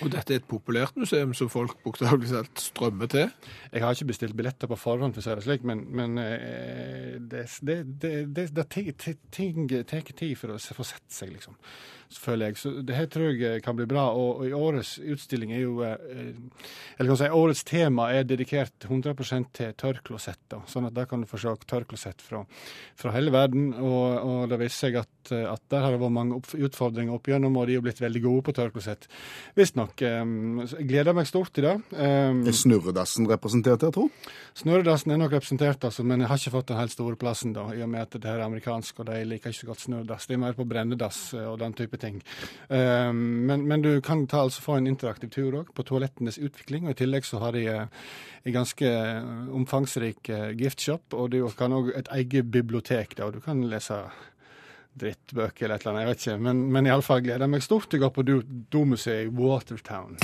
Og 0.00 0.12
dette 0.14 0.34
er 0.34 0.40
et 0.40 0.48
populært 0.48 0.96
museum 0.96 1.36
som 1.36 1.52
folk 1.52 1.76
bokstavelig 1.84 2.32
talt 2.32 2.64
strømmer 2.64 3.12
til. 3.12 3.28
Jeg 3.74 3.84
har 3.84 3.96
ikke 3.96 4.10
bestilt 4.14 4.36
billetter 4.38 4.70
på 4.70 4.80
forhånd, 4.80 5.14
for 5.14 5.20
å 5.22 5.28
si 5.28 5.36
det 5.36 5.46
slik, 5.46 5.68
men, 5.68 5.84
men 6.00 6.16
eh, 6.24 7.20
det, 7.20 7.44
det, 7.60 7.80
det, 8.00 8.14
det, 8.32 8.48
det 8.56 8.68
tar 8.72 10.14
tid 10.16 10.36
for 10.38 10.56
å 10.56 10.60
få 10.80 10.86
sett 10.86 11.08
seg, 11.12 11.34
liksom. 11.36 11.60
Føler 12.10 12.50
jeg. 12.50 12.58
Så 12.58 12.70
det 12.82 12.96
her 12.96 13.06
tror 13.06 13.36
jeg 13.38 13.62
kan 13.62 13.76
bli 13.78 13.86
bra. 13.86 14.08
Og, 14.18 14.40
og 14.40 14.46
i 14.48 14.54
årets 14.56 14.96
utstilling 14.98 15.52
er 15.54 15.60
jo 15.62 15.76
eh, 15.86 16.32
Eller 16.98 17.12
kan 17.12 17.18
si, 17.20 17.28
årets 17.30 17.62
tema 17.68 18.08
er 18.10 18.26
dedikert 18.26 18.88
100% 18.88 19.52
til 19.54 19.76
tørrklosett. 19.78 20.40
da. 20.50 20.58
Sånn 20.66 20.88
at 20.88 20.96
der 20.96 21.06
kan 21.10 21.22
du 21.22 21.28
få 21.30 21.38
se 21.38 21.52
tørrklosett 21.70 22.24
fra, 22.24 22.42
fra 22.98 23.12
hele 23.14 23.30
verden. 23.34 23.70
Og, 23.78 24.06
og 24.26 24.50
det 24.50 24.58
viser 24.64 24.88
seg 24.88 24.98
at, 25.04 25.30
eh, 25.30 25.46
at 25.46 25.62
der 25.70 25.86
har 25.86 25.94
det 25.94 26.00
vært 26.02 26.16
mange 26.16 26.40
opp, 26.40 26.50
utfordringer 26.50 27.14
opp 27.14 27.30
gjennom, 27.30 27.60
og 27.60 27.70
de 27.70 27.78
er 27.78 27.86
blitt 27.86 28.02
veldig 28.02 28.24
gode 28.26 28.46
på 28.48 28.56
tørrklosett. 28.58 29.06
Visstnok. 29.58 30.02
Um, 30.02 30.64
jeg 30.66 30.88
gleder 30.90 31.14
meg 31.16 31.30
stort 31.30 31.62
i 31.62 31.66
det. 31.68 31.76
Um, 31.94 32.42
Er 32.50 32.58
Snurredassen 32.58 33.30
representert 33.30 33.86
her, 33.86 33.94
tro? 33.94 34.08
Snurredassen 34.58 35.14
er 35.14 35.22
nok 35.22 35.38
representert, 35.38 35.86
altså, 35.86 36.02
men 36.02 36.24
jeg 36.24 36.32
har 36.32 36.42
ikke 36.42 36.56
fått 36.56 36.72
den 36.72 36.80
helt 36.82 36.96
store 36.96 37.18
plassen, 37.20 37.54
da, 37.54 37.68
i 37.70 37.86
og 37.86 37.90
med 37.92 38.02
at 38.02 38.18
det 38.18 38.26
her 38.26 38.42
er 38.42 38.48
amerikansk, 38.48 38.98
og 38.98 39.12
de 39.12 39.22
liker 39.30 39.54
ikke 39.54 39.62
så 39.62 39.70
godt 39.70 39.86
snurredass. 39.86 40.26
De 40.26 40.34
er 40.34 40.42
mer 40.42 40.58
på 40.58 40.66
brennedass 40.68 41.22
eh, 41.38 41.46
og 41.46 41.60
den 41.62 41.76
type 41.78 41.99
ting. 42.02 42.16
Um, 42.68 43.20
men, 43.48 43.66
men 43.68 43.84
du 43.84 43.90
kan 44.04 44.26
ta, 44.30 44.44
altså, 44.46 44.62
få 44.64 44.78
en 44.80 44.88
interaktiv 44.90 45.30
tur 45.34 45.60
òg, 45.62 45.70
på 45.76 45.84
toalettenes 45.88 46.40
utvikling, 46.40 46.86
og 46.88 46.96
i 46.96 46.98
tillegg 47.02 47.28
så 47.28 47.40
har 47.44 47.54
de 47.56 47.66
eh, 47.70 47.86
en 48.48 48.56
ganske 48.56 48.88
eh, 48.88 49.30
omfangsrik 49.56 50.28
eh, 50.32 50.50
giftshop, 50.58 51.14
og 51.14 51.30
du 51.34 51.40
kan 51.58 51.72
òg 51.76 51.92
et 51.98 52.10
eget 52.18 52.50
bibliotek, 52.52 53.18
og 53.24 53.36
du 53.36 53.40
kan 53.44 53.62
lese 53.70 54.00
drittbøker 55.00 55.68
eller 55.68 55.76
et 55.78 55.84
eller 55.86 55.92
annet, 55.94 56.02
jeg 56.02 56.10
vet 56.10 56.24
ikke, 56.26 56.38
men, 56.48 56.62
men 56.74 56.88
iallfall 56.90 57.22
gleder 57.22 57.46
jeg 57.46 57.52
meg 57.52 57.62
stort 57.64 57.86
til 57.92 58.00
å 58.00 58.08
gå 58.08 58.14
på 58.16 58.24
Do- 58.26 58.42
Domuseet 58.74 59.28
i 59.28 59.34
Watertown. 59.38 60.16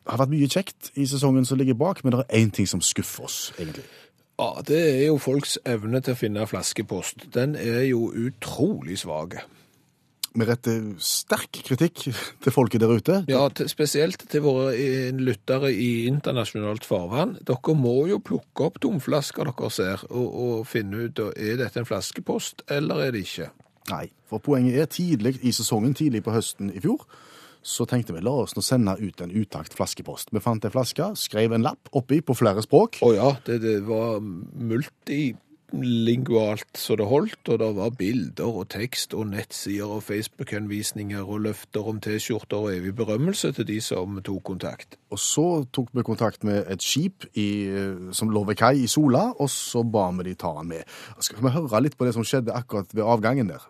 Det 0.00 0.16
har 0.16 0.24
vært 0.24 0.32
mye 0.32 0.48
kjekt 0.50 0.88
i 0.98 1.04
sesongen 1.06 1.44
som 1.46 1.60
ligger 1.60 1.76
bak, 1.78 2.00
men 2.02 2.16
det 2.16 2.24
er 2.24 2.40
én 2.40 2.50
ting 2.50 2.66
som 2.66 2.80
skuffer 2.82 3.28
oss, 3.28 3.36
egentlig. 3.60 3.84
Ja, 4.40 4.62
det 4.64 4.80
er 4.80 5.06
jo 5.10 5.18
folks 5.20 5.58
evne 5.68 6.00
til 6.00 6.16
å 6.16 6.18
finne 6.18 6.46
flaskepost. 6.48 7.26
Den 7.34 7.52
er 7.60 7.82
jo 7.90 8.06
utrolig 8.08 8.96
svak. 9.02 9.36
Vi 10.30 10.46
retter 10.46 10.84
sterk 11.02 11.58
kritikk 11.66 12.04
til 12.06 12.54
folket 12.54 12.80
der 12.80 12.92
ute. 12.94 13.16
Ja, 13.28 13.42
til, 13.52 13.68
spesielt 13.68 14.22
til 14.30 14.44
våre 14.44 14.70
eh, 14.78 15.10
lyttere 15.12 15.72
i 15.74 16.06
internasjonalt 16.08 16.86
farvann. 16.88 17.34
Dere 17.44 17.74
må 17.76 17.96
jo 18.08 18.20
plukke 18.24 18.70
opp 18.70 18.78
tomflasker 18.80 19.50
dere 19.50 19.70
ser, 19.74 20.06
og, 20.08 20.28
og 20.30 20.68
finne 20.70 21.08
ut 21.08 21.20
om 21.20 21.34
dette 21.34 21.74
er 21.74 21.82
en 21.82 21.90
flaskepost, 21.90 22.64
eller 22.70 23.08
er 23.08 23.16
det 23.16 23.26
ikke. 23.26 23.50
Nei, 23.90 24.06
for 24.30 24.40
poenget 24.40 24.78
er 24.78 24.88
tidlig 24.88 25.34
i 25.42 25.52
sesongen, 25.52 25.98
tidlig 25.98 26.22
på 26.24 26.32
høsten 26.32 26.70
i 26.72 26.80
fjor, 26.80 27.04
så 27.62 27.86
tenkte 27.88 28.12
vi 28.16 28.20
la 28.24 28.32
oss 28.44 28.56
nå 28.56 28.62
sende 28.64 28.96
ut 29.00 29.20
en 29.20 29.32
utakt 29.34 29.74
flaskepost. 29.76 30.28
Vi 30.32 30.40
fant 30.42 30.64
en 30.64 30.74
flaske, 30.74 31.04
skrev 31.18 31.52
en 31.52 31.62
lapp 31.66 31.88
oppi 31.96 32.20
på 32.24 32.34
flere 32.38 32.62
språk. 32.64 32.96
Å 33.04 33.14
ja, 33.14 33.30
det, 33.46 33.56
det 33.64 33.80
var 33.88 34.20
multilingualt 34.20 36.76
så 36.80 36.96
det 36.98 37.06
holdt, 37.10 37.48
og 37.48 37.56
det 37.62 37.70
var 37.76 37.90
bilder 37.98 38.50
og 38.62 38.68
tekst 38.72 39.14
og 39.16 39.24
nettsider 39.34 39.90
og 39.98 40.06
Facebook-henvisninger 40.06 41.22
og 41.24 41.40
løfter 41.48 41.82
om 41.92 41.98
T-skjorter 42.02 42.58
og 42.58 42.74
evig 42.78 42.92
berømmelse 42.96 43.48
til 43.58 43.66
de 43.68 43.78
som 43.84 44.08
tok 44.24 44.42
kontakt. 44.52 44.90
Og 45.12 45.18
så 45.20 45.48
tok 45.74 45.88
vi 45.96 46.02
kontakt 46.06 46.40
med 46.46 46.58
et 46.70 46.82
skip 46.84 47.18
i, 47.34 47.48
som 48.16 48.32
lå 48.32 48.40
ved 48.48 48.56
kai 48.60 48.76
i 48.84 48.90
Sola, 48.90 49.24
og 49.36 49.48
så 49.52 49.80
ba 49.84 50.04
vi 50.20 50.24
de 50.30 50.34
ta 50.40 50.50
han 50.56 50.68
med. 50.72 50.82
Skal 51.20 51.42
vi 51.44 51.56
høre 51.58 51.84
litt 51.84 51.98
på 51.98 52.06
det 52.08 52.14
som 52.16 52.24
skjedde 52.24 52.56
akkurat 52.56 52.88
ved 52.96 53.04
avgangen 53.04 53.48
der? 53.52 53.62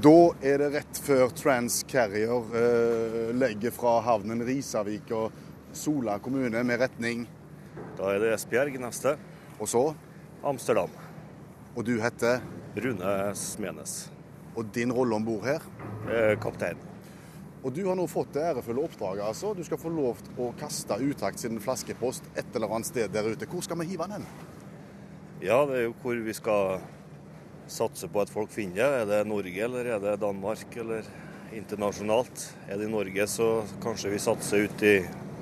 Da 0.00 0.30
er 0.46 0.62
det 0.62 0.68
rett 0.72 0.98
før 1.04 1.32
Transcarrier 1.36 2.54
eh, 2.56 3.30
legger 3.36 3.72
fra 3.74 3.98
havnen 4.06 4.40
Risavik 4.46 5.10
og 5.12 5.34
Sola 5.76 6.14
kommune 6.22 6.62
med 6.64 6.78
retning. 6.80 7.26
Da 7.98 8.12
er 8.14 8.22
det 8.22 8.30
Esbjerg 8.32 8.78
neste. 8.80 9.16
Og 9.58 9.68
så, 9.68 9.82
Amsterdam. 10.46 10.94
og 11.74 11.84
du 11.84 11.98
heter, 12.00 12.40
Rune 12.76 13.34
Smenes. 13.34 14.10
og 14.56 14.70
din 14.72 14.92
rolle 14.92 15.14
om 15.14 15.24
bord 15.24 15.44
her. 15.44 15.66
Eh, 16.08 16.38
Kaptein. 16.40 16.78
Og 17.62 17.74
du 17.74 17.82
har 17.86 17.98
nå 17.98 18.06
fått 18.08 18.32
det 18.32 18.46
ærefulle 18.54 18.80
oppdraget, 18.80 19.26
altså. 19.26 19.52
Du 19.54 19.64
skal 19.64 19.78
få 19.78 19.92
lov 19.92 20.16
til 20.24 20.40
å 20.46 20.54
kaste 20.56 20.96
utakt 20.96 21.38
sin 21.38 21.60
flaskepost 21.60 22.24
et 22.36 22.56
eller 22.56 22.72
annet 22.72 22.86
sted 22.86 23.12
der 23.12 23.28
ute. 23.34 23.46
Hvor 23.46 23.60
skal 23.60 23.76
vi 23.82 23.90
hive 23.92 24.08
den 24.08 24.22
hen? 24.22 24.26
Ja, 25.42 25.66
det 25.66 25.76
er 25.76 25.86
jo 25.90 25.94
hvor 26.00 26.16
vi 26.24 26.32
skal 26.32 26.80
satse 27.70 28.08
på 28.10 28.22
at 28.22 28.32
folk 28.32 28.52
finner 28.52 28.80
det. 28.80 28.88
Er 29.02 29.08
det 29.08 29.24
Norge, 29.30 29.64
eller 29.64 29.94
er 29.94 30.02
det 30.02 30.20
Danmark, 30.22 30.76
eller 30.76 31.06
internasjonalt? 31.56 32.46
Er 32.68 32.78
det 32.78 32.88
i 32.88 32.92
Norge, 32.92 33.26
så 33.30 33.50
kanskje 33.82 34.12
vi 34.14 34.22
satser 34.22 34.66
ut 34.66 34.86
i 34.86 34.96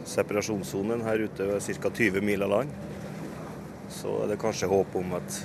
separasjonssonen 0.08 1.04
her 1.04 1.24
ute 1.28 1.46
ved 1.48 1.62
ca. 1.82 1.90
20 1.90 2.24
mil 2.24 2.44
av 2.46 2.52
land. 2.54 2.74
Så 3.92 4.12
er 4.22 4.32
det 4.32 4.40
kanskje 4.40 4.68
håp 4.70 4.96
om 5.00 5.16
at 5.18 5.40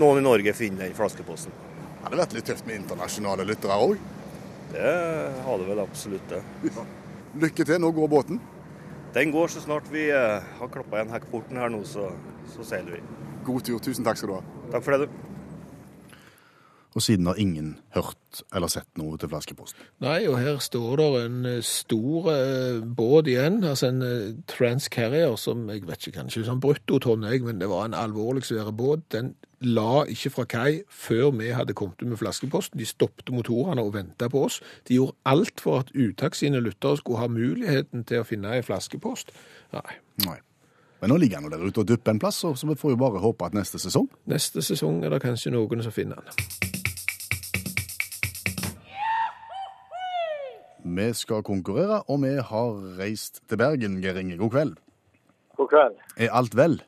noen 0.00 0.22
i 0.22 0.24
Norge 0.24 0.54
finner 0.56 0.86
den 0.86 0.96
flaskeposten. 0.96 1.52
Det 1.52 2.08
hadde 2.08 2.20
vært 2.24 2.34
litt 2.36 2.48
tøft 2.48 2.66
med 2.68 2.80
internasjonale 2.80 3.46
lyttere 3.48 3.76
òg. 3.78 4.00
Det 4.72 4.94
hadde 5.46 5.68
vel 5.68 5.82
absolutt, 5.82 6.32
det. 6.32 6.40
Lykke 7.42 7.64
til, 7.68 7.78
nå 7.80 7.92
går 7.94 8.08
båten. 8.12 8.40
Den 9.12 9.32
går 9.32 9.52
så 9.52 9.60
snart 9.60 9.88
vi 9.92 10.06
eh, 10.08 10.40
har 10.58 10.72
klappa 10.72 10.96
igjen 10.96 11.12
hekkporten 11.12 11.60
her 11.60 11.68
nå, 11.72 11.82
så, 11.88 12.08
så 12.54 12.64
seiler 12.64 12.96
vi. 12.96 13.02
God 13.44 13.66
tur. 13.66 13.80
Tusen 13.84 14.06
takk 14.06 14.20
skal 14.20 14.32
du 14.32 14.38
ha. 14.38 14.42
Takk 14.72 14.86
for 14.86 14.96
det, 14.96 15.06
du. 15.06 15.31
Og 16.92 17.02
siden 17.02 17.26
har 17.26 17.38
ingen 17.40 17.76
hørt 17.94 18.42
eller 18.52 18.68
sett 18.68 18.88
noe 19.00 19.16
til 19.20 19.30
flaskepost. 19.32 19.78
Nei, 20.04 20.26
og 20.28 20.36
her 20.40 20.58
står 20.60 21.00
det 21.00 21.06
en 21.22 21.38
eh, 21.48 21.62
stor 21.64 22.28
eh, 22.32 22.82
båt 22.84 23.30
igjen, 23.32 23.62
altså 23.64 23.88
en 23.88 24.02
eh, 24.04 24.34
Transcarrier 24.50 25.36
som 25.40 25.64
jeg 25.72 25.86
vet 25.88 26.06
ikke, 26.06 26.18
kanskje 26.20 26.44
sånn 26.48 26.60
bruttotonn, 26.60 27.24
men 27.46 27.62
det 27.62 27.70
var 27.72 27.88
en 27.88 27.96
alvorlig 27.96 28.44
svær 28.48 28.72
båt. 28.76 29.08
Den 29.14 29.34
la 29.62 30.04
ikke 30.10 30.32
fra 30.36 30.44
kai 30.44 30.82
før 30.90 31.30
vi 31.38 31.52
hadde 31.54 31.76
kommet 31.78 32.02
med 32.04 32.20
flaskeposten. 32.20 32.80
De 32.80 32.88
stoppte 32.88 33.32
motorene 33.32 33.84
og 33.84 33.94
venta 33.96 34.28
på 34.28 34.44
oss. 34.48 34.60
De 34.88 34.98
gjorde 34.98 35.16
alt 35.28 35.62
for 35.62 35.84
at 35.84 35.92
Utak 35.96 36.36
sine 36.36 36.60
lyttere 36.60 37.00
skulle 37.00 37.22
ha 37.22 37.30
muligheten 37.30 38.04
til 38.08 38.22
å 38.22 38.28
finne 38.28 38.56
ei 38.56 38.64
flaskepost. 38.66 39.32
Nei. 39.72 40.00
Nei. 40.26 40.40
Men 41.02 41.10
nå 41.10 41.18
ligger 41.18 41.40
han 41.40 41.50
der 41.50 41.64
ute 41.64 41.82
og 41.82 41.88
dupper 41.88 42.14
en 42.14 42.22
plass, 42.22 42.44
så 42.44 42.54
vi 42.54 42.78
får 42.78 42.94
jo 42.94 43.00
bare 43.00 43.22
håpe 43.22 43.48
at 43.48 43.56
neste 43.58 43.80
sesong 43.82 44.06
Neste 44.30 44.62
sesong 44.62 45.02
er 45.02 45.10
det 45.10 45.24
kanskje 45.24 45.50
noen 45.50 45.82
som 45.82 45.94
finner 45.94 46.22
den. 46.22 46.81
Vi 50.84 51.12
skal 51.14 51.42
konkurrere, 51.46 52.02
og 52.10 52.22
vi 52.24 52.32
har 52.42 52.80
reist 52.98 53.42
til 53.48 53.58
Bergen, 53.60 54.00
Geir 54.02 54.18
Inge. 54.18 54.36
God 54.40 54.50
kveld. 54.50 54.72
God 55.56 55.68
kveld. 55.70 56.00
Er 56.16 56.32
alt 56.34 56.56
vel? 56.58 56.80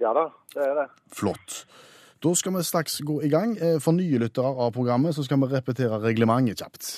Ja 0.00 0.14
da, 0.16 0.26
det 0.54 0.64
er 0.64 0.74
det. 0.80 0.88
Flott. 1.12 1.64
Da 2.20 2.34
skal 2.36 2.52
vi 2.56 2.62
straks 2.64 2.98
gå 3.06 3.20
i 3.24 3.30
gang. 3.32 3.54
Eh, 3.60 3.78
For 3.80 3.92
nye 3.96 4.18
lyttere 4.20 4.50
av 4.50 4.72
programmet 4.76 5.14
så 5.16 5.24
skal 5.24 5.40
vi 5.40 5.48
repetere 5.54 6.00
reglementet 6.02 6.60
kjapt. 6.60 6.90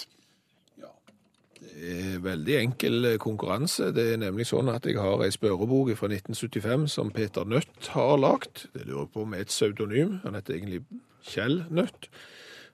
Det 1.73 1.93
er 2.15 2.19
veldig 2.23 2.57
enkel 2.61 3.05
eh, 3.11 3.19
konkurranse. 3.23 3.91
Det 3.95 4.13
er 4.13 4.21
nemlig 4.23 4.47
sånn 4.51 4.71
at 4.71 4.87
jeg 4.87 4.99
har 5.03 5.23
ei 5.25 5.31
spørrebok 5.35 5.93
fra 5.99 6.11
1975 6.11 6.89
som 6.95 7.11
Peter 7.15 7.45
Nødt 7.45 7.91
har 7.95 8.17
lagd. 8.23 8.69
Det 8.75 8.87
lurer 8.87 9.09
på 9.11 9.25
om 9.27 9.35
et 9.35 9.51
pseudonym. 9.51 10.21
Han 10.25 10.39
heter 10.39 10.57
egentlig 10.59 10.85
Kjell 11.27 11.65
Nødt. 11.71 12.09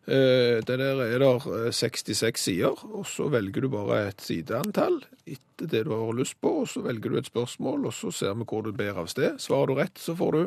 Eh, 0.08 0.62
Det 0.64 0.78
der 0.78 1.02
er 1.04 1.18
der 1.18 1.66
eh, 1.66 1.72
66 1.72 2.40
sider, 2.40 2.72
og 2.94 3.04
så 3.06 3.28
velger 3.28 3.60
du 3.60 3.68
bare 3.68 4.08
et 4.08 4.20
sideantall 4.24 5.02
etter 5.26 5.66
det 5.68 5.84
du 5.84 5.90
har 5.92 6.12
lyst 6.16 6.38
på, 6.40 6.62
og 6.62 6.68
så 6.68 6.80
velger 6.80 7.10
du 7.12 7.18
et 7.18 7.26
spørsmål, 7.28 7.84
og 7.86 7.92
så 7.92 8.10
ser 8.12 8.34
vi 8.34 8.44
hvor 8.48 8.62
det 8.64 8.76
bærer 8.78 9.02
av 9.02 9.06
sted. 9.12 9.36
Svarer 9.38 9.66
du 9.66 9.74
rett, 9.76 9.98
så 10.00 10.14
får 10.16 10.32
du 10.32 10.42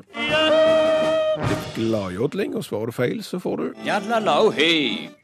litt 1.51 1.67
gladjodling, 1.75 2.55
og 2.57 2.65
svarer 2.65 2.89
du 2.89 2.95
feil, 2.97 3.21
så 3.23 3.39
får 3.39 3.57
du 3.57 3.67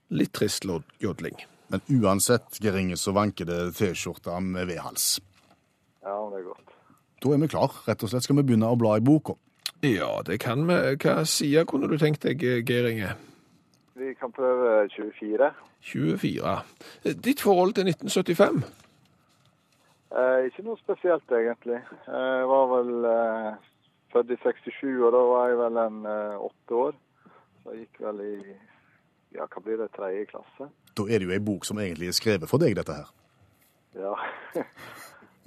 litt 0.10 0.34
trist 0.34 0.63
jodling. 1.02 1.36
Men 1.67 1.82
uansett, 1.89 2.62
Geir 2.63 2.78
Inge, 2.80 2.95
så 2.95 3.12
vanker 3.12 3.45
det 3.50 3.73
T-skjorta 3.76 4.38
med 4.39 4.69
V-hals. 4.69 5.17
Ja, 6.06 6.15
det 6.32 6.39
er 6.39 6.45
godt. 6.47 6.76
Da 7.23 7.34
er 7.34 7.41
vi 7.41 7.50
klar. 7.52 7.73
Rett 7.88 8.04
og 8.06 8.10
slett 8.13 8.23
skal 8.23 8.38
vi 8.39 8.45
begynne 8.47 8.69
å 8.71 8.78
bla 8.80 8.93
i 8.97 9.04
boka. 9.04 9.34
Ja, 9.84 10.21
det 10.23 10.38
kan 10.45 10.63
vi. 10.69 10.78
Hva 11.04 11.26
side 11.28 11.65
kunne 11.67 11.89
du 11.91 11.97
tenkt 12.00 12.23
deg, 12.23 12.39
Geir 12.69 12.88
Inge? 12.93 13.15
Vi 13.98 14.14
kan 14.20 14.32
prøve 14.32 14.90
24. 14.94 15.52
24. 15.82 16.58
Ditt 17.26 17.42
forhold 17.42 17.74
til 17.74 17.88
1975? 17.90 18.62
Eh, 20.18 20.46
ikke 20.48 20.64
noe 20.68 20.78
spesielt, 20.80 21.32
egentlig. 21.34 21.80
Eh, 22.08 22.36
Jeg 22.42 22.48
var 22.52 22.66
vel 22.76 23.08
eh, 23.12 23.50
født 24.14 24.32
i 24.36 24.38
67, 24.44 25.02
og 25.04 25.12
da 25.16 25.22
var 25.32 25.48
jeg 25.52 25.58
vel 25.64 25.80
en 25.84 25.98
eh, 26.06 26.46
åtte 26.50 26.82
år. 26.86 26.94
Så 27.64 27.74
jeg 27.74 27.86
gikk 27.88 28.02
vel 28.06 28.22
i 28.24 28.36
ja, 29.36 29.44
hva 29.46 29.64
blir 29.66 29.82
det, 29.82 29.90
tredje 29.98 30.28
klasse. 30.30 30.70
Da 30.98 31.04
er 31.10 31.20
det 31.20 31.28
jo 31.28 31.34
ei 31.36 31.44
bok 31.44 31.66
som 31.68 31.82
egentlig 31.82 32.08
er 32.12 32.16
skrevet 32.18 32.50
for 32.50 32.62
deg, 32.64 32.78
dette 32.78 32.96
her. 32.96 33.10
Ja. 33.98 34.14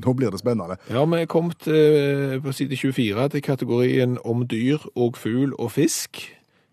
Nå 0.04 0.12
blir 0.16 0.32
det 0.32 0.40
spennende. 0.40 0.76
Ja, 0.90 1.04
vi 1.04 1.22
er 1.22 1.30
kommet 1.30 1.66
eh, 1.68 2.36
på 2.42 2.52
side 2.56 2.76
24 2.76 3.28
til 3.36 3.42
kategorien 3.44 4.18
om 4.24 4.44
dyr 4.48 4.84
og 4.96 5.16
fugl 5.20 5.54
og 5.58 5.72
fisk. 5.76 6.22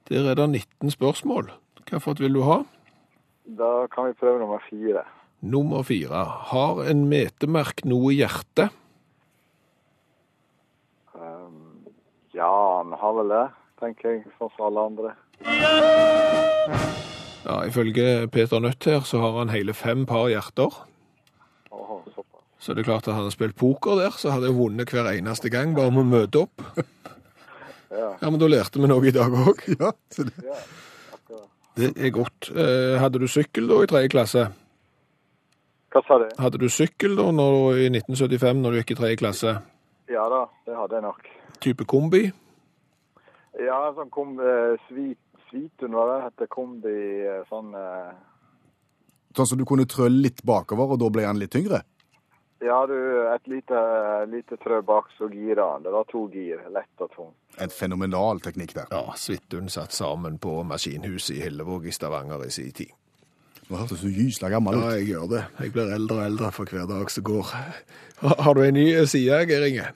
Der 0.10 0.30
er 0.32 0.36
det 0.40 0.50
19 0.50 0.92
spørsmål. 0.96 1.50
Hvilket 1.88 2.20
vil 2.20 2.34
du 2.36 2.42
ha? 2.44 2.58
Da 3.58 3.72
kan 3.94 4.10
vi 4.10 4.18
prøve 4.20 4.42
nummer 4.42 4.60
fire. 4.70 5.06
Nummer 5.42 5.84
fire. 5.88 6.24
Har 6.52 6.82
en 6.90 7.06
metemerk 7.08 7.86
noe 7.88 8.12
hjerte? 8.12 8.68
Um, 11.16 11.86
ja, 12.36 12.50
han 12.78 12.92
har 13.00 13.14
vel 13.22 13.32
det, 13.32 13.46
tenker 13.80 14.18
jeg, 14.18 14.26
sånn 14.38 14.52
som 14.56 14.68
alle 14.68 14.84
andre. 14.90 15.14
Ja, 17.48 17.62
Ifølge 17.64 18.28
Peter 18.34 18.60
Nødt 18.60 18.84
her, 18.90 19.06
så 19.08 19.22
har 19.24 19.38
han 19.40 19.54
hele 19.54 19.74
fem 19.78 20.04
par 20.10 20.28
hjerter. 20.32 20.74
Såpass. 21.72 22.44
Så 22.60 22.74
det 22.74 22.84
er 22.84 22.90
klart 22.90 23.08
at 23.08 23.16
han 23.16 23.30
har 23.30 23.32
spilt 23.32 23.56
poker 23.56 24.02
der, 24.02 24.12
så 24.18 24.34
hadde 24.34 24.50
jeg 24.50 24.58
vunnet 24.58 24.92
hver 24.92 25.08
eneste 25.14 25.52
gang, 25.54 25.72
bare 25.78 25.94
med 25.94 26.04
å 26.04 26.12
møte 26.18 26.48
opp. 26.48 26.68
Ja. 27.88 28.10
Ja, 28.20 28.28
men 28.28 28.36
da 28.36 28.50
lærte 28.52 28.82
vi 28.84 28.88
noe 28.92 29.06
i 29.08 29.14
dag 29.16 29.32
òg. 29.32 29.62
Ja, 29.80 29.94
så 30.12 30.26
det, 30.28 30.34
Ja. 30.44 30.58
Det 31.78 31.92
er 31.94 32.10
godt. 32.14 32.50
Eh, 32.52 32.96
Hadde 33.00 33.22
du 33.22 33.28
sykkel 33.30 33.68
da 33.70 33.84
i 33.84 33.90
tredje 33.90 34.10
klasse? 34.14 34.48
Hva 35.94 36.02
sa 36.08 36.18
du? 36.22 36.28
Hadde 36.42 36.60
du 36.62 36.68
sykkel 36.74 37.14
da 37.18 37.30
når, 37.32 37.78
i 37.86 37.90
1975 37.94 38.64
når 38.64 38.74
du 38.74 38.80
gikk 38.82 38.96
i 38.96 39.00
tredje 39.02 39.20
klasse? 39.22 39.54
Ja 40.10 40.26
da, 40.32 40.44
det 40.66 40.76
hadde 40.78 40.98
jeg 40.98 41.06
nok. 41.06 41.30
Type 41.64 41.86
kombi? 41.90 42.24
Ja, 43.62 43.78
sånn 43.98 44.10
kom 44.14 44.36
eh, 44.42 44.76
svit, 44.88 45.22
Svitun, 45.48 45.94
hva 45.96 46.04
det 46.10 46.18
heter, 46.26 46.50
kombi, 46.52 46.98
eh, 47.24 47.44
sånn 47.48 47.72
eh, 47.78 48.10
sånn 49.38 49.48
som 49.48 49.60
du 49.60 49.66
kunne 49.70 49.86
trø 49.90 50.10
litt 50.12 50.42
bakover, 50.46 50.92
og 50.96 51.00
da 51.02 51.10
ble 51.14 51.26
han 51.28 51.40
litt 51.40 51.54
tyngre? 51.56 51.84
Ja, 52.60 52.78
du, 52.90 52.96
et 53.30 53.48
lite, 53.48 53.80
lite 54.32 54.58
trø 54.58 54.80
bak, 54.82 55.12
så 55.18 55.28
girer 55.30 55.62
han. 55.62 55.84
Det 55.86 55.92
var 55.94 56.08
to 56.10 56.24
gir, 56.34 56.64
lett 56.74 57.04
og 57.06 57.12
tungt. 57.14 57.36
En 57.62 57.74
fenomenal 57.74 58.42
teknikk 58.42 58.74
der. 58.78 58.88
Ja, 58.94 59.14
Svithun 59.18 59.70
satt 59.70 59.94
sammen 59.94 60.40
på 60.42 60.56
maskinhuset 60.66 61.36
i 61.36 61.44
Hillevåg 61.46 61.86
i 61.86 61.94
Stavanger 61.94 62.46
i 62.48 62.50
sin 62.54 62.72
tid. 62.74 62.96
Nå 63.68 63.82
hørtes 63.82 64.02
du 64.02 64.08
gysla 64.08 64.50
gammel 64.50 64.78
Ja, 64.80 64.96
jeg 64.96 65.10
gjør 65.12 65.30
det. 65.36 65.44
Jeg 65.60 65.74
blir 65.76 65.94
eldre 65.94 66.22
og 66.22 66.26
eldre 66.32 66.52
for 66.56 66.72
hver 66.72 66.88
dag 66.90 67.12
som 67.12 67.26
går. 67.28 67.54
Har 68.46 68.56
du 68.56 68.62
en 68.64 68.78
ny 68.78 68.88
side, 69.06 69.42
Geir 69.50 69.66
Inge? 69.68 69.90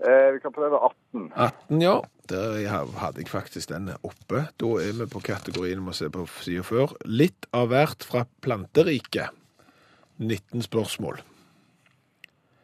Eh, 0.00 0.28
vi 0.34 0.40
kan 0.42 0.52
prøve 0.52 0.78
18. 0.78 1.32
18, 1.34 1.82
ja. 1.82 1.96
Der 2.30 2.68
hadde 3.00 3.24
jeg 3.24 3.28
faktisk 3.32 3.72
den 3.72 3.90
oppe. 4.06 4.44
Da 4.60 4.70
er 4.78 4.94
vi 5.00 5.08
på 5.10 5.22
kategorien, 5.24 5.82
må 5.82 5.92
se 5.96 6.06
på 6.12 6.28
siden 6.44 6.64
før. 6.64 6.94
Litt 7.08 7.48
av 7.56 7.72
hvert 7.72 8.06
fra 8.06 8.22
planteriket. 8.44 9.34
19 10.20 10.62
spørsmål. 10.68 11.18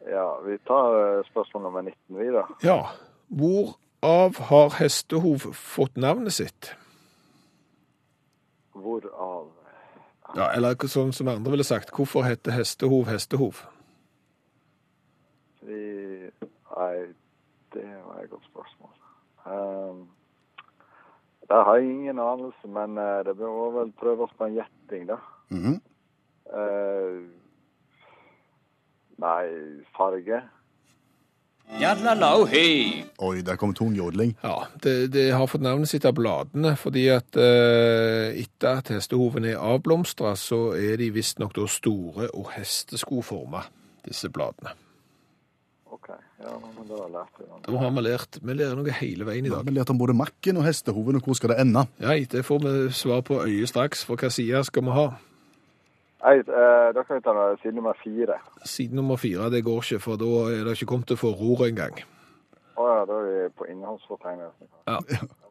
Ja, 0.07 0.40
vi 0.47 0.59
tar 0.59 1.19
eh, 1.19 1.25
spørsmål 1.31 1.62
nummer 1.62 1.83
19 1.83 2.35
da. 2.35 2.45
Ja. 2.62 2.81
Hvorav 3.29 4.38
har 4.51 4.77
hestehov 4.79 5.49
fått 5.53 5.97
navnet 5.97 6.33
sitt? 6.33 6.75
Hvorav 8.73 9.53
Ja, 10.37 10.51
eller 10.53 10.75
sånn 10.90 11.14
som 11.14 11.29
andre 11.31 11.55
ville 11.55 11.64
sagt, 11.64 11.92
hvorfor 11.95 12.27
heter 12.27 12.53
hestehov 12.53 13.07
hestehov? 13.09 13.62
vi 15.62 16.31
Nei, 16.77 17.07
det 17.73 17.87
var 18.05 18.21
et 18.21 18.31
godt 18.31 18.45
spørsmål. 18.51 18.90
Um, 19.47 20.09
det 21.49 21.57
har 21.64 21.77
jeg 21.77 21.90
ingen 21.90 22.19
anelse, 22.19 22.69
men 22.69 22.99
eh, 22.99 23.23
det 23.25 23.37
må 23.38 23.71
vel 23.79 23.92
prøve 23.97 24.27
oss 24.27 24.35
på 24.37 24.45
en 24.45 24.59
gjetting, 24.59 25.07
da. 25.09 25.16
Mhm. 25.51 25.81
Eh, 26.53 27.21
nei, 29.27 29.83
farge. 29.97 30.45
Oi, 33.19 33.41
der 33.43 33.57
kom 33.59 33.73
tung 33.75 33.95
jodling. 33.99 34.37
Ja, 34.45 34.69
det, 34.85 34.93
det 35.11 35.25
har 35.35 35.49
fått 35.51 35.65
navnet 35.67 35.91
sitt 35.91 36.05
av 36.07 36.15
bladene, 36.15 36.77
fordi 36.79 37.09
at 37.11 37.35
eh, 37.43 38.39
etter 38.45 38.79
at 38.85 38.93
hestehovene 38.95 39.51
er 39.57 39.62
avblomstra, 39.75 40.37
så 40.39 40.61
er 40.79 40.95
de 41.03 41.09
visstnok 41.17 41.57
da 41.59 41.67
store 41.71 42.29
og 42.39 42.53
hesteskoforma, 42.55 43.65
disse 44.07 44.31
bladene. 44.31 44.77
OK. 45.91 46.12
Ja, 46.45 46.53
men 46.61 46.87
da 46.87 47.01
har 47.03 47.11
vi 47.11 47.17
det. 47.49 47.61
Da 47.67 47.79
har 47.83 47.91
vi 47.97 48.03
lært 48.05 48.39
Vi 48.45 48.55
lærer 48.61 48.77
noe 48.79 48.93
hele 49.01 49.27
veien 49.27 49.47
i 49.47 49.51
Ja, 49.51 49.57
dag. 49.59 49.67
vi 49.67 49.75
lærte 49.75 49.95
om 49.95 49.99
både 49.99 50.15
makken 50.15 50.61
og 50.61 50.67
hestehoven, 50.69 51.19
og 51.19 51.27
hvor 51.27 51.35
skal 51.39 51.51
det 51.55 51.61
ende? 51.65 51.87
Ja, 51.99 52.15
det 52.15 52.45
får 52.47 52.62
vi 52.62 52.75
svar 52.95 53.23
på 53.27 53.41
øyet 53.43 53.73
straks. 53.73 54.05
For 54.07 54.15
hva 54.21 54.31
side 54.31 54.62
skal 54.69 54.85
vi 54.87 54.95
ha? 55.01 55.07
Nei, 56.24 56.38
eh, 56.40 56.88
da 56.96 57.02
kan 57.05 57.18
vi 57.18 57.22
ta 57.22 57.57
side 57.62 57.74
nummer 57.76 57.96
fire. 58.02 58.38
Side 58.64 58.94
nummer 58.96 59.16
fire, 59.16 59.50
det 59.50 59.64
går 59.64 59.83
ikke, 59.83 60.00
for 60.00 60.20
da 60.20 60.31
er 60.52 60.64
det 60.64 60.76
ikke 60.76 60.88
kommet 60.92 61.11
til 61.11 61.18
å 61.18 61.22
få 61.24 61.33
ror 61.37 61.66
engang. 61.68 62.00
Å 62.76 62.87
ja, 62.90 63.02
da 63.09 63.18
er 63.20 63.26
vi 63.26 63.50
på 63.57 63.68
innholdsfortegnelsen. 63.72 64.70
Ja. 64.87 65.00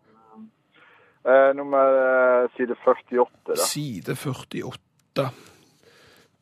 Eh, 1.26 1.56
nummer 1.58 1.96
eh, 1.98 2.52
side 2.54 2.76
48, 2.86 3.32
da. 3.48 3.56
Side 3.58 4.14
48. 4.14 5.24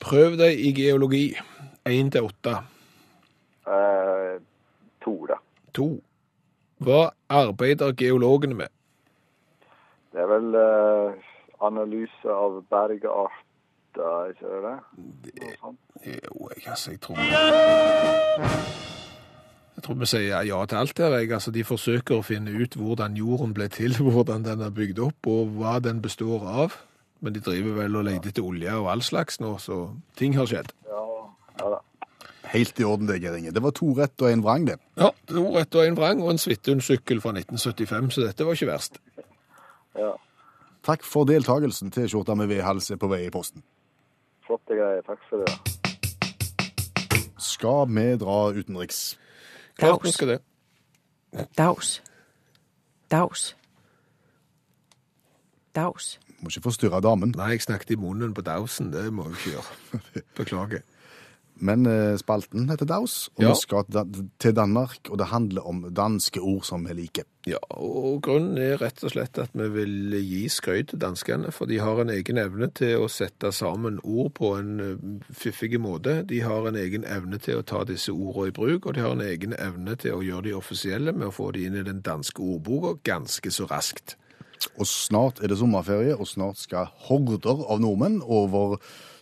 Prøv 0.04 0.34
deg 0.36 0.60
i 0.60 0.74
geologi. 0.76 1.30
1 1.88 2.10
til 2.12 2.28
8. 2.28 2.56
Eh, 3.72 4.34
to, 5.06 5.14
da. 5.32 5.38
2. 5.80 5.88
Hva 6.84 7.00
arbeider 7.32 7.96
geologene 7.96 8.60
med? 8.60 8.76
Det 10.12 10.20
er 10.20 10.28
vel 10.34 10.52
eh, 10.60 11.32
analyse 11.64 12.36
av 12.36 12.60
bergarter, 13.94 14.30
ikke 14.30 14.46
det 14.46 14.62
det? 14.64 14.78
Jo, 16.06 16.50
jeg, 16.56 16.68
altså, 16.68 16.92
jeg 16.92 17.02
tror 17.02 17.16
Jeg 19.76 19.84
tror 19.84 19.94
vi 19.94 20.06
sier 20.06 20.42
ja 20.42 20.66
til 20.66 20.76
alt 20.76 21.00
her. 21.00 21.34
Altså, 21.34 21.52
de 21.52 21.64
forsøker 21.64 22.16
å 22.18 22.24
finne 22.26 22.52
ut 22.52 22.76
hvordan 22.76 23.18
jorden 23.18 23.54
ble 23.54 23.68
til, 23.68 23.98
hvordan 24.04 24.44
den 24.46 24.62
er 24.62 24.70
bygd 24.70 25.00
opp, 25.00 25.28
og 25.28 25.48
hva 25.58 25.80
den 25.80 26.02
består 26.02 26.46
av. 26.48 26.78
Men 27.22 27.34
de 27.34 27.40
driver 27.40 27.74
vel 27.84 27.96
og 27.96 28.06
leter 28.06 28.30
etter 28.30 28.44
olje 28.44 28.74
og 28.76 28.92
all 28.92 29.02
slags 29.02 29.40
nå, 29.40 29.58
så 29.58 29.96
ting 30.20 30.36
har 30.36 30.46
skjedd. 30.50 30.74
Ja, 30.90 31.04
ja 31.60 31.70
da. 31.78 31.82
Helt 32.54 32.80
i 32.80 32.84
orden, 32.84 33.08
det, 33.08 33.22
Geir 33.24 33.38
Inge. 33.40 33.54
Det 33.56 33.64
var 33.64 33.72
to 33.74 33.94
rett 33.98 34.22
og 34.22 34.30
en 34.30 34.44
vrang, 34.44 34.68
det. 34.68 34.76
Ja, 35.00 35.10
to 35.32 35.46
rett 35.56 35.74
og 35.74 35.88
en 35.88 35.96
vrang, 35.98 36.22
og 36.22 36.34
en 36.34 36.42
Svithun-sykkel 36.42 37.24
fra 37.24 37.32
1975, 37.34 38.12
så 38.14 38.28
dette 38.28 38.46
var 38.46 38.60
ikke 38.60 38.70
verst. 38.70 39.00
Ja. 39.98 40.12
Takk 40.84 41.08
for 41.08 41.26
deltakelsen. 41.26 41.94
T-skjorta 41.96 42.36
med 42.36 42.52
V-hals 42.52 42.92
er 42.92 43.00
på 43.00 43.08
vei 43.10 43.24
i 43.26 43.32
posten. 43.34 43.64
Flotte 44.48 44.76
greier. 44.78 45.02
Takk 45.08 45.22
for 45.30 45.44
det. 45.44 45.54
Skal 47.38 47.88
vi 47.92 48.08
dra 48.20 48.38
utenriks? 48.52 49.18
Klart 49.80 50.04
vi 50.04 50.12
skal 50.12 50.28
det. 50.36 50.40
Daus. 51.58 52.02
Daus. 53.12 53.56
Daus. 55.76 56.20
Må 56.40 56.52
ikke 56.52 56.68
forstyrre 56.68 57.02
damen. 57.02 57.34
Nei, 57.38 57.54
jeg 57.56 57.64
snakket 57.66 57.96
i 57.96 58.00
munnen 58.00 58.34
på 58.36 58.44
dausen, 58.46 58.92
det 58.94 59.08
må 59.14 59.30
jeg 59.30 59.38
ikke 59.38 59.54
gjøre. 59.56 60.02
Beklager. 60.38 60.84
Men 61.64 61.86
eh, 61.88 62.18
spalten 62.20 62.66
heter 62.68 62.88
Daus, 62.90 63.30
og 63.38 63.44
Ja. 63.46 63.54
vi 63.54 63.62
skal 63.62 63.86
til 64.44 64.56
Danmark, 64.56 64.98
og 65.10 65.18
det 65.22 65.30
handler 65.32 65.64
om 65.68 65.86
danske 65.96 66.42
ord 66.44 66.66
som 66.68 66.84
vi 66.88 66.94
liker. 66.98 67.24
Ja, 67.48 67.60
og 67.76 68.22
grunnen 68.24 68.58
er 68.58 68.78
rett 68.80 69.02
og 69.04 69.12
slett 69.12 69.40
at 69.40 69.52
vi 69.56 69.68
vil 69.72 70.16
gi 70.24 70.42
skryt 70.52 70.90
til 70.92 71.00
danskene, 71.00 71.52
for 71.52 71.68
de 71.68 71.80
har 71.80 72.00
en 72.00 72.12
egen 72.12 72.38
evne 72.40 72.68
til 72.76 73.00
å 73.04 73.08
sette 73.12 73.52
sammen 73.56 74.00
ord 74.04 74.34
på 74.36 74.54
en 74.60 74.74
eh, 74.80 75.34
fiffig 75.34 75.80
måte. 75.80 76.26
De 76.28 76.42
har 76.44 76.68
en 76.68 76.76
egen 76.80 77.08
evne 77.08 77.40
til 77.40 77.60
å 77.62 77.66
ta 77.68 77.84
disse 77.88 78.12
ordene 78.12 78.52
i 78.52 78.56
bruk, 78.56 78.86
og 78.86 78.96
de 78.96 79.04
har 79.06 79.16
en 79.16 79.26
egen 79.28 79.56
evne 79.56 79.96
til 80.00 80.20
å 80.20 80.24
gjøre 80.24 80.50
de 80.50 80.54
offisielle 80.60 81.16
med 81.16 81.30
å 81.32 81.36
få 81.36 81.52
de 81.56 81.66
inn 81.68 81.80
i 81.80 81.84
den 81.88 82.04
danske 82.04 82.44
ordboka 82.44 82.98
ganske 83.08 83.52
så 83.52 83.68
raskt. 83.72 84.18
Og 84.80 84.88
snart 84.88 85.42
er 85.44 85.52
det 85.52 85.58
sommerferie, 85.60 86.16
og 86.16 86.28
snart 86.28 86.60
skal 86.60 86.88
horder 87.08 87.66
av 87.68 87.80
nordmenn 87.84 88.22
over 88.24 88.78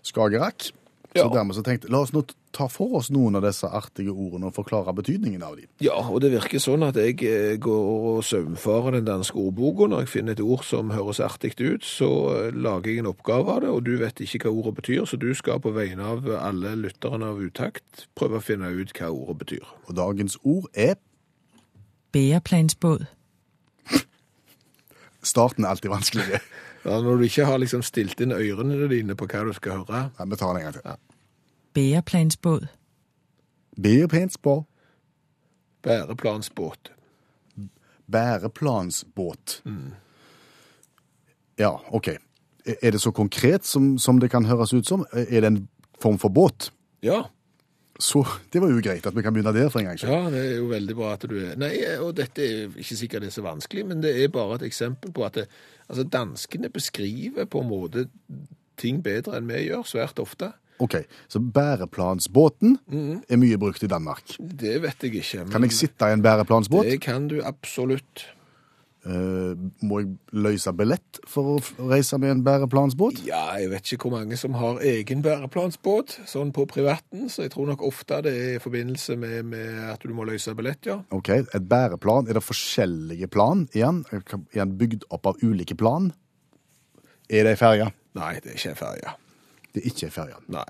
Skagerrak. 0.05 0.71
Så 1.15 1.27
dermed 1.33 1.57
så 1.57 1.63
tenkte 1.65 1.89
la 1.91 1.99
oss 2.05 2.13
nå 2.15 2.21
ta 2.55 2.67
for 2.71 2.93
oss 2.99 3.09
noen 3.11 3.35
av 3.39 3.43
disse 3.43 3.67
artige 3.67 4.11
ordene 4.11 4.47
og 4.47 4.55
forklare 4.55 4.93
betydningen 4.95 5.43
av 5.43 5.57
dem. 5.59 5.67
Ja, 5.83 5.97
og 5.99 6.21
det 6.23 6.31
virker 6.33 6.61
sånn 6.63 6.85
at 6.87 6.99
jeg 6.99 7.17
eh, 7.27 7.57
går 7.59 7.89
og 8.11 8.23
saumfarer 8.27 8.97
den 8.97 9.07
danske 9.07 9.39
ordboka. 9.39 9.89
Når 9.91 10.05
jeg 10.05 10.11
finner 10.13 10.35
et 10.35 10.43
ord 10.43 10.63
som 10.67 10.91
høres 10.95 11.19
artig 11.23 11.53
ut, 11.59 11.83
så 11.87 12.09
eh, 12.35 12.55
lager 12.55 12.91
jeg 12.91 13.03
en 13.03 13.11
oppgave 13.11 13.55
av 13.55 13.63
det, 13.65 13.71
og 13.71 13.83
du 13.87 13.93
vet 13.99 14.23
ikke 14.23 14.45
hva 14.45 14.55
ordet 14.55 14.75
betyr, 14.79 15.03
så 15.07 15.19
du 15.19 15.29
skal 15.35 15.63
på 15.63 15.73
vegne 15.75 16.11
av 16.15 16.27
alle 16.39 16.75
lytterne 16.79 17.31
av 17.31 17.39
Utakt 17.43 18.07
prøve 18.15 18.39
å 18.39 18.45
finne 18.45 18.71
ut 18.71 18.95
hva 18.95 19.11
ordet 19.11 19.39
betyr. 19.43 19.71
Og 19.87 19.95
dagens 19.99 20.39
ord 20.43 20.67
er 20.75 20.95
Bæreplansbåd. 22.11 23.05
Starten 25.23 25.63
er 25.63 25.69
alltid 25.71 25.91
vanskelig. 25.93 26.41
Ja, 26.85 27.01
når 27.01 27.17
du 27.17 27.23
ikke 27.27 27.45
har 27.45 27.59
liksom 27.61 27.83
stilt 27.85 28.21
inn 28.23 28.33
ørene 28.33 28.87
dine 28.89 29.15
på 29.15 29.27
hva 29.29 29.43
du 29.45 29.53
skal 29.53 29.83
høre. 29.83 30.03
Ja, 30.17 30.25
vi 30.25 30.39
tar 30.39 30.53
den 30.53 30.61
en 30.61 30.67
gang 30.67 30.73
til. 30.73 30.85
Ja. 30.85 30.95
Bæreplansbåt. 31.73 32.67
Bæreplansbåt. 33.81 34.65
Bæreplansbåt. 35.81 36.91
Bæreplansbåt. 38.11 39.61
Mm. 39.65 39.93
Ja, 41.59 41.77
OK. 41.93 42.07
Er 42.65 42.75
er 42.81 42.91
det 42.91 43.01
så 43.01 43.11
konkret 43.11 43.65
som, 43.65 43.97
som 43.97 44.19
det 44.19 44.29
kan 44.31 44.45
høres 44.45 44.73
ut 44.73 44.87
som? 44.87 45.05
Er 45.13 45.41
det 45.41 45.47
en 45.47 45.67
form 46.01 46.19
for 46.19 46.29
båt? 46.29 46.71
Ja, 47.03 47.21
Så 48.01 48.23
det 48.53 48.61
var 48.63 48.71
jo 48.73 48.79
greit 48.81 49.05
at 49.05 49.13
vi 49.13 49.21
kan 49.21 49.33
begynne 49.35 49.53
der 49.53 49.69
for 49.69 49.79
en 49.81 49.91
gangs 49.91 50.01
skyld. 50.01 50.09
ja, 50.11 50.29
det 50.33 50.39
er 50.41 50.55
jo 50.57 50.69
veldig 50.71 50.95
bra 50.97 51.11
at 51.13 51.25
du 51.29 51.35
er 51.37 51.59
Nei, 51.61 51.75
og 52.01 52.15
dette 52.17 52.41
er 52.41 52.79
ikke 52.81 52.97
sikkert 52.97 53.21
det 53.25 53.29
er 53.29 53.35
så 53.35 53.43
vanskelig, 53.45 53.83
men 53.91 54.01
det 54.01 54.15
er 54.23 54.31
bare 54.33 54.57
et 54.57 54.65
eksempel 54.71 55.13
på 55.13 55.25
at 55.27 55.37
det, 55.37 55.45
altså, 55.87 56.03
danskene 56.09 56.71
beskriver 56.73 57.45
på 57.45 57.61
en 57.61 57.69
måte 57.69 58.07
ting 58.81 59.03
bedre 59.05 59.37
enn 59.37 59.45
vi 59.51 59.67
gjør, 59.67 59.85
svært 59.85 60.17
ofte. 60.23 60.49
OK, 60.81 60.95
så 61.29 61.37
bæreplansbåten 61.37 62.79
er 63.29 63.37
mye 63.37 63.57
brukt 63.61 63.83
i 63.85 63.89
Danmark. 63.91 64.33
Det 64.39 64.79
vet 64.81 65.03
jeg 65.05 65.19
ikke. 65.21 65.43
Men 65.45 65.51
Kan 65.53 65.67
jeg 65.67 65.75
sitte 65.77 66.09
i 66.09 66.15
en 66.15 66.23
bæreplansbåt? 66.25 66.89
Det 66.89 67.01
kan 67.05 67.27
du 67.29 67.37
absolutt. 67.45 68.25
Eh, 69.01 69.57
må 69.81 69.97
jeg 70.03 70.11
løse 70.45 70.69
billett 70.77 71.17
for 71.25 71.55
å 71.55 71.87
reise 71.89 72.19
med 72.21 72.35
en 72.35 72.43
bæreplansbåt? 72.45 73.23
Ja, 73.25 73.55
jeg 73.57 73.71
vet 73.71 73.89
ikke 73.95 74.05
hvor 74.05 74.19
mange 74.19 74.37
som 74.37 74.53
har 74.59 74.77
egen 74.85 75.23
bæreplansbåt, 75.25 76.19
sånn 76.29 76.51
på 76.53 76.67
privaten, 76.69 77.25
så 77.33 77.47
jeg 77.47 77.53
tror 77.55 77.71
nok 77.71 77.81
ofte 77.87 78.19
det 78.27 78.35
er 78.37 78.51
i 78.59 78.61
forbindelse 78.61 79.17
med, 79.17 79.39
med 79.49 79.79
at 79.95 80.05
du 80.05 80.13
må 80.13 80.27
løse 80.29 80.53
billett, 80.57 80.85
ja. 80.91 80.99
OK, 81.17 81.33
et 81.41 81.65
bæreplan. 81.71 82.29
Er 82.29 82.37
det 82.37 82.45
forskjellige 82.45 83.31
plan 83.33 83.65
igjen? 83.73 84.03
Er 84.13 84.21
den 84.53 84.77
bygd 84.77 85.09
opp 85.09 85.33
av 85.33 85.41
ulike 85.41 85.77
plan? 85.79 86.11
Er 87.25 87.47
det 87.47 87.55
ei 87.55 87.59
ferge? 87.63 87.89
Nei, 88.19 88.35
det 88.43 88.53
er 88.53 88.59
ikke 88.59 88.75
ei 88.75 88.81
ferge. 88.83 89.17
Det 89.71 89.81
er 89.81 89.89
ikke 89.89 90.09
ei 90.11 90.13
ferge. 90.13 90.41
Nei. 90.51 90.69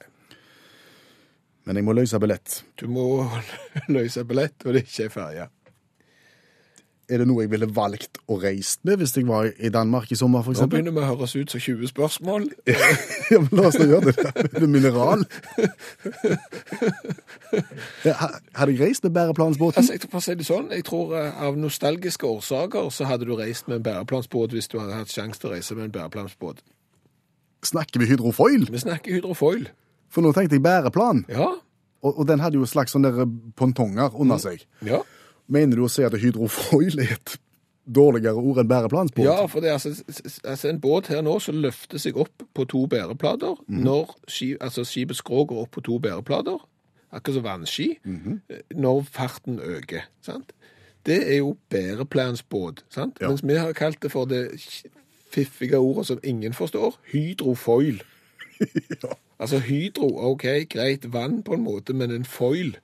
Men 1.68 1.78
jeg 1.78 1.86
må 1.86 1.94
løse 2.00 2.20
billett. 2.22 2.62
Du 2.80 2.88
må 2.88 3.26
løse 3.98 4.24
billett, 4.30 4.56
og 4.64 4.72
det 4.72 4.86
er 4.86 4.88
ikke 4.88 5.10
ei 5.10 5.14
ferge. 5.20 5.52
Er 7.12 7.20
det 7.20 7.26
noe 7.28 7.44
jeg 7.44 7.52
ville 7.52 7.68
valgt 7.76 8.22
å 8.32 8.38
reist 8.40 8.80
med 8.88 9.02
hvis 9.02 9.12
jeg 9.18 9.26
var 9.28 9.50
i 9.60 9.68
Danmark 9.74 10.12
i 10.12 10.16
sommer, 10.16 10.46
for 10.46 10.56
Nå 10.56 10.68
begynner 10.72 10.94
vi 10.96 11.02
å 11.04 11.10
høres 11.10 11.34
ut 11.36 11.52
som 11.52 11.60
20 11.60 11.90
spørsmål. 11.92 12.46
Ja, 13.32 13.40
men 13.40 13.52
la 13.56 13.68
oss 13.70 13.78
nå 13.80 13.86
gjøre 13.88 14.12
det. 14.12 14.32
Er 14.44 14.60
det 14.64 14.68
mineral? 14.72 15.22
Hadde 18.56 18.72
jeg 18.74 18.80
reist 18.82 19.04
med 19.04 19.14
bæreplansbåten? 19.16 19.80
Altså, 19.82 19.94
jeg, 19.96 20.08
for 20.12 20.20
å 20.20 20.24
si 20.26 20.36
det 20.40 20.48
sånn, 20.48 20.70
jeg 20.74 20.86
tror 20.88 21.14
eh, 21.20 21.42
av 21.48 21.58
nostalgiske 21.60 22.28
årsaker 22.28 22.90
så 22.94 23.08
hadde 23.10 23.28
du 23.30 23.34
reist 23.40 23.68
med 23.72 23.80
en 23.80 23.86
bæreplansbåt 23.88 24.56
hvis 24.56 24.68
du 24.72 24.78
hadde 24.82 24.98
hatt 25.00 25.12
sjanse 25.14 25.40
til 25.42 25.52
å 25.52 25.54
reise 25.56 25.78
med 25.78 25.90
en 25.90 25.96
bæreplansbåt. 25.96 26.62
Snakker 27.68 28.02
vi 28.02 28.10
hydrofoil? 28.12 28.68
Vi 28.74 28.82
snakker 28.84 29.16
hydrofoil. 29.20 29.68
For 30.12 30.24
nå 30.26 30.34
tenkte 30.36 30.58
jeg 30.58 30.66
bæreplan, 30.66 31.26
Ja, 31.32 31.52
og, 32.02 32.16
og 32.18 32.26
den 32.28 32.42
hadde 32.42 32.58
jo 32.58 32.66
slags 32.66 32.96
sånne 32.96 33.12
pontonger 33.60 34.16
under 34.20 34.40
seg. 34.42 34.64
ja. 34.88 35.04
Mener 35.52 35.80
du 35.80 35.86
å 35.86 35.92
si 35.92 36.04
at 36.08 36.16
hydrofoil 36.16 37.02
er 37.04 37.16
et 37.18 37.36
dårligere 37.92 38.40
ord 38.40 38.62
enn 38.62 38.70
bæreplansbåt? 38.70 39.26
Ja, 39.26 39.48
for 39.52 39.64
det 39.64 39.72
er 39.72 39.80
altså, 39.80 39.92
altså 40.48 40.70
en 40.70 40.80
båt 40.84 41.10
her 41.12 41.24
nå 41.26 41.38
som 41.44 41.60
løfter 41.64 42.00
seg 42.00 42.20
opp 42.22 42.46
på 42.56 42.66
to 42.72 42.86
bæreplater, 42.92 43.58
når 43.68 44.14
ski, 44.32 44.54
altså 44.62 44.86
skipets 44.88 45.20
skrå 45.24 45.46
går 45.50 45.66
opp 45.66 45.74
på 45.76 45.84
to 45.88 45.98
bæreplater, 46.04 46.62
akkurat 47.12 47.40
som 47.40 47.48
vannski, 47.48 47.90
eh, 48.06 48.62
når 48.80 49.04
farten 49.12 49.60
øker, 49.60 50.08
sant? 50.24 50.54
Det 51.06 51.18
er 51.34 51.42
jo 51.42 51.56
bæreplansbåt, 51.74 52.86
sant? 52.94 53.18
Ja. 53.20 53.32
Mens 53.34 53.44
vi 53.44 53.58
har 53.58 53.74
kalt 53.74 54.00
det 54.04 54.14
for 54.14 54.30
det 54.30 54.46
fiffige 55.32 55.82
ordet 55.82 56.08
som 56.08 56.24
ingen 56.24 56.54
forstår, 56.54 56.96
hydrofoil. 57.12 58.02
Altså 59.42 59.58
hydro, 59.58 60.06
ok, 60.32 60.44
greit, 60.70 61.14
vann 61.14 61.40
på 61.42 61.56
en 61.58 61.64
måte, 61.66 61.96
men 61.98 62.12
en 62.14 62.26
foil. 62.26 62.76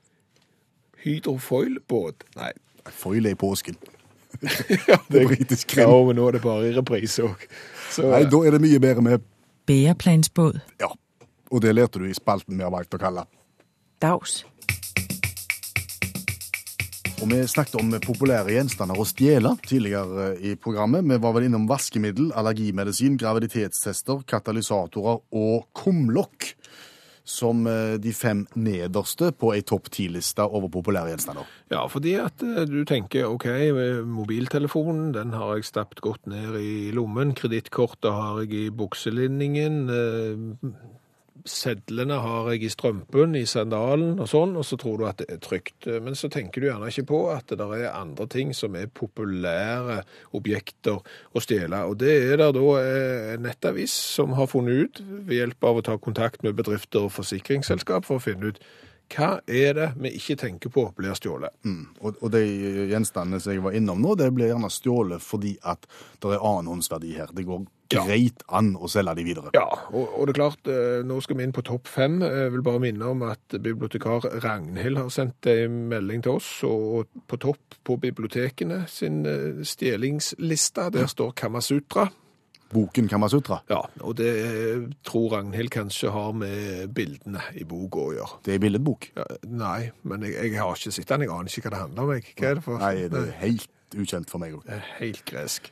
Hydrofoilbåt? 1.04 2.24
Nei. 2.36 2.52
Foil 2.98 3.26
er 3.26 3.36
i 3.36 3.38
påsken. 3.38 3.76
Ja, 4.88 4.98
Det 5.10 5.22
er 5.22 5.26
britisk 5.30 5.72
Ja, 5.76 5.84
krim. 5.88 6.06
men 6.06 6.16
nå 6.20 6.28
er 6.28 6.36
det 6.36 6.42
bare 6.44 6.68
i 6.68 6.74
reprise 6.76 7.24
òg. 7.26 7.46
Nei, 8.04 8.22
da 8.30 8.40
er 8.46 8.54
det 8.54 8.60
mye 8.62 8.78
bedre 8.82 9.02
med 9.02 9.24
Bæreplansbåd. 9.66 10.60
Ja. 10.80 10.90
Og 11.50 11.62
det 11.64 11.74
lærte 11.74 11.98
du 11.98 12.04
i 12.08 12.14
spalten 12.16 12.56
vi 12.58 12.62
har 12.64 12.70
valgt 12.72 12.94
å 12.94 13.00
kalle. 13.00 13.24
Daus. 14.00 14.42
Og 17.18 17.26
vi 17.32 17.40
snakket 17.50 17.80
om 17.80 17.90
populære 18.04 18.52
gjenstander 18.54 19.00
å 19.00 19.06
stjele 19.08 19.56
tidligere 19.66 20.28
i 20.38 20.52
programmet. 20.60 21.02
Vi 21.08 21.16
var 21.18 21.32
vel 21.34 21.48
innom 21.48 21.64
vaskemiddel, 21.66 22.28
allergimedisin, 22.38 23.16
graviditetstester, 23.18 24.20
katalysatorer 24.28 25.18
og 25.34 25.66
kumlokk. 25.74 26.52
Som 27.28 27.66
eh, 27.68 27.96
de 28.00 28.12
fem 28.16 28.46
nederste 28.56 29.30
på 29.36 29.52
ei 29.52 29.60
topp 29.66 29.90
ti-liste 29.92 30.46
over 30.46 30.70
populære 30.72 31.12
gjenstander. 31.12 31.48
Ja, 31.68 31.82
fordi 31.92 32.14
at 32.22 32.40
eh, 32.44 32.64
du 32.68 32.80
tenker, 32.88 33.28
ok, 33.28 33.46
mobiltelefonen, 34.08 35.10
den 35.16 35.34
har 35.36 35.58
jeg 35.58 35.68
stappet 35.68 36.00
godt 36.04 36.24
ned 36.30 36.56
i 36.62 36.88
lommen, 36.96 37.34
kredittkortet 37.36 38.08
har 38.14 38.40
jeg 38.44 38.54
i 38.56 38.70
bukselinningen, 38.72 39.82
eh, 39.92 40.72
sedlene 41.48 42.18
har 42.22 42.50
jeg 42.52 42.66
i 42.66 42.70
strømpen, 42.72 43.36
i 43.38 43.44
sandalen 43.48 44.18
og 44.20 44.28
sånn, 44.30 44.54
og 44.58 44.66
så 44.66 44.78
tror 44.80 45.00
du 45.00 45.06
at 45.08 45.20
det 45.22 45.28
er 45.32 45.40
trygt. 45.44 45.88
Men 46.04 46.16
så 46.18 46.30
tenker 46.32 46.62
du 46.62 46.68
gjerne 46.68 46.90
ikke 46.92 47.08
på 47.10 47.20
at 47.32 47.50
det 47.50 47.68
er 47.78 47.88
andre 47.90 48.28
ting 48.30 48.54
som 48.56 48.76
er 48.78 48.90
populære 48.92 50.02
objekter 50.36 51.00
å 51.32 51.42
stjele, 51.44 51.84
og 51.88 51.98
det 52.02 52.14
er 52.32 52.42
der 52.42 52.52
da 52.56 52.66
eh, 52.80 53.32
en 53.34 53.46
nettavis 53.48 53.94
som 54.16 54.36
har 54.38 54.50
funnet 54.50 54.84
ut, 54.84 55.02
ved 55.28 55.40
hjelp 55.40 55.70
av 55.70 55.80
å 55.80 55.86
ta 55.88 55.96
kontakt 56.00 56.44
med 56.46 56.58
bedrifter 56.58 57.08
og 57.08 57.14
forsikringsselskap, 57.16 58.06
for 58.08 58.18
å 58.18 58.26
finne 58.28 58.52
ut 58.52 58.62
hva 59.14 59.28
er 59.48 59.72
det 59.74 59.88
vi 59.96 60.10
ikke 60.18 60.36
tenker 60.40 60.70
på 60.74 60.84
blir 60.96 61.14
stjålet? 61.16 61.54
Mm. 61.64 61.86
Og, 62.00 62.18
og 62.22 62.30
de 62.34 62.42
gjenstandene 62.90 63.40
som 63.40 63.54
jeg 63.54 63.62
var 63.64 63.76
innom 63.78 64.02
nå, 64.04 64.14
det 64.20 64.28
blir 64.36 64.50
gjerne 64.52 64.68
stjålet 64.72 65.22
fordi 65.24 65.54
at 65.64 65.86
det 66.20 66.34
er 66.36 66.44
annenhåndsverdi 66.44 67.14
her. 67.16 67.32
Det 67.32 67.46
går 67.48 67.66
Ja. 67.88 68.02
greit 68.04 68.42
an 68.52 68.74
å 68.76 68.84
selge 68.92 69.14
de 69.16 69.22
videre. 69.24 69.48
Ja, 69.56 69.64
og, 69.88 70.10
og 70.12 70.26
det 70.28 70.34
er 70.34 70.38
klart, 70.42 70.68
eh, 70.68 70.98
nå 71.08 71.22
skal 71.24 71.38
vi 71.38 71.46
inn 71.46 71.54
på 71.56 71.62
topp 71.64 71.88
fem. 71.88 72.18
Jeg 72.20 72.52
vil 72.52 72.60
bare 72.66 72.82
minne 72.84 73.06
om 73.08 73.22
at 73.24 73.40
bibliotekar 73.64 74.26
Ragnhild 74.44 75.00
har 75.00 75.08
sendt 75.08 75.48
en 75.48 75.78
melding 75.88 76.20
til 76.26 76.36
oss, 76.36 76.50
og 76.68 77.08
på 77.32 77.38
topp 77.40 77.78
på 77.88 77.96
bibliotekene 78.02 78.82
sin 78.92 79.22
eh, 79.24 79.64
stjelingsliste, 79.64 80.90
der 80.92 81.08
står 81.08 81.32
Kamasutra. 81.40 82.10
Boken 82.72 83.08
Kamasutra, 83.08 83.62
Ja, 83.70 83.80
og 84.04 84.16
det 84.18 84.32
tror 85.08 85.30
Ragnhild 85.36 85.70
kanskje 85.72 86.10
har 86.12 86.32
med 86.36 86.90
bildene 86.94 87.40
i 87.56 87.64
boka 87.64 88.02
å 88.02 88.12
gjøre. 88.12 88.40
det 88.44 88.54
er 88.54 88.58
billedbok. 88.60 89.10
Ja, 89.16 89.24
nei, 89.48 89.90
men 90.04 90.22
jeg, 90.28 90.34
jeg 90.52 90.58
har 90.60 90.74
ikke 90.76 90.92
sett 90.92 91.08
den, 91.08 91.24
jeg 91.24 91.30
aner 91.32 91.48
ikke 91.48 91.62
hva 91.68 91.70
det 91.76 91.80
handler 91.86 92.02
om. 92.02 92.12
Jeg. 92.18 92.34
Hva 92.36 92.50
er 92.50 92.58
det 92.60 92.64
for? 92.66 92.78
Nei, 92.82 92.94
det 93.08 93.22
er 93.22 93.38
helt 93.40 93.96
ukjent 93.96 94.28
for 94.28 94.38
meg 94.42 94.52
òg. 94.58 94.68
Helt 94.98 95.24
gresk. 95.24 95.70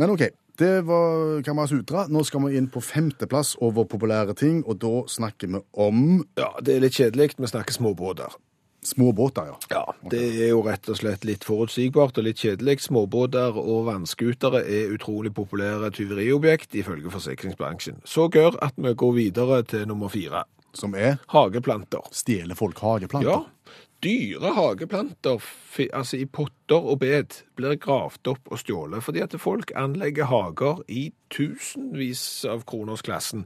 Men 0.00 0.14
OK. 0.14 0.30
Det 0.62 0.82
var 0.84 1.40
Kamasutra. 1.42 2.02
Nå 2.12 2.20
skal 2.28 2.42
vi 2.44 2.58
inn 2.60 2.66
på 2.70 2.80
femteplass 2.84 3.54
over 3.64 3.86
populære 3.88 4.34
ting, 4.36 4.58
og 4.68 4.76
da 4.82 4.90
snakker 5.08 5.48
vi 5.48 5.60
om 5.80 6.02
Ja, 6.38 6.50
det 6.60 6.74
er 6.76 6.82
litt 6.84 6.92
kjedelig. 6.98 7.32
Vi 7.40 7.48
snakker 7.48 7.72
småbåter. 7.72 8.36
Småbåter, 8.82 9.46
ja. 9.52 9.58
Ja, 9.70 9.82
det 10.10 10.22
er 10.44 10.52
jo 10.52 10.62
rett 10.66 10.88
og 10.90 10.98
slett 10.98 11.24
litt 11.28 11.44
forutsigbart 11.46 12.18
og 12.18 12.26
litt 12.26 12.42
kjedelig. 12.42 12.80
Småbåter 12.86 13.56
og 13.58 13.86
vannskutere 13.88 14.64
er 14.66 14.92
utrolig 14.94 15.32
populære 15.36 15.92
tyveriobjekt 15.94 16.74
ifølge 16.78 17.12
forsikringsbransjen. 17.14 18.02
Så 18.04 18.28
gør 18.32 18.58
at 18.64 18.74
vi 18.76 18.94
går 18.94 19.16
videre 19.18 19.62
til 19.62 19.86
nummer 19.90 20.12
fire. 20.12 20.44
Som 20.74 20.94
er 20.96 21.18
Hageplanter. 21.28 22.00
stjeler 22.12 22.56
folk 22.56 22.78
hageplanter. 22.80 23.42
Ja. 23.44 23.78
Dyre 24.02 24.50
hageplanter 24.56 25.38
altså 25.94 26.18
i 26.18 26.24
potter 26.26 26.88
og 26.90 26.98
bed 27.04 27.36
blir 27.54 27.76
gravd 27.78 28.32
opp 28.32 28.48
og 28.50 28.58
stjålet 28.58 29.04
fordi 29.04 29.22
at 29.22 29.36
folk 29.38 29.70
anlegger 29.78 30.26
hager 30.26 30.80
i 30.90 31.04
tusenvis 31.30 32.24
av 32.50 32.64
kronersklassen. 32.66 33.44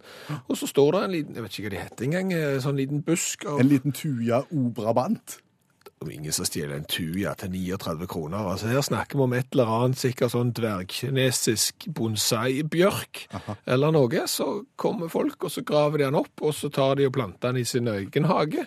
Og 0.48 0.56
så 0.56 0.68
står 0.70 0.96
det 0.96 1.02
en 1.04 1.12
liten, 1.12 1.36
jeg 1.36 1.44
vet 1.44 1.58
ikke 1.58 1.66
hva 1.66 1.74
de 1.74 1.82
heter 1.82 2.06
engang, 2.08 2.32
sånn 2.64 2.80
liten 2.80 3.02
busk 3.04 3.44
av 3.44 3.60
En 3.60 3.68
liten 3.68 3.92
tuja 3.96 4.46
obrabant. 4.48 5.42
Om 6.00 6.10
ingen 6.12 6.32
som 6.32 6.44
stjeler 6.44 6.76
en 6.76 6.88
tuja 6.88 7.30
til 7.40 7.52
39 7.54 8.08
kroner. 8.10 8.48
Altså 8.50 8.68
Her 8.68 8.82
snakker 8.84 9.16
vi 9.16 9.24
om 9.24 9.32
et 9.36 9.52
eller 9.54 9.70
annet 9.78 10.00
sikkert 10.00 10.34
sånn 10.34 10.50
dvergkinesisk 10.56 11.86
bonsai-bjørk 11.96 13.22
eller 13.64 13.94
noe. 13.96 14.24
Så 14.28 14.48
kommer 14.76 15.08
folk, 15.12 15.38
og 15.44 15.52
så 15.54 15.64
graver 15.64 16.02
de 16.02 16.08
den 16.08 16.18
opp, 16.20 16.34
og 16.44 16.52
så 16.56 16.68
tar 16.72 16.96
de 17.00 17.08
og 17.08 17.14
planter 17.16 17.52
den 17.52 17.62
i 17.62 17.68
sin 17.68 17.88
egen 17.88 18.28
hage. 18.28 18.66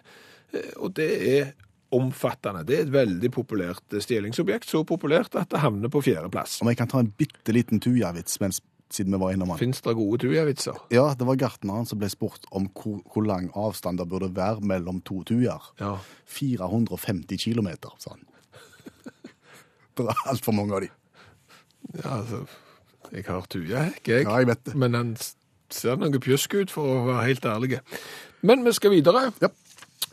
Eh, 0.54 0.72
Og 0.82 0.96
det 0.98 1.12
er 1.36 1.52
omfattende. 1.96 2.64
Det 2.68 2.76
er 2.78 2.84
et 2.86 2.92
veldig 2.94 3.32
populært 3.34 3.96
eh, 3.96 4.02
stjelingsobjekt. 4.04 4.68
Så 4.70 4.84
populært 4.88 5.36
at 5.40 5.50
det 5.54 5.62
havner 5.64 5.92
på 5.94 6.02
fjerdeplass. 6.06 6.60
Om 6.64 6.70
jeg 6.72 6.78
kan 6.82 6.92
ta 6.92 7.02
en 7.04 7.12
bitte 7.18 7.56
liten 7.56 7.82
tujavits 7.84 8.40
mens, 8.44 8.62
siden 8.94 9.14
vi 9.14 9.20
var 9.22 9.34
innom 9.36 9.52
den. 9.54 9.60
Fins 9.62 9.82
det 9.86 9.94
gode 9.98 10.22
tujavitser? 10.24 10.78
Ja, 10.94 11.08
det 11.18 11.28
var 11.30 11.38
gartneren 11.42 11.86
som 11.90 12.00
ble 12.02 12.10
spurt 12.10 12.48
om 12.56 12.70
hvor, 12.74 13.02
hvor 13.14 13.26
lang 13.28 13.50
avstand 13.58 14.02
det 14.02 14.08
burde 14.10 14.32
være 14.38 14.62
mellom 14.66 15.02
to 15.06 15.22
tujaer. 15.30 15.68
Ja. 15.82 15.96
450 16.40 17.38
kilometer, 17.48 17.94
sa 18.02 18.16
han. 18.16 18.26
Det 20.00 20.06
er 20.08 20.26
altfor 20.32 20.56
mange 20.56 20.78
av 20.78 20.86
de. 20.86 20.90
ja 22.00 22.14
altså, 22.22 22.46
jeg 23.12 23.26
har 23.28 23.46
tujahekk, 23.52 24.02
jeg. 24.08 24.24
Ja, 24.26 24.38
jeg 24.40 24.48
vet 24.48 24.62
det. 24.70 24.76
Men 24.80 24.96
han 24.96 25.10
ser 25.74 25.98
noe 26.00 26.22
pjusk 26.24 26.56
ut, 26.62 26.72
for 26.72 26.88
å 26.88 27.02
være 27.10 27.26
helt 27.28 27.46
ærlig. 27.50 27.80
Men 28.46 28.64
vi 28.66 28.74
skal 28.78 28.94
videre 28.94 29.32
Ja. 29.44 29.50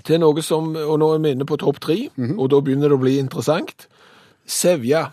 Til 0.05 0.21
noe 0.21 0.43
som 0.43 0.75
Og 0.77 0.99
nå 0.99 1.15
er 1.15 1.19
vi 1.25 1.31
inne 1.35 1.47
på 1.47 1.57
topp 1.59 1.81
tre, 1.81 2.09
Mhm. 2.17 2.39
og 2.39 2.51
da 2.51 2.61
begynner 2.61 2.89
det 2.89 2.99
å 2.99 3.03
bli 3.03 3.19
interessant. 3.19 3.87
Sevja. 4.47 5.13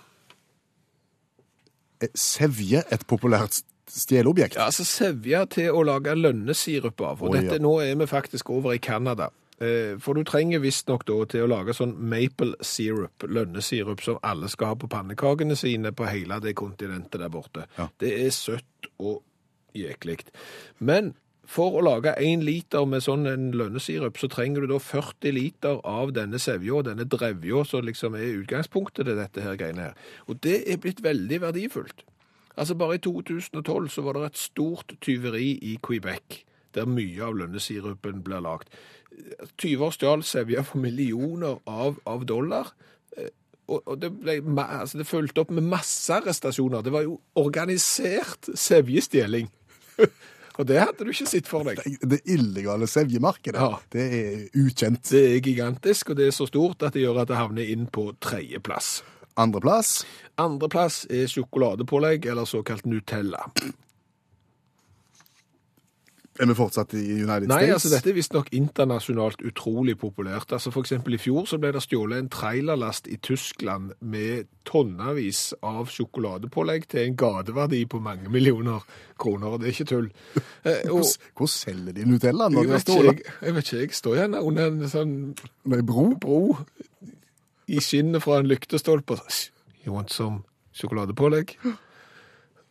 Er 2.01 2.07
Sevje 2.15 2.83
et 2.91 3.05
populært 3.07 3.61
stjeleobjekt? 3.93 4.55
Ja, 4.57 4.65
altså 4.69 4.83
sevja 4.87 5.45
til 5.49 5.71
å 5.71 5.83
lage 5.85 6.15
lønnesirup 6.17 7.01
av. 7.01 7.21
Og 7.23 7.29
oh, 7.29 7.37
dette, 7.37 7.57
ja. 7.59 7.63
nå 7.63 7.77
er 7.83 7.95
vi 7.99 8.05
faktisk 8.09 8.49
over 8.53 8.73
i 8.75 8.81
Canada. 8.83 9.29
Eh, 9.61 9.95
For 10.01 10.13
du 10.17 10.23
trenger 10.27 10.59
visstnok 10.63 11.05
da 11.05 11.19
til 11.29 11.45
å 11.45 11.49
lage 11.51 11.75
sånn 11.77 11.93
maple 11.97 12.55
syrup, 12.65 13.23
lønnesirup, 13.29 14.01
som 14.03 14.17
alle 14.23 14.49
skal 14.51 14.73
ha 14.73 14.75
på 14.75 14.89
pannekakene 14.91 15.55
sine 15.55 15.91
på 15.95 16.09
hele 16.09 16.39
det 16.43 16.55
kontinentet 16.59 17.21
der 17.21 17.29
borte. 17.29 17.67
Ja. 17.77 17.87
Det 18.01 18.11
er 18.25 18.31
søtt 18.35 18.89
og 18.99 19.21
jeklikt. 19.77 20.33
Men 20.79 21.13
for 21.45 21.75
å 21.75 21.83
lage 21.83 22.13
én 22.23 22.43
liter 22.45 22.85
med 22.87 23.03
sånn 23.03 23.27
en 23.27 23.49
lønnesirup, 23.57 24.17
så 24.17 24.29
trenger 24.31 24.63
du 24.63 24.71
da 24.71 24.79
40 24.79 25.35
liter 25.35 25.81
av 25.83 26.13
denne 26.15 26.39
sevja, 26.39 26.79
denne 26.87 27.05
drevja, 27.09 27.65
som 27.67 27.83
liksom 27.83 28.15
er 28.15 28.39
utgangspunktet 28.39 29.09
til 29.09 29.19
dette 29.19 29.43
her 29.43 29.59
greiene 29.59 29.89
her. 29.89 29.99
Og 30.31 30.39
det 30.45 30.61
er 30.71 30.79
blitt 30.79 31.03
veldig 31.03 31.41
verdifullt. 31.43 32.05
Altså 32.55 32.77
Bare 32.77 32.95
i 32.95 33.03
2012 33.03 33.89
så 33.89 34.01
var 34.05 34.17
det 34.17 34.25
et 34.29 34.41
stort 34.41 34.95
tyveri 35.01 35.55
i 35.73 35.77
Quebec, 35.83 36.43
der 36.73 36.89
mye 36.89 37.21
av 37.25 37.35
lønnesirupen 37.37 38.23
blir 38.23 38.43
lagd. 38.45 38.69
Tyver 39.61 39.93
stjal 39.93 40.23
sevja 40.25 40.63
for 40.65 40.81
millioner 40.81 41.59
av, 41.69 41.99
av 42.09 42.25
dollar. 42.29 42.71
eh, 43.17 43.33
Og, 43.67 43.95
det, 44.01 44.11
altså 44.59 44.97
det 44.97 45.07
fulgte 45.07 45.41
opp 45.41 45.51
med 45.51 45.63
masse 45.63 46.11
arrestasjoner. 46.13 46.81
Det 46.83 46.91
var 46.91 47.05
jo 47.05 47.19
organisert 47.39 48.49
sevjestjeling. 48.59 49.47
og 50.57 50.67
det 50.69 50.79
hadde 50.79 51.03
du 51.05 51.09
ikke 51.11 51.27
sett 51.29 51.47
for 51.49 51.63
deg. 51.67 51.79
Det 52.01 52.21
illegale 52.29 52.87
sevjemarkedet, 52.87 53.59
Ja. 53.59 53.79
det 53.91 54.05
er 54.13 54.49
ukjent. 54.63 55.03
Det 55.09 55.23
er 55.35 55.39
gigantisk, 55.41 56.09
og 56.09 56.15
det 56.17 56.27
er 56.27 56.31
så 56.35 56.47
stort 56.47 56.83
at 56.83 56.93
det 56.93 57.01
gjør 57.05 57.21
at 57.23 57.27
det 57.27 57.37
havner 57.39 57.69
inn 57.73 57.87
på 57.87 58.11
tredjeplass. 58.21 59.01
Andreplass, 59.35 60.03
Andreplass 60.37 61.05
er 61.09 61.25
sjokoladepålegg, 61.27 62.25
eller 62.29 62.45
såkalt 62.45 62.85
Nutella. 62.85 63.47
Er 66.39 66.49
vi 66.49 66.55
fortsatt 66.57 66.93
i 66.97 67.01
United 67.21 67.47
Nei, 67.47 67.59
States? 67.59 67.73
altså 67.73 67.89
dette 67.93 68.09
er 68.09 68.15
visstnok 68.17 68.47
internasjonalt 68.57 69.43
utrolig 69.45 69.93
populært. 70.01 70.53
Altså 70.55 70.71
For 70.73 70.81
eksempel 70.81 71.13
i 71.13 71.19
fjor 71.21 71.45
så 71.49 71.59
ble 71.61 71.73
det 71.75 71.83
stjålet 71.85 72.23
en 72.23 72.29
trailerlast 72.33 73.07
i 73.11 73.19
Tyskland 73.21 73.91
med 74.01 74.47
tonnevis 74.65 75.53
av 75.61 75.91
sjokoladepålegg 75.93 76.87
til 76.89 77.07
en 77.07 77.17
gateverdi 77.19 77.83
på 77.85 78.01
mange 78.01 78.31
millioner 78.33 78.81
kroner, 79.21 79.59
det 79.61 79.69
er 79.69 79.77
ikke 79.77 79.91
tull. 79.93 80.09
Eh, 80.63 80.87
og, 80.87 81.03
Hvor, 81.35 81.49
selger 81.51 81.91
de 81.91 82.05
Nutella 82.07 82.45
når 82.47 82.63
de 82.63 82.71
har 82.71 82.79
stålet? 82.79 83.19
jeg, 83.41 83.53
vet 83.55 83.65
ikke, 83.67 83.79
jeg 83.81 83.95
står 83.97 84.13
igjen 84.15 84.35
under 84.39 84.69
en 84.69 84.85
sånn 84.87 85.15
Nei, 85.67 85.81
bro? 85.83 86.05
bro 86.15 86.37
i 87.67 87.81
skinnet 87.83 88.23
fra 88.23 88.39
en 88.39 88.47
lyktestolpe. 88.47 89.17
You 89.83 89.91
want 89.95 90.11
some 90.11 90.43
sjokoladepålegg? 90.77 91.57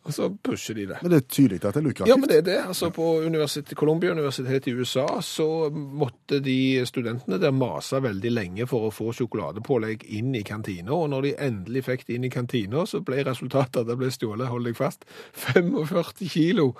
Og 0.03 0.11
så 0.13 0.27
pusher 0.43 0.75
de 0.75 0.85
det. 0.89 0.97
Men 1.01 1.13
det 1.13 1.17
er 1.21 1.27
tydelig 1.31 1.59
at 1.61 1.77
det 1.77 1.79
er 1.79 1.85
lukrativt. 1.85 2.09
Ja, 2.11 2.17
men 2.19 2.27
det 2.27 2.37
er 2.41 2.45
det. 2.47 2.57
Altså, 2.67 2.89
på 2.91 3.05
universitet, 3.23 3.71
Columbia 3.79 4.11
universitet 4.11 4.67
i 4.67 4.73
USA 4.75 5.05
så 5.23 5.47
måtte 5.71 6.41
de 6.43 6.83
studentene 6.87 7.39
der 7.39 7.55
mase 7.55 8.01
veldig 8.03 8.33
lenge 8.33 8.67
for 8.67 8.89
å 8.89 8.91
få 8.91 9.13
sjokoladepålegg 9.15 10.03
inn 10.17 10.35
i 10.35 10.43
kantina, 10.43 10.91
og 10.91 11.07
når 11.13 11.27
de 11.27 11.33
endelig 11.47 11.85
fikk 11.87 12.03
det 12.07 12.17
inn 12.17 12.27
i 12.27 12.33
kantina, 12.33 12.83
så 12.89 12.99
ble 13.05 13.23
resultatet 13.23 13.79
at 13.85 13.87
det 13.87 13.97
ble 14.01 14.11
stjålet, 14.11 14.51
hold 14.51 14.67
deg 14.67 14.75
fast, 14.79 15.07
45 15.45 16.27
kilo 16.33 16.73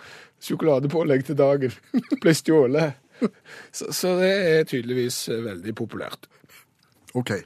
sjokoladepålegg 0.44 1.24
til 1.30 1.40
dagen 1.40 1.80
ble 2.24 2.36
stjålet. 2.36 3.00
Så, 3.72 3.88
så 3.96 4.18
det 4.20 4.34
er 4.34 4.68
tydeligvis 4.68 5.30
veldig 5.32 5.76
populært. 5.80 6.28
Ok. 7.16 7.38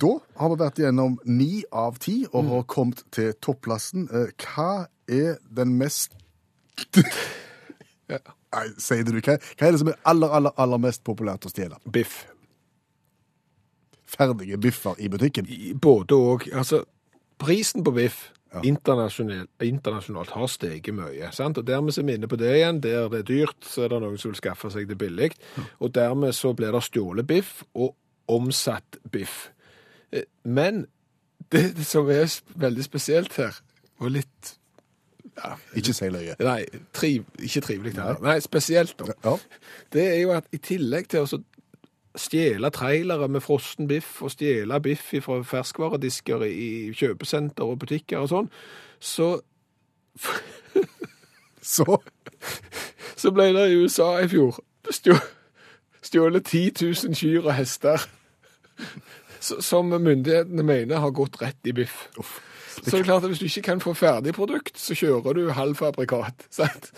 Da 0.00 0.10
har 0.36 0.48
vi 0.52 0.56
vært 0.60 0.76
gjennom 0.82 1.18
ni 1.24 1.64
av 1.72 1.98
ti 1.98 2.26
og 2.32 2.44
Mm. 2.44 2.50
har 2.50 2.62
kommet 2.64 3.02
til 3.12 3.32
topplassen. 3.40 4.08
Eh, 4.12 4.30
Hva 4.36 4.86
er 5.08 5.38
den 5.54 5.78
mest 5.78 6.12
Ja. 8.08 8.18
Nei, 8.54 8.68
sier 8.78 9.02
du. 9.04 9.12
Hva, 9.20 9.36
hva 9.38 9.66
er 9.66 9.72
det 9.72 9.78
som 9.80 9.88
er 9.88 9.96
aller, 10.04 10.28
aller, 10.28 10.52
aller 10.58 10.78
mest 10.78 11.02
populært 11.04 11.44
å 11.44 11.50
stjele? 11.50 11.76
Biff. 11.90 12.26
Ferdige 14.06 14.58
biffer 14.62 14.94
i 15.02 15.08
butikken? 15.08 15.48
Både 15.82 16.14
og. 16.14 16.46
Altså, 16.54 16.84
prisen 17.38 17.84
på 17.84 17.92
biff 17.96 18.32
Ja. 18.54 18.60
internasjonalt, 18.62 19.48
internasjonalt 19.60 20.30
har 20.30 20.46
steget 20.46 20.94
mye. 20.94 21.32
Sant? 21.34 21.58
Og 21.58 21.64
dermed 21.66 21.98
er 21.98 22.02
vi 22.02 22.14
inne 22.14 22.28
på 22.28 22.36
det 22.38 22.54
igjen. 22.54 22.80
Der 22.80 23.08
det 23.08 23.18
er 23.18 23.22
dyrt, 23.22 23.56
så 23.66 23.82
er 23.84 23.88
det 23.88 24.00
noen 24.02 24.18
som 24.18 24.30
vil 24.30 24.40
skaffe 24.40 24.70
seg 24.72 24.86
det 24.88 24.96
billig. 24.98 25.32
Og 25.80 25.92
dermed 25.92 26.32
så 26.32 26.54
blir 26.54 26.72
det 26.72 26.82
stjålet 26.82 27.26
biff 27.26 27.64
og 27.74 27.94
omsatt 28.28 28.96
biff. 29.10 29.50
Eh, 30.12 30.22
Men 30.44 30.86
det, 31.52 31.76
det 31.76 31.86
som 31.86 32.08
er 32.10 32.30
veldig 32.54 32.84
spesielt 32.84 33.36
her, 33.36 33.58
og 33.98 34.10
litt 34.10 34.56
Ikke 35.76 35.92
si 35.92 36.08
løye. 36.08 36.36
Nei, 36.40 36.64
triv, 36.96 37.24
ikke 37.38 37.60
trivelig 37.60 37.92
Nei. 37.96 38.14
Nei, 38.22 38.38
spesielt 38.40 38.96
da. 38.98 39.12
Ja. 39.24 39.36
Det 39.92 40.06
er 40.14 40.20
jo 40.22 40.32
at 40.32 40.48
i 40.52 40.58
tillegg 40.58 41.10
til 41.12 41.26
å 41.26 41.40
stjele 42.16 42.70
trailere 42.72 43.28
med 43.28 43.44
frossen 43.44 43.88
biff 43.88 44.22
og 44.24 44.32
stjele 44.32 44.78
biff 44.80 45.10
fra 45.20 45.42
ferskvaredisker 45.44 46.46
i 46.48 46.70
kjøpesenter 46.96 47.68
og 47.68 47.78
butikker 47.84 48.24
og 48.24 48.30
sånn, 48.32 48.48
så, 49.00 49.34
Så 51.60 51.98
så 53.16 53.32
ble 53.34 53.48
det 53.56 53.64
i 53.72 53.76
USA 53.80 54.10
i 54.22 54.28
fjor 54.30 54.58
stjålet 56.06 56.44
10 56.46 56.84
000 56.84 57.16
kyr 57.18 57.46
og 57.48 57.54
hester 57.56 58.04
som 59.40 59.90
myndighetene 59.92 60.62
mener 60.66 61.02
har 61.02 61.14
gått 61.16 61.40
rett 61.42 61.68
i 61.68 61.74
biff. 61.76 62.06
Uff. 62.20 62.40
Så 62.76 62.90
det 62.90 62.98
er 63.00 63.02
klart 63.02 63.22
at 63.22 63.28
Hvis 63.28 63.38
du 63.38 63.44
ikke 63.44 63.62
kan 63.62 63.80
få 63.80 63.94
ferdig 63.94 64.34
produkt, 64.34 64.78
så 64.78 64.94
kjører 64.94 65.32
du 65.32 65.50
halvfabrikat. 65.50 66.46
Sant? 66.50 66.92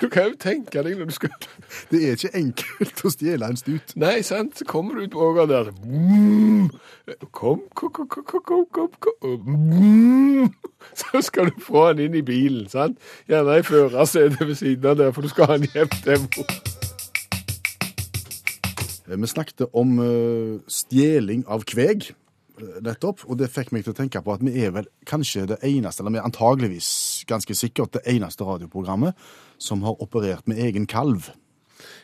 Du 0.00 0.08
kan 0.08 0.22
jo 0.22 0.36
tenke 0.40 0.82
deg 0.82 0.98
når 0.98 1.04
du 1.04 1.12
skal 1.12 1.30
Det 1.90 2.00
er 2.08 2.16
ikke 2.16 2.36
enkelt 2.38 3.04
å 3.04 3.12
stjele 3.12 3.46
en 3.46 3.56
stut. 3.60 3.94
Nei, 3.96 4.22
sant. 4.26 4.58
Så 4.58 4.64
kommer 4.64 4.94
du 4.94 5.04
ut 5.04 5.12
på 5.12 5.22
ågeren 5.28 5.52
der. 5.52 5.72
Mm, 5.84 6.70
kom, 7.30 7.62
kom, 7.74 7.92
kom, 7.92 8.08
kom, 8.08 8.66
kom, 8.72 8.90
kom, 8.98 9.46
mm, 9.46 10.48
Så 10.94 11.22
skal 11.22 11.52
du 11.52 11.60
få 11.60 11.86
han 11.90 12.02
inn 12.02 12.14
i 12.14 12.22
bilen. 12.26 12.68
sant? 12.68 12.98
Gjerne 13.28 13.58
i 13.60 13.66
førersetet 13.66 14.46
ved 14.48 14.54
siden 14.54 14.86
av 14.94 14.96
der, 14.96 15.12
for 15.12 15.22
du 15.22 15.28
skal 15.28 15.50
ha 15.50 15.58
han 15.60 15.68
hjem 15.74 15.92
til 16.02 16.24
mor. 16.24 16.80
Eh, 19.08 19.16
Vi 19.16 19.26
snakket 19.26 19.68
om 19.72 19.98
eh, 19.98 20.60
stjeling 20.68 21.44
av 21.46 21.66
kveg 21.68 22.10
eh, 22.12 22.80
nettopp, 22.84 23.26
og 23.26 23.38
det 23.40 23.50
fikk 23.52 23.72
meg 23.74 23.86
til 23.86 23.94
å 23.94 23.98
tenke 23.98 24.22
på 24.22 24.34
at 24.34 24.42
vi 24.44 24.54
er 24.62 24.74
vel 24.74 24.88
kanskje 25.08 25.48
det 25.54 25.62
eneste, 25.66 26.02
eller 26.02 26.16
vi 26.16 26.22
er 26.22 26.30
antageligvis 26.30 26.90
ganske 27.30 27.56
sikkert 27.58 27.98
det 27.98 28.06
eneste 28.14 28.46
radioprogrammet 28.46 29.18
som 29.62 29.82
har 29.86 30.00
operert 30.02 30.46
med 30.50 30.62
egen 30.62 30.86
kalv. 30.86 31.32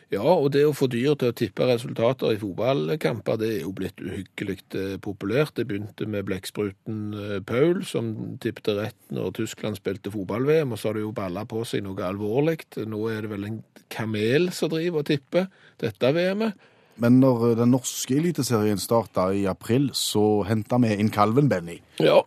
Ja, 0.09 0.25
og 0.25 0.49
det 0.55 0.63
å 0.65 0.73
få 0.73 0.87
dyr 0.89 1.13
til 1.21 1.29
å 1.29 1.35
tippe 1.37 1.67
resultater 1.69 2.33
i 2.33 2.39
fotballkamper, 2.41 3.37
det 3.37 3.49
er 3.53 3.59
jo 3.61 3.73
blitt 3.77 4.01
uhyggelig 4.01 4.57
populært. 5.05 5.53
Det 5.55 5.67
begynte 5.69 6.07
med 6.09 6.25
blekkspruten 6.25 7.43
Paul, 7.47 7.83
som 7.85 8.09
tippte 8.41 8.73
rett 8.79 8.97
når 9.13 9.35
Tyskland 9.37 9.77
spilte 9.77 10.09
fotball-VM, 10.11 10.73
og 10.73 10.81
så 10.81 10.89
har 10.89 10.97
det 10.97 11.05
jo 11.05 11.13
balla 11.15 11.45
på 11.47 11.61
seg 11.61 11.85
noe 11.85 12.09
alvorlig. 12.09 12.57
Nå 12.89 13.03
er 13.13 13.21
det 13.21 13.31
vel 13.35 13.47
en 13.51 13.61
kamel 13.93 14.49
som 14.49 14.73
driver 14.73 15.05
og 15.05 15.11
tipper 15.13 15.47
dette 15.85 16.13
VM-et. 16.17 16.57
Men 16.99 17.21
når 17.23 17.55
den 17.59 17.71
norske 17.73 18.17
eliteserien 18.19 18.81
starta 18.81 19.29
i 19.31 19.45
april, 19.49 19.89
så 19.95 20.43
henta 20.47 20.79
vi 20.83 20.95
inn 20.99 21.11
kalven 21.13 21.47
Benny. 21.51 21.79
Ja, 22.03 22.19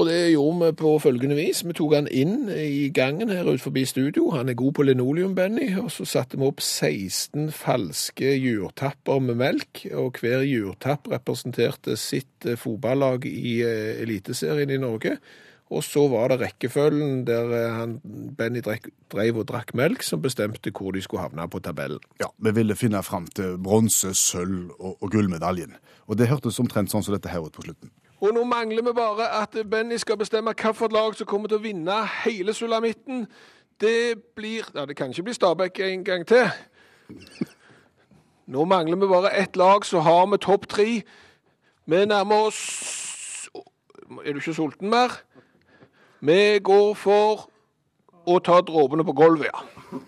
og 0.00 0.06
det 0.08 0.32
gjorde 0.32 0.66
vi 0.66 0.72
på 0.80 0.90
følgende 0.98 1.36
vis. 1.36 1.60
Vi 1.66 1.74
tok 1.76 1.92
han 1.94 2.08
inn 2.08 2.48
i 2.48 2.88
gangen 2.94 3.28
her 3.28 3.44
ut 3.44 3.60
forbi 3.60 3.84
studio. 3.84 4.30
Han 4.32 4.48
er 4.48 4.56
god 4.56 4.72
på 4.78 4.86
linoleum, 4.88 5.34
Benny. 5.36 5.68
Og 5.78 5.90
så 5.92 6.06
satte 6.08 6.40
vi 6.40 6.48
opp 6.48 6.62
16 6.64 7.50
falske 7.52 8.32
jurtapper 8.40 9.20
med 9.20 9.36
melk. 9.42 9.84
Og 9.92 10.16
hver 10.22 10.46
jurtapp 10.48 11.10
representerte 11.12 11.98
sitt 12.00 12.48
eh, 12.48 12.56
fotballag 12.56 13.28
i 13.28 13.58
eh, 13.66 14.00
Eliteserien 14.02 14.72
i 14.72 14.80
Norge. 14.80 15.18
Og 15.72 15.80
så 15.86 16.02
var 16.12 16.28
det 16.28 16.40
rekkefølgen 16.42 17.22
der 17.24 17.52
eh, 17.56 17.72
han, 17.72 17.94
Benny 18.36 18.60
drek, 18.64 18.90
drev 19.12 19.38
og 19.40 19.46
drakk 19.48 19.72
melk, 19.78 20.04
som 20.04 20.20
bestemte 20.20 20.72
hvor 20.76 20.92
de 20.92 21.00
skulle 21.04 21.24
havne 21.24 21.46
på 21.48 21.62
tabellen. 21.64 22.02
Ja, 22.20 22.28
Vi 22.36 22.52
ville 22.58 22.76
finne 22.76 23.00
fram 23.02 23.26
til 23.32 23.56
bronse, 23.62 24.12
sølv 24.14 24.74
og, 24.78 24.98
og 25.00 25.10
gullmedaljen. 25.14 25.72
Og 26.06 26.18
det 26.20 26.28
hørtes 26.28 26.60
omtrent 26.60 26.92
sånn 26.92 27.04
som 27.06 27.16
dette 27.16 27.32
her 27.32 27.40
ut 27.40 27.56
på 27.56 27.64
slutten. 27.64 27.92
Og 28.22 28.34
nå 28.36 28.44
mangler 28.46 28.84
vi 28.86 28.92
bare 28.94 29.30
at 29.40 29.56
Benny 29.66 29.96
skal 29.98 30.20
bestemme 30.20 30.52
hvilket 30.52 30.92
lag 30.94 31.16
som 31.18 31.26
kommer 31.26 31.50
til 31.50 31.58
å 31.58 31.64
vinne 31.64 31.96
hele 32.22 32.54
sulamitten. 32.54 33.24
Det 33.80 34.20
blir 34.36 34.68
Ja, 34.76 34.84
det 34.86 34.94
kan 34.96 35.10
ikke 35.10 35.24
bli 35.26 35.34
Stabæk 35.34 35.80
en 35.88 36.04
gang 36.04 36.26
til. 36.28 36.46
Nå 38.46 38.64
mangler 38.68 39.00
vi 39.00 39.08
bare 39.10 39.32
ett 39.40 39.56
lag, 39.56 39.84
så 39.86 40.00
har 40.00 40.26
vi 40.30 40.38
topp 40.38 40.68
tre. 40.68 41.02
Vi 41.86 42.04
nærmer 42.06 42.46
oss 42.46 43.48
Er 44.26 44.34
du 44.34 44.38
ikke 44.38 44.54
sulten 44.54 44.90
mer? 44.90 45.14
Vi 46.22 46.60
går 46.62 46.94
for 46.94 47.48
å 48.30 48.38
ta 48.46 48.60
dråpene 48.62 49.02
på 49.06 49.14
gulvet, 49.18 49.50
ja. 49.50 50.00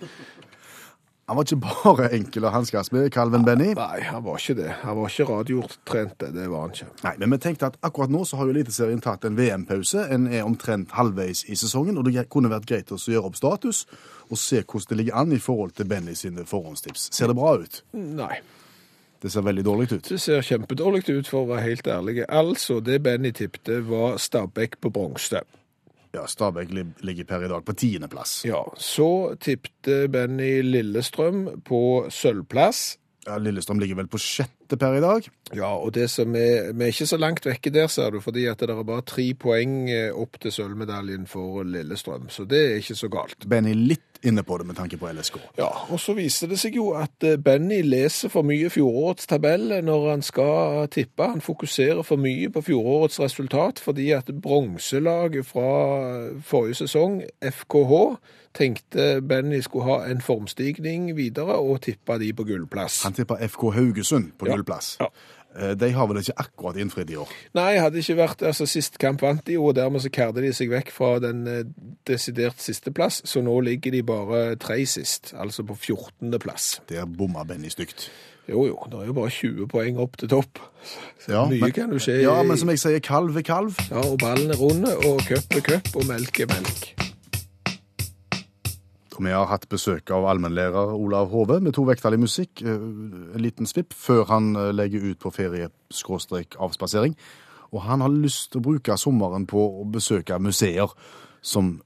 Han 1.25 1.39
var 1.39 1.47
ikke 1.47 1.57
bare 1.65 2.09
enkel 2.13 2.45
å 2.45 2.51
hanskes 2.53 2.91
med, 2.93 3.07
kalven 3.15 3.47
Benny. 3.47 3.71
Nei, 3.79 4.03
han 4.05 4.21
var 4.27 4.37
ikke 4.37 4.59
det. 4.59 4.69
Han 4.83 4.99
var 4.99 5.09
ikke 5.09 5.25
radiotrent, 5.31 6.19
det. 6.21 6.29
Det 6.37 6.45
var 6.53 6.67
han 6.67 6.75
ikke. 6.75 6.89
Nei, 7.07 7.15
men 7.23 7.33
vi 7.33 7.39
tenkte 7.47 7.71
at 7.73 7.79
akkurat 7.89 8.13
nå 8.13 8.21
så 8.29 8.37
har 8.37 8.51
jo 8.51 8.53
Eliteserien 8.53 9.01
tatt 9.03 9.25
en 9.25 9.39
VM-pause. 9.39 10.05
En 10.13 10.29
er 10.29 10.45
omtrent 10.45 10.93
halvveis 10.99 11.47
i 11.49 11.57
sesongen, 11.57 11.97
og 11.97 12.05
det 12.07 12.27
kunne 12.29 12.53
vært 12.53 12.69
greit 12.69 12.93
å 12.93 13.01
gjøre 13.01 13.31
opp 13.31 13.41
status 13.41 13.87
og 14.29 14.37
se 14.39 14.61
hvordan 14.61 14.91
det 14.93 15.01
ligger 15.01 15.19
an 15.23 15.33
i 15.33 15.41
forhold 15.41 15.73
til 15.79 15.89
Benny 15.89 16.13
sine 16.19 16.45
forhåndstips. 16.47 17.09
Ser 17.17 17.33
det 17.33 17.39
bra 17.41 17.57
ut? 17.65 17.81
Nei. 17.97 18.37
Det 19.25 19.33
ser 19.33 19.49
veldig 19.49 19.65
dårlig 19.65 19.89
ut. 19.95 20.13
Det 20.13 20.21
ser 20.21 20.45
kjempedårlig 20.45 21.07
ut, 21.09 21.27
for 21.27 21.47
å 21.47 21.55
være 21.55 21.71
helt 21.71 21.89
ærlig. 21.89 22.21
Altså, 22.29 22.83
det 22.85 23.01
Benny 23.03 23.33
tippte, 23.33 23.81
var 23.89 24.21
Stabæk 24.21 24.77
på 24.85 24.93
bronse. 24.93 25.41
Ja, 26.15 26.27
Stabæk 26.31 26.71
ligger 27.03 27.27
per 27.27 27.43
i 27.43 27.49
dag 27.51 27.65
på 27.67 27.75
tiendeplass. 27.75 28.45
Ja, 28.47 28.61
så 28.79 29.35
tippte 29.43 30.05
Benny 30.09 30.63
Lillestrøm 30.63 31.49
på 31.67 32.07
sølvplass. 32.15 33.01
Ja, 33.27 33.39
Lillestrøm 33.41 33.81
ligger 33.83 33.99
vel 33.99 34.11
på 34.13 34.21
sjette 34.23 34.53
per 34.81 34.97
i 34.99 35.03
dag. 35.05 35.27
Ja, 35.55 35.71
og 35.77 35.93
det 35.95 36.09
som 36.11 36.35
er, 36.39 36.73
vi 36.73 36.87
er 36.87 36.95
ikke 36.95 37.07
så 37.07 37.19
langt 37.21 37.47
vekke 37.47 37.73
der, 37.75 37.87
ser 37.93 38.15
du, 38.15 38.21
fordi 38.25 38.47
at 38.51 38.61
det 38.61 38.71
er 38.73 38.83
bare 38.87 39.05
tre 39.07 39.27
poeng 39.39 39.91
eh, 39.93 40.11
opp 40.11 40.41
til 40.41 40.55
sølvmedaljen 40.55 41.29
for 41.31 41.63
Lillestrøm, 41.69 42.31
så 42.33 42.47
det 42.49 42.63
er 42.65 42.81
ikke 42.81 42.99
så 42.99 43.11
galt. 43.13 43.47
Benny 43.49 43.75
litt 43.77 44.03
inne 44.25 44.41
på 44.43 44.57
det 44.59 44.67
med 44.67 44.79
tanke 44.79 44.97
på 44.97 45.11
LSK. 45.13 45.37
Ja, 45.59 45.69
og 45.93 46.01
så 46.01 46.15
viser 46.17 46.49
det 46.49 46.57
seg 46.63 46.79
jo 46.79 46.91
at 46.97 47.27
eh, 47.27 47.37
Benny 47.37 47.83
leser 47.85 48.33
for 48.33 48.47
mye 48.47 48.71
fjorårets 48.73 49.29
tabell 49.31 49.69
når 49.85 50.07
han 50.11 50.25
skal 50.25 50.89
tippe. 50.93 51.29
Han 51.35 51.45
fokuserer 51.45 52.01
for 52.07 52.21
mye 52.21 52.49
på 52.55 52.65
fjorårets 52.65 53.21
resultat, 53.21 53.83
fordi 53.85 54.11
at 54.17 54.33
bronselaget 54.43 55.47
fra 55.47 55.69
forrige 56.41 56.81
sesong, 56.85 57.21
FKH, 57.45 58.01
tenkte 58.55 59.21
Benny 59.27 59.59
skulle 59.65 59.85
ha 59.89 60.11
en 60.11 60.21
formstigning 60.23 61.09
videre 61.17 61.57
og 61.59 61.81
tippa 61.83 62.19
de 62.23 62.31
på 62.37 62.47
gullplass. 62.47 63.03
Han 63.05 63.17
tippa 63.17 63.41
FK 63.43 63.71
Haugesund 63.75 64.33
på 64.39 64.47
Ja. 64.47 64.55
Gullplass. 64.65 64.97
Ja. 65.01 65.07
Eh, 65.57 65.75
De 65.79 65.93
har 65.93 66.07
vel 66.11 66.17
ikke 66.19 66.35
akkurat 66.37 66.77
innfridd 66.77 67.11
i 67.11 67.17
år. 67.17 67.29
Nei, 67.55 67.77
hadde 67.79 67.99
ikke 68.01 68.17
vært 68.17 68.43
altså 68.43 68.67
Sist 68.67 68.99
kamp 68.99 69.21
vant 69.23 69.45
de, 69.47 69.57
og 69.57 69.75
dermed 69.77 70.01
så 70.03 70.11
kærde 70.11 70.43
de 70.43 70.53
seg 70.53 70.69
vekk 70.73 70.91
fra 70.91 71.19
den 71.23 71.45
desidert 71.47 71.67
desidert 72.07 72.59
sisteplass, 72.61 73.23
så 73.25 73.41
nå 73.43 73.61
ligger 73.63 73.91
de 73.95 74.03
bare 74.03 74.57
tre 74.57 74.81
sist, 74.87 75.33
altså 75.39 75.63
på 75.63 75.75
14. 75.77 76.39
plass. 76.41 76.81
Der 76.89 77.05
bomma 77.07 77.45
Benny 77.45 77.69
stygt. 77.71 78.11
Jo, 78.49 78.67
jo, 78.67 78.77
det 78.91 78.99
er 79.01 79.07
jo 79.07 79.13
bare 79.17 79.31
20 79.31 79.69
poeng 79.73 79.97
opp 79.99 80.17
til 80.21 80.29
topp. 80.29 80.59
Så 81.23 81.31
Ja, 81.33 81.47
mye 81.49 81.61
men- 81.61 81.73
kan 81.73 81.91
jo 81.93 81.97
skje. 81.99 82.21
Ja, 82.23 82.43
men 82.43 82.59
som 82.59 82.69
jeg 82.69 82.79
sier, 82.79 82.99
kalv 83.01 83.37
er 83.37 83.43
kalv. 83.43 83.75
Ja, 83.91 84.03
og 84.05 84.19
ballen 84.19 84.51
er 84.51 84.57
runde, 84.61 84.97
og 85.07 85.21
cup 85.25 85.55
er 85.57 85.61
cup, 85.63 85.97
og 85.97 86.05
melk 86.07 86.41
er 86.41 86.47
melk. 86.47 87.14
Og 89.17 89.25
vi 89.25 89.31
har 89.35 89.47
hatt 89.47 89.69
besøk 89.71 90.11
av 90.11 90.27
allmennlærer 90.27 90.95
Olav 90.97 91.31
Hove 91.31 91.61
med 91.63 91.75
to 91.77 91.85
vekttall 91.87 92.19
musikk. 92.19 92.63
eh, 92.63 92.75
En 93.35 93.41
liten 93.41 93.67
svipp 93.67 93.93
før 93.95 94.25
han 94.29 94.57
eh, 94.57 94.73
legger 94.73 95.11
ut 95.11 95.19
på 95.19 95.31
ferie-avspasering. 95.31 97.17
Og 97.73 97.83
han 97.83 98.01
har 98.01 98.09
lyst 98.09 98.53
til 98.53 98.61
å 98.61 98.67
bruke 98.71 98.97
sommeren 98.99 99.47
på 99.47 99.59
å 99.81 99.85
besøke 99.91 100.39
museer 100.39 100.91
som 101.43 101.81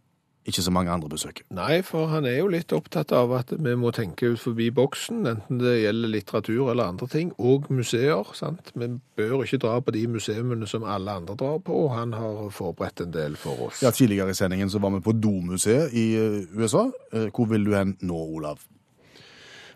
ikke 0.49 0.63
så 0.65 0.73
mange 0.75 0.91
andre 0.91 1.09
besøker. 1.13 1.45
Nei, 1.55 1.81
for 1.87 2.09
han 2.11 2.25
er 2.29 2.39
jo 2.41 2.49
litt 2.53 2.73
opptatt 2.73 3.13
av 3.17 3.33
at 3.37 3.53
vi 3.53 3.75
må 3.79 3.91
tenke 3.95 4.33
ut 4.33 4.41
forbi 4.41 4.71
boksen, 4.75 5.21
enten 5.29 5.61
det 5.61 5.75
gjelder 5.83 6.13
litteratur 6.15 6.71
eller 6.73 6.89
andre 6.95 7.09
ting, 7.13 7.33
og 7.39 7.69
museer. 7.71 8.33
sant? 8.39 8.73
Vi 8.75 8.89
bør 9.19 9.45
ikke 9.45 9.61
dra 9.63 9.77
på 9.85 9.95
de 9.95 10.07
museumene 10.09 10.67
som 10.71 10.87
alle 10.89 11.15
andre 11.21 11.37
drar 11.37 11.59
på, 11.65 11.77
og 11.85 11.95
han 11.97 12.13
har 12.17 12.49
forberedt 12.55 13.05
en 13.05 13.13
del 13.15 13.37
for 13.37 13.69
oss. 13.69 13.83
Ja, 13.85 13.91
Tidligere 13.95 14.31
i 14.33 14.39
sendingen 14.39 14.71
så 14.71 14.81
var 14.81 14.91
vi 14.97 15.01
på 15.05 15.13
Domuseet 15.13 15.93
i 15.93 16.07
eh, 16.17 16.45
USA. 16.57 16.87
Eh, 17.13 17.29
Hvor 17.35 17.49
vil 17.53 17.65
du 17.69 17.75
hen 17.77 17.97
nå, 18.01 18.17
Olav? 18.39 18.65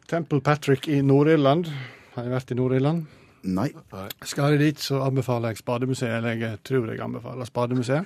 Temple 0.09 0.41
Patrick 0.41 0.89
i 0.89 1.01
Nord-Irland. 1.03 1.68
Har 2.14 2.27
jeg 2.27 2.33
vært 2.33 2.51
i 2.53 2.57
Nord-Irland? 2.59 3.05
Nei. 3.43 3.68
Skal 4.29 4.55
jeg 4.55 4.61
dit, 4.61 4.81
så 4.83 5.01
anbefaler 5.03 5.51
jeg 5.53 5.62
Spademuseet. 5.62 6.18
Eller 6.20 6.37
jeg 6.39 6.59
tror 6.68 6.91
jeg 6.93 7.01
anbefaler 7.03 7.49
Spademuseet. 7.49 8.05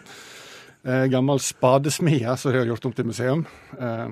Eh, 0.86 1.06
gammel 1.10 1.40
spadesmie 1.42 2.36
som 2.38 2.52
jeg 2.52 2.62
har 2.62 2.68
gjort 2.70 2.84
om 2.86 2.92
til 2.94 3.08
museum. 3.08 3.46
Eh, 3.74 4.08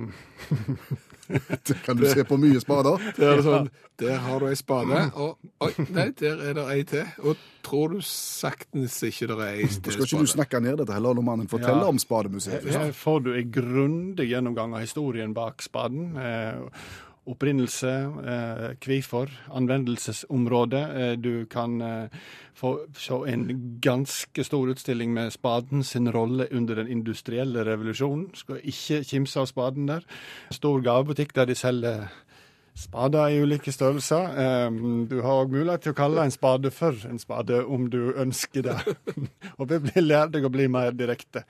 Kan 1.87 1.97
du 1.97 2.05
se 2.11 2.25
på 2.29 2.37
mye 2.37 2.61
spader? 2.61 3.01
Der 3.17 3.31
er 3.39 3.43
sånn, 3.47 3.69
der 3.97 4.19
har 4.27 4.43
du 4.43 4.49
ei 4.51 4.57
spade, 4.59 4.99
og 5.15 5.39
oi, 5.63 5.71
nei, 5.95 6.09
der 6.19 6.41
er 6.51 6.57
det 6.59 6.65
ei 6.75 6.81
til. 6.91 7.07
Og 7.23 7.39
tror 7.65 7.95
du 7.95 8.01
saktens 8.05 8.97
ikke 9.07 9.29
det 9.31 9.37
er 9.39 9.53
ei 9.63 9.69
spade? 9.71 9.95
skal 9.95 10.05
ikke 10.09 10.21
du 10.27 10.33
snakke 10.35 10.61
ned 10.61 10.77
dette, 10.83 10.93
heller 10.97 11.15
når 11.17 11.25
mannen 11.31 11.49
forteller 11.49 11.87
Ja. 11.87 11.93
om 11.95 12.01
Spademuseet. 12.03 12.67
Her 12.75 12.91
får 12.93 13.23
du 13.25 13.31
en 13.39 13.53
grundig 13.55 14.27
gjennomgang 14.35 14.75
av 14.75 14.83
historien 14.85 15.33
bak 15.33 15.63
spaden. 15.65 16.11
Eh, 16.19 16.67
opprinnelse, 17.27 17.91
eh, 18.33 18.75
hvorfor, 18.85 19.31
anvendelsesområde. 19.51 20.81
Eh, 21.01 21.17
du 21.17 21.47
kan 21.51 21.81
eh, 21.81 22.09
få 22.55 22.79
se 22.97 23.15
en 23.33 23.79
ganske 23.81 24.45
stor 24.45 24.69
utstilling 24.69 25.15
med 25.15 25.33
spaden 25.33 25.83
sin 25.83 26.11
rolle 26.13 26.49
under 26.53 26.75
den 26.75 26.89
industrielle 26.89 27.65
revolusjonen. 27.65 28.31
Skal 28.35 28.61
ikke 28.63 29.05
kimse 29.05 29.41
av 29.41 29.47
spaden 29.47 29.89
der. 29.89 30.05
Stor 30.51 30.81
gavebutikk 30.81 31.35
der 31.35 31.45
de 31.45 31.55
selger 31.55 32.07
spader 32.75 33.31
i 33.31 33.41
ulike 33.43 33.73
størrelser. 33.73 34.31
Eh, 34.43 34.71
du 35.11 35.21
har 35.23 35.45
òg 35.45 35.53
mulighet 35.55 35.87
til 35.87 35.95
å 35.95 35.99
kalle 35.99 36.25
en 36.27 36.35
spade 36.35 36.73
for 36.75 36.99
en 37.09 37.21
spade, 37.23 37.65
om 37.65 37.89
du 37.91 38.13
ønsker 38.13 38.67
det. 38.67 38.79
Og 39.59 39.71
vi 39.71 40.01
lærer 40.03 40.33
deg 40.35 40.47
å 40.47 40.53
bli 40.53 40.69
mer 40.69 40.95
direkte. 40.97 41.45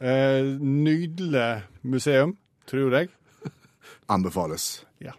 Eh, 0.00 0.56
nydelig 0.60 1.62
museum, 1.82 2.36
tror 2.70 3.00
jeg. 3.00 3.10
Anbefales. 4.10 4.84
Ja. 5.00 5.14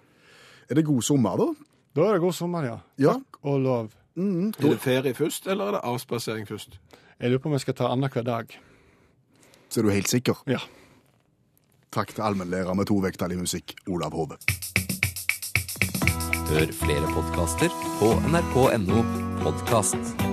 Er 0.69 0.75
det 0.75 0.85
god 0.85 1.01
sommer, 1.03 1.37
da? 1.39 1.47
Da 1.95 2.07
er 2.09 2.17
det 2.17 2.23
god 2.23 2.35
sommer, 2.35 2.67
ja. 2.67 2.77
Ja. 2.99 3.15
Takk 3.19 3.39
og 3.43 3.59
lov. 3.63 3.89
Er 4.17 4.51
det 4.59 4.79
ferie 4.83 5.13
først, 5.15 5.47
eller 5.47 5.71
er 5.71 5.77
det 5.77 5.81
avspasering 5.87 6.47
først? 6.47 6.77
Jeg 7.19 7.31
lurer 7.31 7.41
på 7.43 7.49
om 7.49 7.55
jeg 7.55 7.63
skal 7.65 7.77
ta 7.79 7.89
annenhver 7.91 8.25
dag. 8.27 8.59
Så 9.69 9.79
er 9.79 9.87
du 9.87 9.91
helt 9.93 10.11
sikker? 10.11 10.43
Ja. 10.51 10.59
Takk 11.91 12.13
til 12.15 12.23
allmennlærer 12.23 12.73
med 12.75 12.87
tovektig 12.87 13.31
i 13.31 13.39
musikk, 13.39 13.75
Olav 13.87 14.15
Hove. 14.15 14.39
Hør 16.51 16.73
flere 16.75 17.13
podkaster 17.15 17.71
på 17.99 18.11
nrk.no 18.27 19.03
podkast. 19.43 20.30